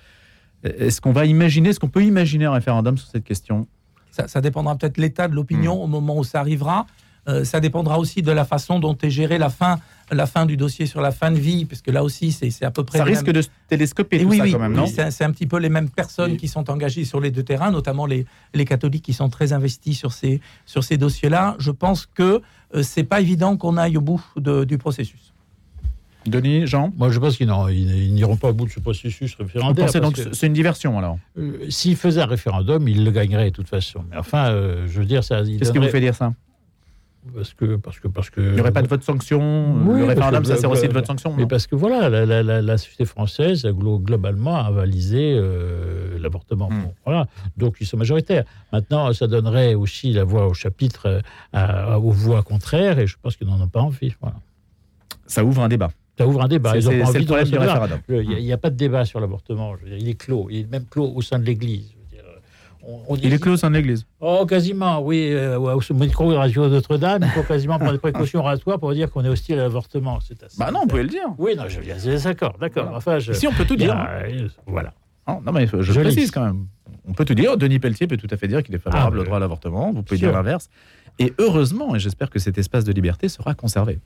est-ce 0.63 0.99
qu'on 0.99 1.11
va 1.13 1.25
imaginer, 1.27 1.69
est-ce 1.69 1.79
qu'on 1.79 1.89
peut 1.89 2.03
imaginer 2.03 2.45
un 2.45 2.53
référendum 2.53 2.97
sur 2.97 3.07
cette 3.07 3.23
question? 3.23 3.67
Ça, 4.09 4.27
ça 4.27 4.41
dépendra 4.41 4.75
peut-être 4.75 4.95
de 4.95 5.01
l'état 5.01 5.27
de 5.27 5.35
l'opinion 5.35 5.75
Hmm. 5.77 5.83
au 5.83 5.87
moment 5.87 6.17
où 6.17 6.23
ça 6.23 6.39
arrivera. 6.39 6.87
Euh, 7.27 7.43
ça 7.43 7.59
dépendra 7.59 7.99
aussi 7.99 8.23
de 8.23 8.31
la 8.31 8.43
façon 8.43 8.79
dont 8.79 8.97
est 9.03 9.09
gérée 9.11 9.37
la 9.37 9.49
fin, 9.51 9.77
la 10.11 10.25
fin 10.25 10.45
du 10.45 10.57
dossier 10.57 10.85
sur 10.85 11.01
la 11.01 11.11
fin 11.11 11.31
de 11.31 11.37
vie, 11.39 11.65
parce 11.65 11.81
que 11.81 11.91
là 11.91 12.03
aussi, 12.03 12.31
c'est 12.31 12.63
à 12.65 12.71
peu 12.71 12.83
près. 12.83 12.97
Ça 12.99 13.05
les 13.05 13.11
risque 13.11 13.25
mêmes- 13.27 13.35
de 13.35 13.41
se 13.41 13.49
télescoper 13.67 14.19
tout 14.19 14.27
oui, 14.29 14.37
ça 14.37 14.43
oui, 14.43 14.51
quand 14.51 14.59
même, 14.59 14.71
oui, 14.73 14.77
non 14.77 14.85
c'est 14.87 15.11
c'est 15.11 15.23
un 15.23 15.31
petit 15.31 15.45
peu 15.47 15.57
les 15.59 15.69
mêmes 15.69 15.89
personnes 15.89 16.37
qui 16.37 16.47
sont 16.47 16.69
engagées 16.69 17.05
sur 17.05 17.19
les 17.19 17.31
deux 17.31 17.43
terrains, 17.43 17.71
notamment 17.71 18.05
les, 18.05 18.25
les 18.53 18.65
catholiques 18.65 19.03
qui 19.05 19.13
sont 19.13 19.29
très 19.29 19.53
investis 19.53 19.97
sur 19.97 20.11
ces, 20.13 20.41
sur 20.65 20.83
ces 20.83 20.97
dossiers-là. 20.97 21.55
Je 21.59 21.71
pense 21.71 22.05
que 22.05 22.41
euh, 22.75 22.83
c'est 22.83 23.03
pas 23.03 23.21
évident 23.21 23.57
qu'on 23.57 23.77
aille 23.77 23.97
au 23.97 24.01
bout 24.01 24.23
de- 24.37 24.63
du 24.63 24.77
processus. 24.77 25.33
Denis, 26.25 26.67
Jean? 26.67 26.91
Moi, 26.97 27.09
je 27.09 27.19
pense 27.19 27.37
qu'ils 27.37 27.47
n'iront 27.47 28.35
pas 28.35 28.49
au 28.49 28.53
bout 28.53 28.65
de 28.65 28.71
ce 28.71 28.79
processus 28.81 29.35
Vous 29.39 29.45
référendaire. 29.45 29.85
pensez 29.85 29.99
donc 30.01 30.19
c'est 30.33 30.47
une 30.47 30.53
diversion 30.53 30.99
alors? 30.99 31.17
Euh, 31.37 31.65
S'ils 31.69 31.95
faisaient 31.95 32.21
un 32.21 32.25
référendum, 32.25 32.87
ils 32.87 33.03
le 33.05 33.11
gagneraient 33.11 33.49
de 33.51 33.55
toute 33.55 33.69
façon. 33.69 34.03
Mais 34.11 34.17
enfin, 34.17 34.49
euh, 34.49 34.85
je 34.87 34.99
veux 34.99 35.05
dire, 35.05 35.23
ça. 35.23 35.41
Qu'est-ce 35.43 35.71
qui 35.71 35.77
vous 35.77 35.87
fait 35.87 36.01
dire 36.01 36.13
ça? 36.15 36.33
Parce 37.35 37.53
que, 37.53 37.75
parce 37.75 37.99
que, 37.99 38.07
parce 38.07 38.29
que. 38.29 38.41
Il 38.41 38.51
n'y 38.53 38.59
aurait 38.61 38.71
pas 38.71 38.81
de 38.81 38.87
vote 38.87 39.03
sanction 39.03 39.75
Oui, 39.85 39.99
Le 39.99 40.05
référendum, 40.05 40.43
ça 40.45 40.57
sert 40.57 40.69
aussi 40.71 40.83
de 40.83 40.87
bah, 40.93 40.99
vote 40.99 41.07
sanction 41.07 41.33
Mais 41.35 41.45
parce 41.47 41.67
que 41.67 41.75
voilà, 41.75 42.09
la, 42.09 42.25
la- 42.25 42.43
la- 42.43 42.61
la 42.61 42.77
société 42.77 43.05
française, 43.05 43.65
glo- 43.65 44.01
globalement, 44.01 44.55
a 44.57 44.63
avalisé 44.65 45.33
euh, 45.35 46.17
l'avortement. 46.19 46.69
Hmm. 46.69 46.83
Bon, 46.83 46.93
voilà. 47.05 47.27
Donc, 47.57 47.77
ils 47.81 47.85
sont 47.87 47.97
majoritaires. 47.97 48.43
Maintenant, 48.73 49.11
ça 49.13 49.27
donnerait 49.27 49.73
aussi 49.75 50.11
la 50.13 50.23
voix 50.23 50.47
au 50.47 50.53
chapitre 50.53 51.05
euh, 51.07 51.21
à- 51.53 51.99
aux 51.99 52.11
voix 52.11 52.41
contraires, 52.43 52.99
et 52.99 53.07
je 53.07 53.15
pense 53.21 53.35
qu'ils 53.35 53.47
n'en 53.47 53.61
ont 53.61 53.67
pas 53.67 53.81
envie. 53.81 54.13
Voilà. 54.21 54.37
Ça 55.27 55.43
ouvre 55.43 55.61
un 55.61 55.67
débat. 55.69 55.91
Ça 56.17 56.27
ouvre 56.27 56.41
un 56.41 56.47
débat. 56.47 56.75
Ils 56.75 56.89
ont 56.89 56.91
envie 57.03 57.19
le 57.19 57.25
de 57.25 58.21
Il 58.23 58.43
n'y 58.43 58.51
a, 58.51 58.57
pas 58.57 58.69
de 58.69 58.75
débat 58.75 59.05
sur 59.05 59.19
l'avortement. 59.21 59.73
Il 59.85 60.09
est 60.09 60.15
clos. 60.15 60.47
Il 60.49 60.57
est 60.61 60.71
même 60.71 60.85
clos 60.85 61.11
au 61.15 61.21
sein 61.21 61.39
de 61.39 61.45
l'Église. 61.45 61.93
On- 62.89 63.13
on 63.13 63.15
Il 63.17 63.31
est 63.33 63.39
clos 63.39 63.55
de 63.55 63.67
l'Église. 63.69 64.05
Oh, 64.19 64.45
quasiment, 64.47 64.99
oui. 65.01 65.29
Euh, 65.31 65.57
au 65.59 65.93
micro 65.93 66.27
radio 66.35 66.67
Notre-Dame, 66.67 67.21
il 67.23 67.29
faut 67.29 67.43
quasiment 67.43 67.77
prendre 67.77 67.91
des 67.93 67.99
précautions 67.99 68.39
oratoires 68.45 68.79
pour 68.79 68.93
dire 68.93 69.11
qu'on 69.11 69.23
est 69.23 69.29
hostile 69.29 69.59
à 69.59 69.63
l'avortement. 69.63 70.19
C'est 70.21 70.41
assez- 70.43 70.57
Bah 70.57 70.71
non, 70.71 70.81
vous 70.81 70.87
pouvez 70.87 71.03
le 71.03 71.09
dire. 71.09 71.25
Oui, 71.37 71.55
non, 71.55 71.63
je 71.67 72.23
d'accord, 72.23 72.55
d'accord. 72.59 72.91
Enfin, 72.95 73.19
je- 73.19 73.31
Ici, 73.33 73.47
on 73.47 73.53
peut 73.53 73.65
tout 73.65 73.75
dire. 73.75 73.95
euh, 73.95 74.47
voilà. 74.65 74.93
Non, 75.27 75.41
non, 75.45 75.51
mais 75.51 75.67
je 75.67 75.81
Je 75.81 75.93
précise 75.99 76.31
quand 76.31 76.43
même. 76.45 76.65
On 77.07 77.13
peut 77.13 77.25
tout 77.25 77.35
dire. 77.35 77.55
Denis 77.57 77.79
Pelletier 77.79 78.07
peut 78.07 78.17
tout 78.17 78.27
à 78.31 78.37
fait 78.37 78.47
dire 78.47 78.63
qu'il 78.63 78.73
est 78.73 78.79
favorable 78.79 79.17
Ah, 79.19 79.21
au 79.21 79.23
droit 79.25 79.37
à 79.37 79.39
l'avortement. 79.39 79.91
Vous 79.93 80.01
pouvez 80.03 80.17
sûr. 80.17 80.29
dire 80.29 80.35
l'inverse. 80.37 80.69
Et 81.19 81.33
heureusement, 81.37 81.95
et 81.95 81.99
j'espère 81.99 82.29
que 82.29 82.39
cet 82.39 82.57
espace 82.57 82.83
de 82.85 82.91
liberté 82.93 83.27
sera 83.29 83.53
conservé. 83.53 83.99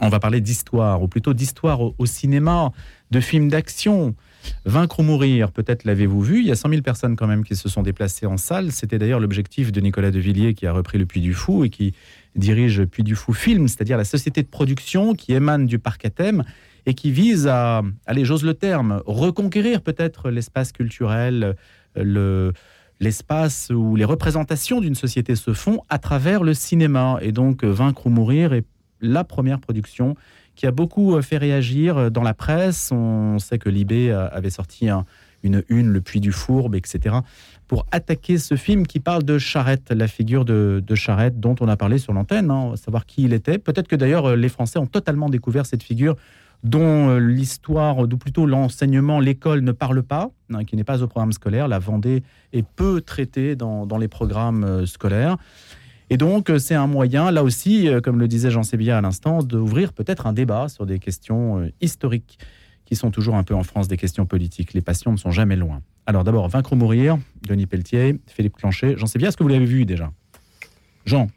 On 0.00 0.08
va 0.08 0.18
parler 0.18 0.40
d'histoire, 0.40 1.02
ou 1.02 1.08
plutôt 1.08 1.34
d'histoire 1.34 1.80
au, 1.80 2.06
cinéma, 2.06 2.72
de 3.10 3.20
films 3.20 3.48
d'action. 3.48 4.14
Vaincre 4.64 5.00
ou 5.00 5.02
mourir, 5.02 5.52
peut-être 5.52 5.84
l'avez-vous 5.84 6.22
vu. 6.22 6.40
Il 6.40 6.46
y 6.46 6.50
a 6.50 6.56
100 6.56 6.70
000 6.70 6.82
personnes 6.82 7.16
quand 7.16 7.26
même 7.26 7.44
qui 7.44 7.54
se 7.54 7.68
sont 7.68 7.82
déplacées 7.82 8.24
en 8.24 8.38
salle. 8.38 8.72
C'était 8.72 8.98
d'ailleurs 8.98 9.20
l'objectif 9.20 9.72
de 9.72 9.80
Nicolas 9.80 10.10
Devilliers 10.10 10.54
qui 10.54 10.66
a 10.66 10.72
repris 10.72 10.96
le 10.96 11.04
Puy 11.04 11.20
du 11.20 11.34
Fou 11.34 11.64
et 11.64 11.68
qui 11.68 11.92
dirige 12.34 12.84
Puy 12.84 13.02
du 13.02 13.14
Fou 13.14 13.34
Film, 13.34 13.68
c'est-à-dire 13.68 13.98
la 13.98 14.04
société 14.04 14.42
de 14.42 14.48
production 14.48 15.14
qui 15.14 15.34
émane 15.34 15.66
du 15.66 15.78
parc 15.78 16.06
à 16.06 16.10
thème 16.10 16.44
et 16.86 16.94
qui 16.94 17.10
vise 17.10 17.46
à, 17.46 17.82
allez, 18.06 18.24
j'ose 18.24 18.44
le 18.44 18.54
terme, 18.54 19.02
reconquérir 19.04 19.82
peut-être 19.82 20.30
l'espace 20.30 20.72
culturel, 20.72 21.56
le, 21.94 22.52
l'espace 23.00 23.70
où 23.74 23.96
les 23.96 24.04
représentations 24.04 24.80
d'une 24.80 24.94
société 24.94 25.34
se 25.34 25.52
font 25.52 25.82
à 25.88 25.98
travers 25.98 26.42
le 26.42 26.54
cinéma. 26.54 27.18
Et 27.20 27.32
donc, 27.32 27.64
Vaincre 27.64 28.06
ou 28.06 28.10
mourir 28.10 28.52
est 28.52 28.64
la 29.00 29.24
première 29.24 29.60
production 29.60 30.14
qui 30.60 30.66
a 30.66 30.72
beaucoup 30.72 31.16
euh, 31.16 31.22
fait 31.22 31.38
réagir 31.38 31.96
euh, 31.96 32.10
dans 32.10 32.22
la 32.22 32.34
presse. 32.34 32.90
On 32.92 33.38
sait 33.38 33.58
que 33.58 33.70
Libé 33.70 34.10
euh, 34.10 34.28
avait 34.30 34.50
sorti 34.50 34.90
un- 34.90 35.06
une 35.42 35.62
une, 35.70 35.88
Le 35.88 36.02
Puy 36.02 36.20
du 36.20 36.32
Fourbe, 36.32 36.74
etc., 36.74 37.16
pour 37.66 37.86
attaquer 37.92 38.36
ce 38.36 38.56
film 38.56 38.86
qui 38.86 39.00
parle 39.00 39.22
de 39.22 39.38
Charette, 39.38 39.90
la 39.90 40.06
figure 40.06 40.44
de, 40.44 40.82
Charette 40.94 41.40
dont 41.40 41.54
on 41.60 41.68
a 41.68 41.76
parlé 41.76 41.98
sur 41.98 42.12
l'antenne, 42.12 42.50
hein, 42.50 42.74
savoir 42.74 43.06
qui 43.06 43.22
il 43.22 43.32
était. 43.32 43.58
Peut-être 43.58 43.88
que 43.88 43.96
d'ailleurs 43.96 44.36
les 44.36 44.48
Français 44.48 44.78
ont 44.78 44.88
totalement 44.88 45.30
découvert 45.30 45.64
cette 45.64 45.84
figure 45.84 46.16
dont 46.64 47.16
l'histoire, 47.16 47.98
ou 47.98 48.08
plutôt 48.08 48.44
l'enseignement, 48.44 49.20
l'école 49.20 49.60
ne 49.60 49.72
parle 49.72 50.02
pas, 50.02 50.30
hein, 50.52 50.64
qui 50.64 50.74
n'est 50.76 50.84
pas 50.84 51.02
au 51.02 51.06
programme 51.06 51.32
scolaire. 51.32 51.68
La 51.68 51.78
Vendée 51.78 52.24
est 52.52 52.66
peu 52.66 53.00
traitée 53.00 53.54
dans, 53.54 53.86
les 53.98 54.08
programmes 54.08 54.84
scolaires. 54.84 55.36
Et 56.12 56.16
donc, 56.16 56.50
euh, 56.50 56.58
c'est 56.58 56.74
un 56.74 56.88
moyen, 56.88 57.30
là 57.30 57.44
aussi, 57.44 57.88
euh, 57.88 58.00
comme 58.00 58.18
le 58.18 58.26
disait 58.26 58.50
Jean 58.50 58.64
Sébilla 58.64 58.98
à 58.98 59.00
l'instant, 59.00 59.44
d'ouvrir 59.44 59.92
peut-être 59.92 60.26
un 60.26 60.32
débat 60.32 60.68
sur 60.68 60.84
des 60.84 60.98
questions 60.98 61.60
euh, 61.60 61.72
historiques 61.80 62.38
qui 62.84 62.96
sont 62.96 63.12
toujours 63.12 63.36
un 63.36 63.44
peu 63.44 63.54
en 63.54 63.62
France 63.62 63.86
des 63.86 63.96
questions 63.96 64.26
politiques. 64.26 64.74
Les 64.74 64.80
passions 64.80 65.12
ne 65.12 65.16
sont 65.16 65.30
jamais 65.30 65.54
loin. 65.54 65.80
Alors 66.06 66.24
d'abord, 66.24 66.48
Vaincre 66.48 66.72
ou 66.72 66.76
mourir, 66.76 67.16
Denis 67.46 67.66
Pelletier, 67.66 68.18
Philippe 68.26 68.56
Clanchet. 68.56 68.96
Jean 68.96 69.06
Sébilla, 69.06 69.28
est-ce 69.28 69.36
que 69.36 69.44
vous 69.44 69.48
l'avez 69.48 69.66
vu 69.66 69.84
déjà? 69.84 70.10
Jean 71.06 71.28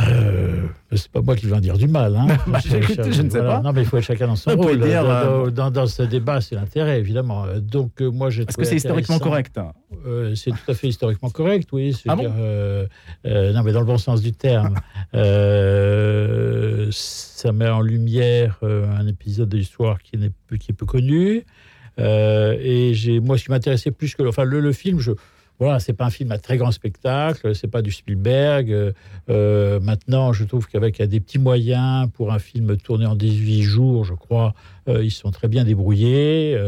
Euh, 0.00 0.66
c'est 0.92 1.08
pas 1.10 1.22
moi 1.22 1.36
qui 1.36 1.46
vais 1.46 1.54
en 1.56 1.60
dire 1.60 1.78
du 1.78 1.88
mal. 1.88 2.14
Hein. 2.16 2.26
Bah, 2.46 2.58
écoutez, 2.64 3.12
je 3.12 3.22
ne 3.22 3.30
sais 3.30 3.38
pas. 3.38 3.60
Non, 3.60 3.72
mais 3.72 3.80
il 3.82 3.86
faut 3.86 3.96
être 3.96 4.04
chacun 4.04 4.26
dans 4.26 4.36
son 4.36 4.50
rôle. 4.54 4.78
dire, 4.80 5.02
dans, 5.04 5.46
euh, 5.46 5.70
dans- 5.70 5.86
ce 5.86 6.02
débat, 6.02 6.40
c'est 6.40 6.54
l'intérêt, 6.54 6.98
évidemment. 6.98 7.44
Donc, 7.60 8.00
euh, 8.02 8.10
moi, 8.10 8.28
j'ai 8.30 8.42
Est-ce 8.42 8.56
que 8.56 8.64
c'est 8.64 8.76
historiquement 8.76 9.18
correct 9.18 9.58
Euh, 10.06 10.34
c'est 10.34 10.50
tout 10.50 10.56
à 10.70 10.74
fait 10.74 10.88
historiquement 10.88 11.30
correct, 11.30 11.68
oui. 11.72 11.96
Ah 12.06 12.14
bon 12.16 12.30
euh, 12.38 12.86
non, 13.24 13.62
mais 13.64 13.72
dans 13.72 13.80
le 13.80 13.86
bon 13.86 13.96
sens 13.98 14.20
du 14.20 14.32
terme. 14.32 14.74
Ça 16.90 17.52
met 17.52 17.68
en 17.68 17.80
lumière 17.80 18.58
un 18.62 19.06
épisode 19.06 19.48
de 19.48 19.56
l'histoire 19.56 19.98
qui, 20.02 20.16
n'est 20.18 20.30
peu- 20.46 20.56
qui 20.56 20.72
est 20.72 20.74
peu 20.74 20.86
connu. 20.86 21.44
Et 21.98 23.20
moi, 23.22 23.38
ce 23.38 23.44
qui 23.44 23.50
m'intéressait 23.50 23.90
plus 23.90 24.14
que. 24.14 24.22
Enfin, 24.22 24.44
le, 24.44 24.60
le 24.60 24.72
film, 24.72 25.00
je. 25.00 25.12
Voilà, 25.58 25.80
c'est 25.80 25.94
pas 25.94 26.04
un 26.04 26.10
film 26.10 26.32
à 26.32 26.38
très 26.38 26.58
grand 26.58 26.70
spectacle, 26.70 27.54
c'est 27.54 27.68
pas 27.70 27.80
du 27.80 27.90
Spielberg. 27.90 28.70
Euh, 28.70 28.92
euh, 29.30 29.80
maintenant, 29.80 30.34
je 30.34 30.44
trouve 30.44 30.66
qu'avec 30.68 31.00
des 31.00 31.18
petits 31.18 31.38
moyens 31.38 32.10
pour 32.12 32.30
un 32.30 32.38
film 32.38 32.76
tourné 32.76 33.06
en 33.06 33.14
18 33.16 33.62
jours, 33.62 34.04
je 34.04 34.12
crois, 34.12 34.54
euh, 34.88 35.02
ils 35.02 35.10
sont 35.10 35.30
très 35.30 35.48
bien 35.48 35.64
débrouillés. 35.64 36.58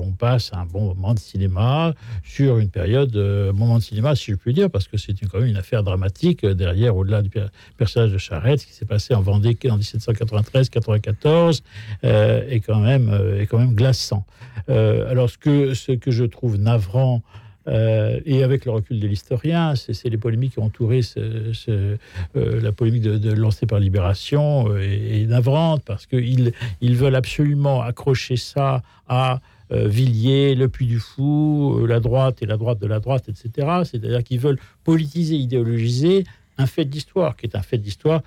On 0.00 0.12
passe 0.12 0.52
un 0.54 0.64
bon 0.64 0.86
moment 0.94 1.14
de 1.14 1.18
cinéma 1.18 1.94
sur 2.22 2.58
une 2.58 2.70
période, 2.70 3.16
moment 3.16 3.78
de 3.78 3.82
cinéma, 3.82 4.14
si 4.14 4.30
je 4.30 4.36
puis 4.36 4.54
dire, 4.54 4.70
parce 4.70 4.86
que 4.86 4.96
c'est 4.96 5.14
quand 5.30 5.40
même 5.40 5.48
une 5.48 5.56
affaire 5.56 5.82
dramatique 5.82 6.46
derrière, 6.46 6.96
au-delà 6.96 7.22
du 7.22 7.30
per- 7.30 7.46
personnage 7.76 8.12
de 8.12 8.18
Charette, 8.18 8.60
ce 8.60 8.66
qui 8.66 8.72
s'est 8.72 8.86
passé 8.86 9.14
en 9.14 9.20
Vendée 9.20 9.56
en 9.68 9.78
1793-94, 9.78 11.62
euh, 12.04 12.48
est 12.48 12.60
quand 12.60 12.78
même 12.78 13.10
est 13.38 13.46
quand 13.46 13.58
même 13.58 13.74
glaçant. 13.74 14.24
Alors 14.68 15.28
ce 15.28 15.38
que 15.38 15.74
ce 15.74 15.92
que 15.92 16.12
je 16.12 16.24
trouve 16.24 16.56
navrant. 16.56 17.22
Euh, 17.68 18.20
et 18.24 18.42
avec 18.42 18.64
le 18.64 18.72
recul 18.72 18.98
de 18.98 19.06
l'historien, 19.06 19.74
c'est 19.76 20.08
les 20.08 20.16
polémiques 20.16 20.54
qui 20.54 20.58
ont 20.58 20.64
entouré 20.64 21.00
euh, 21.18 21.96
la 22.34 22.72
polémique 22.72 23.02
de, 23.02 23.18
de 23.18 23.32
lancée 23.32 23.66
par 23.66 23.78
Libération 23.78 24.70
euh, 24.70 24.78
est, 24.78 25.22
est 25.22 25.26
navrante 25.26 25.82
parce 25.84 26.06
qu'ils 26.06 26.52
ils 26.80 26.96
veulent 26.96 27.14
absolument 27.14 27.82
accrocher 27.82 28.36
ça 28.36 28.82
à 29.08 29.40
Villiers, 29.70 30.54
le 30.54 30.70
Puy 30.70 30.86
du 30.86 30.98
Fou, 30.98 31.84
la 31.86 32.00
droite 32.00 32.40
et 32.40 32.46
la 32.46 32.56
droite 32.56 32.78
de 32.78 32.86
la 32.86 33.00
droite, 33.00 33.28
etc. 33.28 33.68
C'est-à-dire 33.84 34.24
qu'ils 34.24 34.40
veulent 34.40 34.58
politiser, 34.82 35.34
idéologiser 35.34 36.24
un 36.56 36.64
fait 36.64 36.86
d'histoire, 36.86 37.36
qui 37.36 37.44
est 37.44 37.54
un 37.54 37.60
fait 37.60 37.76
d'histoire 37.76 38.22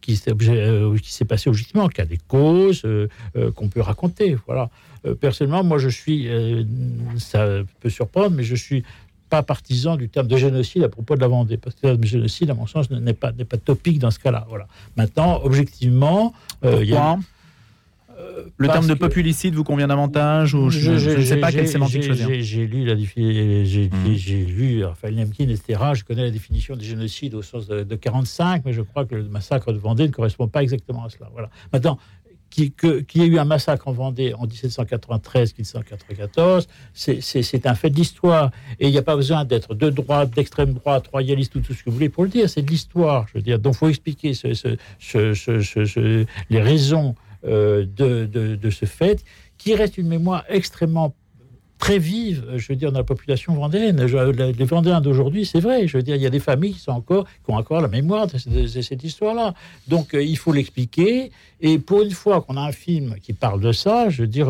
qui 0.00 0.16
s'est 0.16 0.32
obje- 0.32 0.50
euh, 0.50 0.96
qui 0.98 1.12
s'est 1.12 1.24
passé 1.24 1.48
objectivement, 1.48 1.88
qui 1.88 2.00
a 2.00 2.04
des 2.04 2.18
causes 2.28 2.82
euh, 2.84 3.08
euh, 3.36 3.52
qu'on 3.52 3.68
peut 3.68 3.80
raconter. 3.80 4.36
Voilà. 4.46 4.70
Personnellement, 5.20 5.64
moi, 5.64 5.78
je 5.78 5.88
suis, 5.88 6.28
ça 7.16 7.46
peut 7.80 7.88
surprendre, 7.88 8.32
mais 8.36 8.42
je 8.42 8.54
suis 8.54 8.84
pas 9.30 9.42
partisan 9.42 9.96
du 9.96 10.10
terme 10.10 10.28
de 10.28 10.36
génocide 10.36 10.82
à 10.82 10.90
propos 10.90 11.16
de 11.16 11.22
la 11.22 11.28
Vendée, 11.28 11.56
parce 11.56 11.74
que 11.76 11.86
le 11.86 12.06
génocide, 12.06 12.50
à 12.50 12.54
mon 12.54 12.66
sens, 12.66 12.90
n'est 12.90 13.14
pas, 13.14 13.32
pas 13.32 13.56
topique 13.56 13.98
dans 13.98 14.10
ce 14.10 14.18
cas-là. 14.18 14.44
Voilà. 14.50 14.66
Maintenant, 14.96 15.40
objectivement, 15.42 16.34
il 16.62 16.84
y 16.84 16.94
a 16.94 17.16
Le 18.56 18.68
terme 18.68 18.86
de 18.86 18.94
populicide 18.94 19.54
vous 19.54 19.64
convient 19.64 19.88
davantage 19.88 20.54
ou 20.54 20.70
je, 20.70 20.90
ne 20.90 21.22
sais 21.22 21.36
pas 21.38 21.50
quelle 21.52 21.68
sémantique 21.68 22.02
choisir 22.04 22.28
j'ai- 22.40 22.66
lu 22.66 22.84
la 22.84 22.94
j'ai 22.96 23.90
j'ai 24.14 24.44
lu 24.44 24.84
Raphaël 24.84 25.16
Lemkin, 25.16 25.48
etc. 25.48 25.80
Je 25.94 26.04
connais 26.04 26.22
la 26.22 26.30
définition 26.30 26.76
du 26.76 26.84
génocide 26.84 27.34
au 27.34 27.42
sens 27.42 27.66
de, 27.66 27.82
de 27.82 27.96
45, 27.96 28.62
mais 28.64 28.72
je 28.72 28.82
crois 28.82 29.04
que 29.06 29.14
le 29.14 29.24
massacre 29.28 29.72
de 29.72 29.78
Vendée 29.78 30.06
ne 30.06 30.12
correspond 30.12 30.48
pas 30.48 30.62
exactement 30.62 31.04
à 31.04 31.08
cela. 31.10 31.28
Voilà. 31.32 31.50
Maintenant, 31.72 31.98
qu'il 32.50 32.72
y 33.14 33.22
ait 33.22 33.26
eu 33.26 33.38
un 33.38 33.44
massacre 33.44 33.86
en 33.86 33.92
Vendée 33.92 34.34
en 34.34 34.46
1793-1794, 34.46 36.66
c'est- 36.92 37.66
un 37.66 37.74
fait 37.74 37.90
d'histoire. 37.90 38.50
Et 38.78 38.86
il 38.88 38.92
n'y 38.92 38.98
a 38.98 39.02
pas 39.02 39.16
besoin 39.16 39.44
d'être 39.44 39.74
de 39.74 39.90
droite, 39.90 40.30
d'extrême 40.34 40.72
droite, 40.74 41.08
royaliste 41.08 41.54
ou 41.56 41.60
tout 41.60 41.74
ce 41.74 41.82
que 41.84 41.90
vous 41.90 41.96
voulez 41.96 42.08
pour 42.08 42.24
le 42.24 42.30
dire. 42.30 42.48
C'est 42.48 42.62
de 42.62 42.70
l'histoire, 42.70 43.26
je 43.28 43.34
veux 43.38 43.42
dire. 43.42 43.58
Donc, 43.58 43.74
il 43.74 43.78
faut 43.78 43.88
expliquer 43.88 44.34
ce- 44.34 44.54
ce- 44.54 44.76
ce- 45.84 46.26
les 46.50 46.62
raisons 46.62 47.14
de, 47.44 48.26
de- 48.26 48.56
de 48.56 48.70
ce 48.70 48.84
fait, 48.86 49.24
qui 49.58 49.74
reste 49.74 49.98
une 49.98 50.08
mémoire 50.08 50.44
extrêmement 50.48 51.14
très 51.80 51.98
vive, 51.98 52.44
je 52.56 52.68
veux 52.68 52.76
dire, 52.76 52.92
dans 52.92 52.98
la 52.98 53.04
population 53.04 53.54
vendéenne. 53.54 54.04
les 54.04 54.64
Vendéens 54.64 55.00
d'aujourd'hui, 55.00 55.44
c'est 55.46 55.60
vrai. 55.60 55.88
Je 55.88 55.96
veux 55.96 56.02
dire, 56.02 56.14
il 56.14 56.22
y 56.22 56.26
a 56.26 56.30
des 56.30 56.38
familles 56.38 56.74
qui, 56.74 56.78
sont 56.78 56.92
encore, 56.92 57.24
qui 57.24 57.50
ont 57.50 57.56
encore 57.56 57.80
la 57.80 57.88
mémoire 57.88 58.26
de, 58.28 58.66
cette 58.66 59.02
histoire-là. 59.02 59.54
Donc, 59.88 60.10
il 60.12 60.36
faut 60.36 60.52
l'expliquer. 60.52 61.32
Et 61.62 61.78
pour 61.78 62.02
une 62.02 62.10
fois 62.10 62.42
qu'on 62.42 62.56
a 62.56 62.60
un 62.60 62.72
film 62.72 63.16
qui 63.22 63.32
parle 63.32 63.60
de 63.60 63.72
ça, 63.72 64.10
je 64.10 64.22
veux 64.22 64.28
dire, 64.28 64.48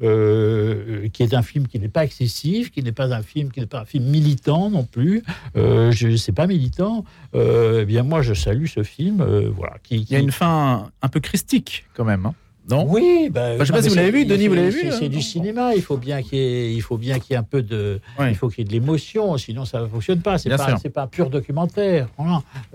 qui 0.00 1.22
est 1.22 1.34
un 1.34 1.42
film 1.42 1.68
qui 1.68 1.78
n'est 1.78 1.88
pas 1.88 2.04
excessif, 2.04 2.70
qui 2.70 2.82
n'est 2.82 2.92
pas 2.92 3.14
un 3.14 3.22
film 3.22 3.50
qui 3.50 3.60
n'est 3.60 3.66
pas 3.66 3.80
un 3.80 3.84
film 3.84 4.04
militant 4.04 4.68
non 4.68 4.84
plus. 4.84 5.22
je 5.54 6.08
ne 6.08 6.16
sais 6.16 6.32
pas 6.32 6.46
militant. 6.46 7.04
eh 7.34 7.84
bien, 7.86 8.02
moi, 8.02 8.22
je 8.22 8.34
salue 8.34 8.66
ce 8.66 8.82
film. 8.82 9.24
voilà. 9.56 9.76
Qui, 9.84 9.98
Il 9.98 10.10
y 10.10 10.16
a 10.16 10.18
une 10.18 10.32
fin 10.32 10.90
un 11.00 11.08
peu 11.08 11.20
christique 11.20 11.84
quand 11.94 12.04
même. 12.04 12.26
Hein. 12.26 12.34
Non 12.70 12.86
Oui, 12.88 13.28
bah, 13.30 13.56
je 13.56 13.60
ne 13.60 13.64
sais 13.64 13.72
pas 13.72 13.82
si 13.82 13.88
vous 13.88 13.96
l'avez 13.96 14.10
vu, 14.10 14.24
Denis, 14.24 14.46
vous 14.46 14.54
l'avez 14.54 14.70
vu 14.70 14.90
C'est 14.92 15.08
du 15.08 15.20
cinéma, 15.20 15.74
il 15.74 15.82
faut 15.82 15.96
bien 15.96 16.22
qu'il 16.22 16.38
y 16.38 16.82
qu'il 16.82 17.30
y 17.30 17.32
ait 17.32 17.36
un 17.36 17.42
peu 17.42 17.62
de, 17.62 18.00
il 18.20 18.34
faut 18.34 18.48
qu'il 18.48 18.58
y 18.58 18.62
ait 18.62 18.64
de 18.64 18.72
l'émotion, 18.72 19.36
sinon 19.36 19.64
ça 19.64 19.80
ne 19.80 19.86
fonctionne 19.86 20.20
pas. 20.20 20.38
C'est 20.38 20.50
pas, 20.50 20.76
pas 20.94 21.02
un 21.02 21.06
pur 21.06 21.30
documentaire. 21.30 22.08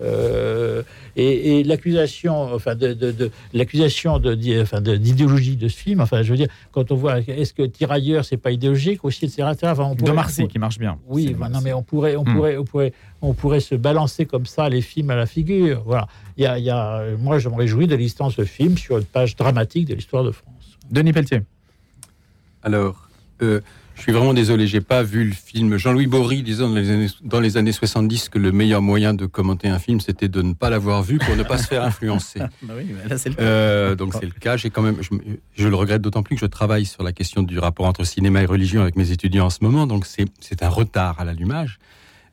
Euh, 0.02 0.84
et, 1.16 1.64
l'accusation, 1.64 2.54
enfin 2.54 2.76
de, 2.76 2.94
de, 2.94 3.32
l'accusation 3.54 4.20
de, 4.20 4.62
enfin 4.62 4.82
d'idéologie 4.82 5.56
de 5.56 5.68
ce 5.68 5.78
film, 5.78 6.02
enfin 6.02 6.22
je 6.22 6.32
veux 6.32 6.38
dire, 6.38 6.50
quand 6.72 6.92
on 6.92 6.96
voit, 6.96 7.20
est-ce 7.20 7.54
que 7.54 7.64
Tirailleurs 7.64 8.26
c'est 8.26 8.38
pas 8.38 8.52
idéologique 8.52 9.04
aussi, 9.06 9.26
etc. 9.26 9.44
Enfin, 9.44 9.84
on 9.84 9.96
pourrait, 9.96 10.12
de 10.12 10.16
Marseille 10.16 10.48
qui 10.48 10.60
marche 10.60 10.80
bien. 10.80 10.98
Oui, 11.08 11.36
bah, 11.38 11.50
non 11.50 11.60
mais 11.62 11.74
on 11.74 11.84
pourrait, 11.84 12.16
on 12.16 12.24
hmm. 12.24 12.36
pourrait, 12.36 12.58
on 12.58 12.64
pourrait, 12.66 12.94
on 13.22 13.34
pourrait 13.34 13.60
se 13.60 13.76
balancer 13.76 14.26
comme 14.26 14.46
ça 14.46 14.70
les 14.70 14.82
films 14.82 15.10
à 15.10 15.16
la 15.16 15.26
figure. 15.26 15.84
Voilà. 15.86 16.08
Il 16.38 16.44
y 16.44 16.48
a, 16.48 16.60
il 16.60 16.66
y 16.66 16.70
a, 16.70 17.04
moi, 17.18 17.40
je 17.40 17.50
me 17.50 17.56
réjouis 17.56 17.88
de 17.88 17.96
l'existence 17.96 18.36
de 18.36 18.44
ce 18.44 18.50
film 18.50 18.78
sur 18.78 18.98
une 18.98 19.06
page 19.06 19.36
dramatique 19.36 19.88
de 19.88 19.96
l'histoire 19.96 20.24
de 20.24 20.32
France. 20.32 20.78
Denis 20.92 21.14
Pelletier. 21.14 21.42
Alors, 22.64 23.10
euh, 23.42 23.62
je 23.98 24.04
suis 24.04 24.12
vraiment 24.12 24.34
désolé, 24.36 24.68
j'ai 24.68 24.82
pas 24.82 25.02
vu 25.02 25.24
le 25.24 25.34
film. 25.34 25.78
Jean-Louis 25.78 26.06
Bory 26.06 26.44
disait 26.44 26.62
dans 26.62 26.74
les, 26.74 26.92
années, 26.92 27.08
dans 27.24 27.40
les 27.40 27.58
années 27.58 27.72
70 27.72 28.30
que 28.30 28.38
le 28.38 28.52
meilleur 28.52 28.82
moyen 28.82 29.16
de 29.16 29.26
commenter 29.26 29.68
un 29.68 29.80
film, 29.80 30.00
c'était 30.00 30.28
de 30.28 30.44
ne 30.44 30.54
pas 30.54 30.70
l'avoir 30.70 31.02
vu 31.02 31.18
pour 31.18 31.36
ne 31.36 31.42
pas 31.42 31.58
se 31.58 31.68
faire 31.68 31.84
influencer. 31.84 32.40
bah 32.62 32.76
oui, 32.78 32.94
là, 33.10 33.18
c'est 33.18 33.30
le 33.30 33.36
cas. 33.36 33.42
Euh, 33.42 33.96
donc 33.96 34.14
c'est 34.14 34.26
le 34.26 34.32
cas. 34.40 34.56
J'ai 34.56 34.70
quand 34.70 34.84
même, 34.84 34.98
je, 35.02 35.10
je, 35.56 35.68
le 35.68 35.76
regrette 35.76 36.04
d'autant 36.04 36.22
plus 36.22 36.36
que 36.36 36.42
je 36.42 36.46
travaille 36.46 36.86
sur 36.86 37.02
la 37.02 37.12
question 37.12 37.42
du 37.42 37.58
rapport 37.58 37.88
entre 37.88 38.04
cinéma 38.04 38.44
et 38.44 38.46
religion 38.46 38.82
avec 38.82 38.96
mes 38.96 39.12
étudiants 39.12 39.48
en 39.48 39.50
ce 39.50 39.60
moment. 39.62 39.88
Donc 39.88 40.06
c'est 40.06 40.64
un 40.64 40.70
retard 40.70 41.20
à 41.20 41.26
l'allumage. 41.26 41.80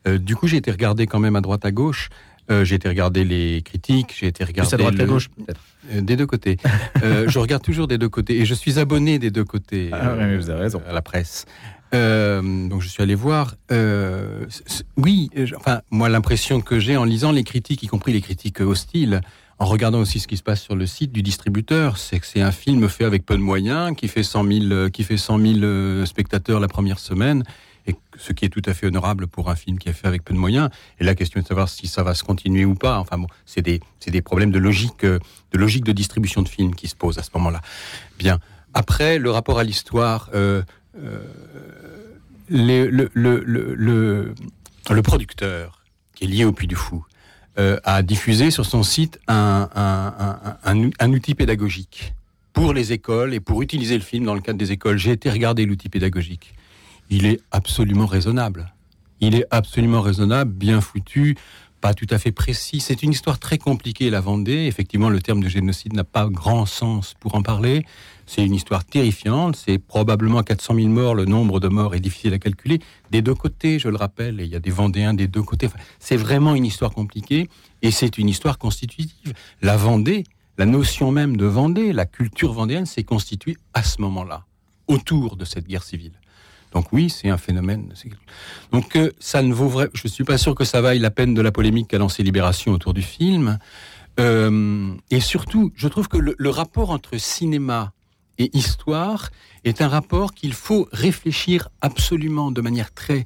Euh, 0.07 0.17
du 0.17 0.35
coup, 0.35 0.47
j'ai 0.47 0.57
été 0.57 0.71
regardé 0.71 1.07
quand 1.07 1.19
même 1.19 1.35
à 1.35 1.41
droite 1.41 1.65
à 1.65 1.71
gauche. 1.71 2.09
Euh, 2.51 2.63
j'ai 2.63 2.75
été 2.75 2.87
regarder 2.87 3.23
les 3.23 3.63
critiques, 3.63 4.15
j'ai 4.15 4.27
été 4.27 4.43
regarder. 4.43 4.75
à 4.75 4.77
droite 4.77 4.99
à 4.99 5.05
gauche, 5.05 5.29
peut-être. 5.29 5.59
Euh, 5.91 6.01
des 6.01 6.15
deux 6.15 6.27
côtés. 6.27 6.57
je 7.03 7.39
regarde 7.39 7.63
toujours 7.63 7.87
des 7.87 7.97
deux 7.97 8.09
côtés 8.09 8.39
et 8.39 8.45
je 8.45 8.53
suis 8.53 8.77
abonné 8.77 9.17
des 9.17 9.31
deux 9.31 9.43
côtés 9.43 9.89
ah, 9.91 10.13
vous 10.37 10.49
avez 10.49 10.61
raison. 10.61 10.81
à 10.87 10.93
la 10.93 11.01
presse. 11.01 11.45
donc 11.91 12.81
je 12.81 12.87
suis 12.87 13.01
allé 13.01 13.15
voir. 13.15 13.55
oui, 14.97 15.31
enfin 15.57 15.81
moi 15.89 16.07
l'impression 16.07 16.61
que 16.61 16.79
j'ai 16.79 16.97
en 16.97 17.03
lisant 17.03 17.31
les 17.31 17.43
critiques, 17.43 17.81
y 17.81 17.87
compris 17.87 18.13
les 18.13 18.21
critiques 18.21 18.61
hostiles, 18.61 19.21
en 19.57 19.65
regardant 19.65 19.99
aussi 19.99 20.19
ce 20.19 20.27
qui 20.27 20.37
se 20.37 20.43
passe 20.43 20.61
sur 20.61 20.75
le 20.75 20.85
site 20.85 21.11
du 21.11 21.23
distributeur, 21.23 21.97
c'est 21.97 22.19
que 22.19 22.27
c'est 22.27 22.41
un 22.41 22.51
film 22.51 22.87
fait 22.89 23.05
avec 23.05 23.25
peu 23.25 23.35
de 23.35 23.41
moyens, 23.41 23.95
qui 23.95 24.07
fait 24.07 24.21
100 24.21 24.67
000, 24.67 24.89
qui 24.89 25.03
fait 25.03 25.17
100 25.17 25.39
000 25.39 26.05
spectateurs 26.05 26.59
la 26.59 26.67
première 26.67 26.99
semaine 26.99 27.43
ce 28.17 28.33
qui 28.33 28.45
est 28.45 28.49
tout 28.49 28.61
à 28.65 28.73
fait 28.73 28.87
honorable 28.87 29.27
pour 29.27 29.49
un 29.49 29.55
film 29.55 29.77
qui 29.77 29.89
est 29.89 29.93
fait 29.93 30.07
avec 30.07 30.23
peu 30.23 30.33
de 30.33 30.39
moyens. 30.39 30.69
Et 30.99 31.03
la 31.03 31.15
question 31.15 31.39
est 31.39 31.43
de 31.43 31.47
savoir 31.47 31.69
si 31.69 31.87
ça 31.87 32.03
va 32.03 32.13
se 32.13 32.23
continuer 32.23 32.65
ou 32.65 32.75
pas. 32.75 32.97
Enfin 32.99 33.17
bon, 33.17 33.27
c'est 33.45 33.61
des, 33.61 33.81
problèmes 34.21 34.51
de 34.51 34.59
logique, 34.59 35.03
euh, 35.03 35.19
de 35.51 35.57
logique 35.57 35.83
de 35.83 35.91
distribution 35.91 36.41
de 36.41 36.49
films 36.49 36.73
qui 36.75 36.87
se 36.87 36.95
posent 36.95 37.17
à 37.17 37.23
ce 37.23 37.29
moment-là. 37.35 37.61
Bien. 38.17 38.39
Après, 38.73 39.19
le 39.19 39.31
rapport 39.31 39.59
à 39.59 39.63
l'histoire, 39.63 40.29
euh, 40.33 40.63
euh, 40.97 41.19
le, 42.49 44.33
producteur 45.01 45.83
qui 46.13 46.25
est 46.25 46.27
lié 46.27 46.45
au 46.45 46.51
Puy 46.51 46.67
du 46.67 46.75
Fou 46.75 47.05
a 47.57 48.01
diffusé 48.01 48.51
sur 48.51 48.65
son 48.65 48.83
site 48.83 49.17
un 49.27 50.49
outil 51.07 51.35
pédagogique 51.35 52.13
pour 52.51 52.73
les 52.73 52.91
écoles 52.93 53.33
et 53.33 53.39
pour 53.39 53.61
utiliser 53.61 53.95
le 53.95 54.03
film 54.03 54.25
dans 54.25 54.33
le 54.33 54.41
cadre 54.41 54.57
des 54.57 54.71
écoles. 54.71 54.97
J'ai 54.97 55.11
été 55.11 55.29
regarder 55.29 55.65
l'outil 55.65 55.89
pédagogique 55.89 56.54
il 57.09 57.25
est 57.25 57.39
absolument 57.51 58.05
raisonnable. 58.05 58.73
Il 59.21 59.35
est 59.35 59.45
absolument 59.51 60.01
raisonnable, 60.01 60.51
bien 60.51 60.81
foutu, 60.81 61.37
pas 61.81 61.93
tout 61.93 62.07
à 62.09 62.17
fait 62.17 62.31
précis. 62.31 62.79
C'est 62.79 63.03
une 63.03 63.11
histoire 63.11 63.37
très 63.37 63.57
compliquée, 63.57 64.09
la 64.09 64.19
Vendée. 64.19 64.65
Effectivement, 64.65 65.09
le 65.09 65.21
terme 65.21 65.41
de 65.43 65.47
génocide 65.47 65.93
n'a 65.93 66.03
pas 66.03 66.27
grand 66.27 66.65
sens 66.65 67.13
pour 67.19 67.35
en 67.35 67.43
parler. 67.43 67.85
C'est 68.25 68.43
une 68.43 68.55
histoire 68.55 68.83
terrifiante. 68.83 69.55
C'est 69.55 69.77
probablement 69.77 70.41
400 70.41 70.75
000 70.75 70.87
morts. 70.87 71.15
Le 71.15 71.25
nombre 71.25 71.59
de 71.59 71.67
morts 71.67 71.93
est 71.95 71.99
difficile 71.99 72.33
à 72.33 72.39
calculer. 72.39 72.79
Des 73.11 73.21
deux 73.21 73.35
côtés, 73.35 73.77
je 73.77 73.87
le 73.87 73.97
rappelle, 73.97 74.41
et 74.41 74.45
il 74.45 74.49
y 74.49 74.55
a 74.55 74.59
des 74.59 74.71
Vendéens 74.71 75.13
des 75.13 75.27
deux 75.27 75.43
côtés. 75.43 75.69
c'est 75.99 76.17
vraiment 76.17 76.55
une 76.55 76.65
histoire 76.65 76.91
compliquée 76.91 77.49
et 77.81 77.91
c'est 77.91 78.17
une 78.17 78.29
histoire 78.29 78.57
constitutive. 78.57 79.33
La 79.61 79.77
Vendée, 79.77 80.23
la 80.57 80.65
notion 80.65 81.11
même 81.11 81.37
de 81.37 81.45
Vendée, 81.45 81.93
la 81.93 82.05
culture 82.05 82.51
vendéenne 82.51 82.85
s'est 82.85 83.03
constituée 83.03 83.57
à 83.73 83.83
ce 83.83 84.01
moment-là, 84.01 84.45
autour 84.87 85.35
de 85.35 85.45
cette 85.45 85.67
guerre 85.67 85.83
civile. 85.83 86.13
Donc 86.75 86.91
oui, 86.91 87.09
c'est 87.09 87.29
un 87.29 87.37
phénomène. 87.37 87.93
Donc 88.73 88.97
euh, 88.97 89.09
ça 89.17 89.41
ne 89.41 89.53
vaut 89.53 89.69
vrai. 89.69 89.89
Je 89.93 90.09
suis 90.09 90.25
pas 90.25 90.37
sûr 90.37 90.53
que 90.55 90.65
ça 90.65 90.81
vaille 90.81 90.99
la 90.99 91.09
peine 91.09 91.33
de 91.33 91.41
la 91.41 91.53
polémique 91.53 91.87
qu'a 91.87 91.97
lancé 91.97 92.21
Libération 92.21 92.73
autour 92.73 92.93
du 92.93 93.01
film. 93.01 93.59
Euh, 94.19 94.93
et 95.09 95.21
surtout, 95.21 95.71
je 95.75 95.87
trouve 95.87 96.09
que 96.09 96.17
le, 96.17 96.49
rapport 96.49 96.89
entre 96.89 97.17
cinéma 97.17 97.93
et 98.37 98.49
histoire 98.55 99.29
est 99.63 99.81
un 99.81 99.87
rapport 99.87 100.33
qu'il 100.33 100.53
faut 100.53 100.89
réfléchir 100.91 101.69
absolument 101.79 102.51
de 102.51 102.59
manière 102.59 102.93
très 102.93 103.23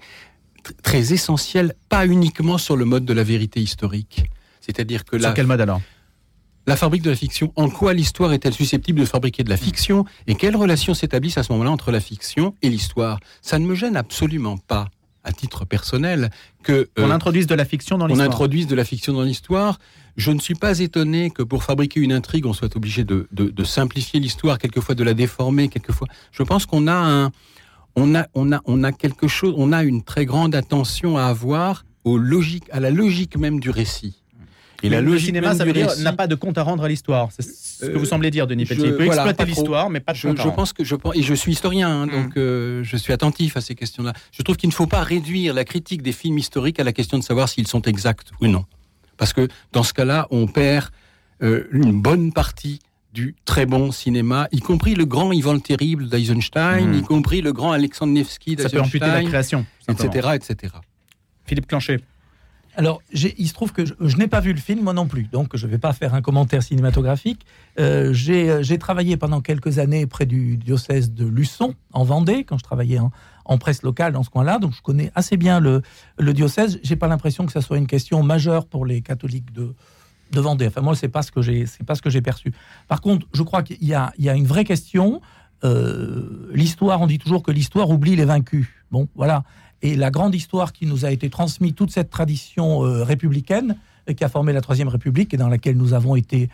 très 0.84 1.14
essentielle, 1.14 1.74
pas 1.90 2.06
uniquement 2.06 2.60
sur 2.60 2.78
le 2.78 2.86
mode 2.86 3.06
de 3.06 3.14
la 3.14 3.24
vérité 3.24 3.60
historique. 3.60 4.26
C'est-à-dire 4.62 5.06
que 5.06 5.16
là. 5.16 5.30
Sur 5.30 5.34
quel 5.34 5.48
mode 5.48 5.62
alors 5.62 5.82
la 6.70 6.76
fabrique 6.76 7.02
de 7.02 7.10
la 7.10 7.16
fiction, 7.16 7.52
en 7.56 7.68
quoi 7.68 7.96
l'histoire 7.96 8.32
est-elle 8.32 8.54
susceptible 8.54 9.00
de 9.00 9.06
fabriquer 9.06 9.44
de 9.44 9.50
la 9.50 9.58
fiction 9.58 10.06
et 10.28 10.36
quelles 10.36 10.56
relations 10.56 10.94
s'établissent 10.94 11.40
à 11.40 11.44
ce 11.44 11.52
moment-là 11.54 11.72
entre 11.72 11.92
la 11.92 12.00
fiction 12.00 12.54
et 12.62 12.70
l'histoire? 12.70 13.20
Ça 13.42 13.58
ne 13.58 13.66
me 13.66 13.74
gêne 13.74 13.98
absolument 13.98 14.56
pas 14.56 14.88
à 15.24 15.32
titre 15.32 15.66
personnel 15.66 16.30
que 16.62 16.88
on 16.96 17.10
euh, 17.10 17.12
introduise 17.12 17.48
de 17.48 17.56
la 17.56 17.66
fiction 17.66 17.98
dans 17.98 18.06
l'histoire. 18.06 18.28
On 18.28 18.32
introduise 18.32 18.68
de 18.68 18.76
la 18.76 18.86
fiction 18.86 19.14
dans 19.14 19.24
l'histoire. 19.24 19.80
Je 20.16 20.30
ne 20.30 20.40
suis 20.40 20.54
pas 20.54 20.78
étonné 20.78 21.32
que 21.32 21.42
pour 21.42 21.64
fabriquer 21.64 22.02
une 22.02 22.14
intrigue, 22.14 22.46
on 22.46 22.54
soit 22.54 22.76
obligé 22.76 23.04
de, 23.04 23.28
simplifier 23.64 24.20
l'histoire, 24.20 24.60
quelquefois 24.60 24.94
de 24.94 25.04
la 25.04 25.16
déformer, 25.16 25.70
quelquefois. 25.70 26.08
Je 26.32 26.44
pense 26.44 26.68
qu'on 26.68 26.86
a 26.86 26.94
un, 26.94 27.32
on 27.96 28.14
a, 28.14 28.28
on 28.36 28.52
a, 28.52 28.62
on 28.66 28.84
a 28.84 28.92
quelque 28.92 29.28
chose, 29.28 29.56
on 29.58 29.72
a 29.72 29.82
une 29.82 30.04
très 30.04 30.28
grande 30.28 30.54
attention 30.54 31.18
à 31.18 31.24
avoir 31.24 31.84
aux 32.04 32.20
logiques, 32.20 32.70
à 32.72 32.80
la 32.80 32.92
logique 32.92 33.38
même 33.38 33.60
du 33.60 33.72
récit. 33.72 34.19
Et 34.84 34.90
la 34.90 35.02
le 35.02 35.20
cinéma, 35.20 35.56
ça 35.56 35.66
veut 35.66 35.74
dire 35.74 35.90
n'a 36.00 36.14
pas 36.14 36.28
de 36.28 36.36
compte 36.36 36.58
à 36.58 36.64
rendre 36.64 36.84
à 36.84 36.88
l'histoire. 36.88 37.30
C'est 37.32 37.44
ce 37.44 37.86
que 37.86 37.98
vous 37.98 38.06
euh, 38.06 38.08
semblez 38.08 38.32
dire, 38.32 38.48
Denis 38.48 38.66
Petit. 38.66 38.82
Il 38.82 38.96
peut 38.96 39.06
exploiter 39.06 39.46
l'histoire, 39.46 39.90
mais 39.90 40.00
pas 40.00 40.14
de 40.14 40.18
je, 40.18 40.28
compte 40.28 40.42
je 40.42 40.50
pense 40.50 40.74
que 40.74 40.84
je 40.84 40.96
et 41.14 41.22
je 41.22 41.34
suis 41.34 41.52
historien, 41.52 41.90
hein, 41.90 42.08
donc 42.08 42.36
mm. 42.36 42.40
euh, 42.40 42.84
je 42.84 42.98
suis 42.98 43.14
attentif 43.14 43.58
à 43.58 43.62
ces 43.62 43.76
questions-là. 43.76 44.14
Je 44.32 44.42
trouve 44.44 44.58
qu'il 44.58 44.70
ne 44.70 44.74
faut 44.74 44.88
pas 44.88 45.04
réduire 45.04 45.54
la 45.54 45.66
critique 45.66 46.02
des 46.02 46.12
films 46.12 46.38
historiques 46.38 46.80
à 46.80 46.84
la 46.84 46.94
question 46.94 47.18
de 47.18 47.24
savoir 47.24 47.50
s'ils 47.50 47.68
sont 47.68 47.82
exacts 47.84 48.32
ou 48.42 48.48
non, 48.48 48.66
parce 49.18 49.34
que 49.34 49.48
dans 49.72 49.84
ce 49.84 49.94
cas-là, 49.94 50.28
on 50.32 50.48
perd 50.48 50.90
euh, 51.42 51.68
une 51.72 52.02
bonne 52.02 52.32
partie 52.32 52.80
du 53.14 53.36
très 53.46 53.66
bon 53.66 53.92
cinéma, 53.92 54.48
y 54.52 54.60
compris 54.60 54.94
le 54.94 55.06
grand 55.06 55.32
Ivan 55.32 55.54
le 55.54 55.62
Terrible 55.62 56.10
d'Eisenstein, 56.10 56.92
mm. 56.92 57.00
y 57.00 57.02
compris 57.02 57.42
le 57.42 57.54
grand 57.54 57.72
Alexandre 57.72 58.14
Nevsky 58.14 58.56
d'Eisenstein, 58.56 58.70
ça 58.70 58.84
peut 58.84 58.86
amputer 58.86 59.08
la 59.08 59.24
création, 59.24 59.66
etc., 59.88 60.30
etc. 60.36 60.74
Philippe 61.46 61.68
Clanchet. 61.68 62.00
Alors, 62.80 63.02
il 63.12 63.46
se 63.46 63.54
trouve 63.54 63.74
que 63.74 63.84
je, 63.86 64.16
n'ai 64.16 64.30
pas 64.30 64.40
vu 64.40 64.54
le 64.54 64.60
film, 64.60 64.84
moi 64.84 64.94
non 64.94 65.06
plus, 65.06 65.24
donc 65.24 65.58
je 65.58 65.66
ne 65.66 65.72
vais 65.72 65.78
pas 65.78 65.92
faire 65.92 66.14
un 66.14 66.22
commentaire 66.22 66.64
cinématographique. 66.64 67.46
Euh, 67.78 68.14
euh, 68.30 68.64
j'ai 68.64 68.78
travaillé 68.78 69.18
pendant 69.18 69.42
quelques 69.42 69.80
années 69.80 70.08
près 70.08 70.26
du 70.26 70.56
diocèse 70.56 71.12
de 71.12 71.26
Luçon, 71.26 71.76
en 71.92 72.06
Vendée, 72.06 72.46
quand 72.46 72.58
je 72.58 72.64
travaillais 72.64 73.00
en, 73.44 73.58
presse 73.58 73.84
locale 73.84 74.14
dans 74.14 74.24
ce 74.24 74.30
coin-là, 74.30 74.60
donc 74.60 74.74
je 74.74 74.82
connais 74.82 75.12
assez 75.14 75.36
bien 75.36 75.60
le, 75.60 75.82
le 76.18 76.34
diocèse. 76.34 76.80
J'ai 76.82 76.96
pas 76.96 77.10
l'impression 77.10 77.46
que 77.46 77.52
ça 77.52 77.60
soit 77.60 77.78
une 77.78 77.88
question 77.88 78.24
majeure 78.24 78.66
pour 78.66 78.86
les 78.86 79.02
catholiques 79.02 79.52
de, 79.52 79.76
Vendée. 80.32 80.68
Enfin, 80.68 80.80
moi, 80.80 80.96
c'est 80.96 81.10
pas 81.10 81.24
ce 81.24 81.34
que 81.34 81.42
j'ai, 81.42 81.66
c'est 81.66 81.84
pas 81.84 81.96
ce 81.96 82.02
que 82.02 82.10
j'ai 82.10 82.22
perçu. 82.22 82.54
Par 82.88 83.02
contre, 83.02 83.28
je 83.34 83.44
crois 83.44 83.62
qu'il 83.62 83.84
y 83.84 83.94
a 83.94 84.14
une 84.18 84.48
vraie 84.48 84.64
question. 84.64 85.20
Euh, 85.64 86.50
l'histoire, 86.54 87.02
on 87.02 87.08
dit 87.08 87.18
toujours 87.18 87.44
que 87.44 87.52
l'histoire 87.52 87.90
oublie 87.90 88.16
les 88.16 88.26
vaincus. 88.26 88.68
Bon, 88.92 89.08
voilà. 89.16 89.44
Et 89.82 89.96
la 89.96 90.12
grande 90.12 90.36
histoire 90.36 90.74
qui 90.74 90.86
nous 90.86 91.06
a 91.06 91.12
été 91.12 91.30
transmise, 91.30 91.74
toute 91.74 91.92
cette 91.92 92.10
tradition 92.10 92.86
euh, 92.86 93.04
républicaine 93.04 93.78
euh, 94.10 94.14
qui 94.14 94.24
a 94.24 94.30
formé 94.30 94.52
la 94.52 94.62
Troisième 94.62 94.90
République 94.90 95.34
et 95.34 95.38
dans 95.38 95.48
laquelle 95.48 95.78
nous 95.78 95.94
avons 95.94 96.16
été 96.16 96.50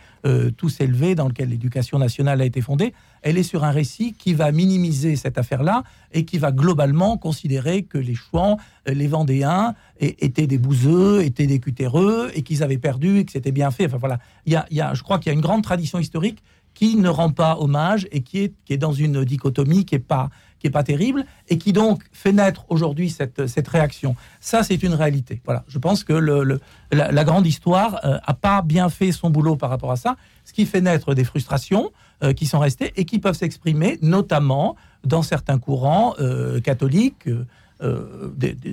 tous 0.56 0.80
élevés, 0.80 1.14
dans 1.14 1.28
lequel 1.28 1.50
l'éducation 1.50 2.00
nationale 2.00 2.40
a 2.40 2.44
été 2.44 2.60
fondée, 2.60 2.92
elle 3.22 3.38
est 3.38 3.44
sur 3.44 3.62
un 3.62 3.70
récit 3.70 4.12
qui 4.12 4.34
va 4.34 4.50
minimiser 4.50 5.14
cette 5.14 5.38
affaire-là 5.38 5.84
et 6.12 6.24
qui 6.24 6.38
va 6.38 6.50
globalement 6.50 7.16
considérer 7.16 7.84
que 7.84 7.96
les 7.96 8.16
Chouans, 8.16 8.58
les 8.86 9.06
Vendéens 9.06 9.74
étaient 10.00 10.48
des 10.48 10.58
bouseux, 10.58 11.22
étaient 11.22 11.46
des 11.46 11.60
cutéreux 11.60 12.32
et 12.34 12.42
qu'ils 12.42 12.64
avaient 12.64 12.78
perdu 12.78 13.18
et 13.18 13.24
que 13.24 13.30
c'était 13.30 13.52
bien 13.52 13.70
fait. 13.70 13.86
Enfin 13.86 13.98
voilà, 13.98 14.18
il 14.46 14.52
y 14.52 14.80
a, 14.80 14.94
je 14.94 15.02
crois 15.04 15.20
qu'il 15.20 15.28
y 15.28 15.30
a 15.30 15.34
une 15.34 15.40
grande 15.40 15.62
tradition 15.62 16.00
historique 16.00 16.42
qui 16.76 16.96
ne 16.96 17.08
rend 17.08 17.30
pas 17.30 17.56
hommage 17.58 18.06
et 18.12 18.20
qui 18.20 18.40
est, 18.40 18.52
qui 18.66 18.74
est 18.74 18.78
dans 18.78 18.92
une 18.92 19.24
dichotomie 19.24 19.86
qui 19.86 19.94
n'est 19.94 19.98
pas, 19.98 20.28
pas 20.70 20.82
terrible 20.82 21.24
et 21.48 21.58
qui 21.58 21.72
donc 21.72 22.02
fait 22.12 22.32
naître 22.32 22.66
aujourd'hui 22.68 23.08
cette, 23.08 23.46
cette 23.46 23.68
réaction. 23.68 24.14
Ça, 24.40 24.62
c'est 24.62 24.82
une 24.82 24.94
réalité. 24.94 25.40
Voilà. 25.44 25.64
Je 25.68 25.78
pense 25.78 26.04
que 26.04 26.12
le, 26.12 26.60
la, 26.92 27.24
grande 27.24 27.46
histoire 27.46 28.00
euh, 28.04 28.18
a 28.24 28.34
pas 28.34 28.62
bien 28.62 28.90
fait 28.90 29.10
son 29.10 29.30
boulot 29.30 29.56
par 29.56 29.70
rapport 29.70 29.90
à 29.90 29.96
ça, 29.96 30.16
ce 30.44 30.52
qui 30.52 30.66
fait 30.66 30.82
naître 30.82 31.14
des 31.14 31.24
frustrations 31.24 31.92
euh, 32.22 32.32
qui 32.32 32.46
sont 32.46 32.58
restées 32.58 32.92
et 32.96 33.06
qui 33.06 33.18
peuvent 33.18 33.36
s'exprimer 33.36 33.98
notamment 34.02 34.76
dans 35.04 35.22
certains 35.22 35.58
courants 35.58 36.14
euh, 36.20 36.60
catholiques. 36.60 37.28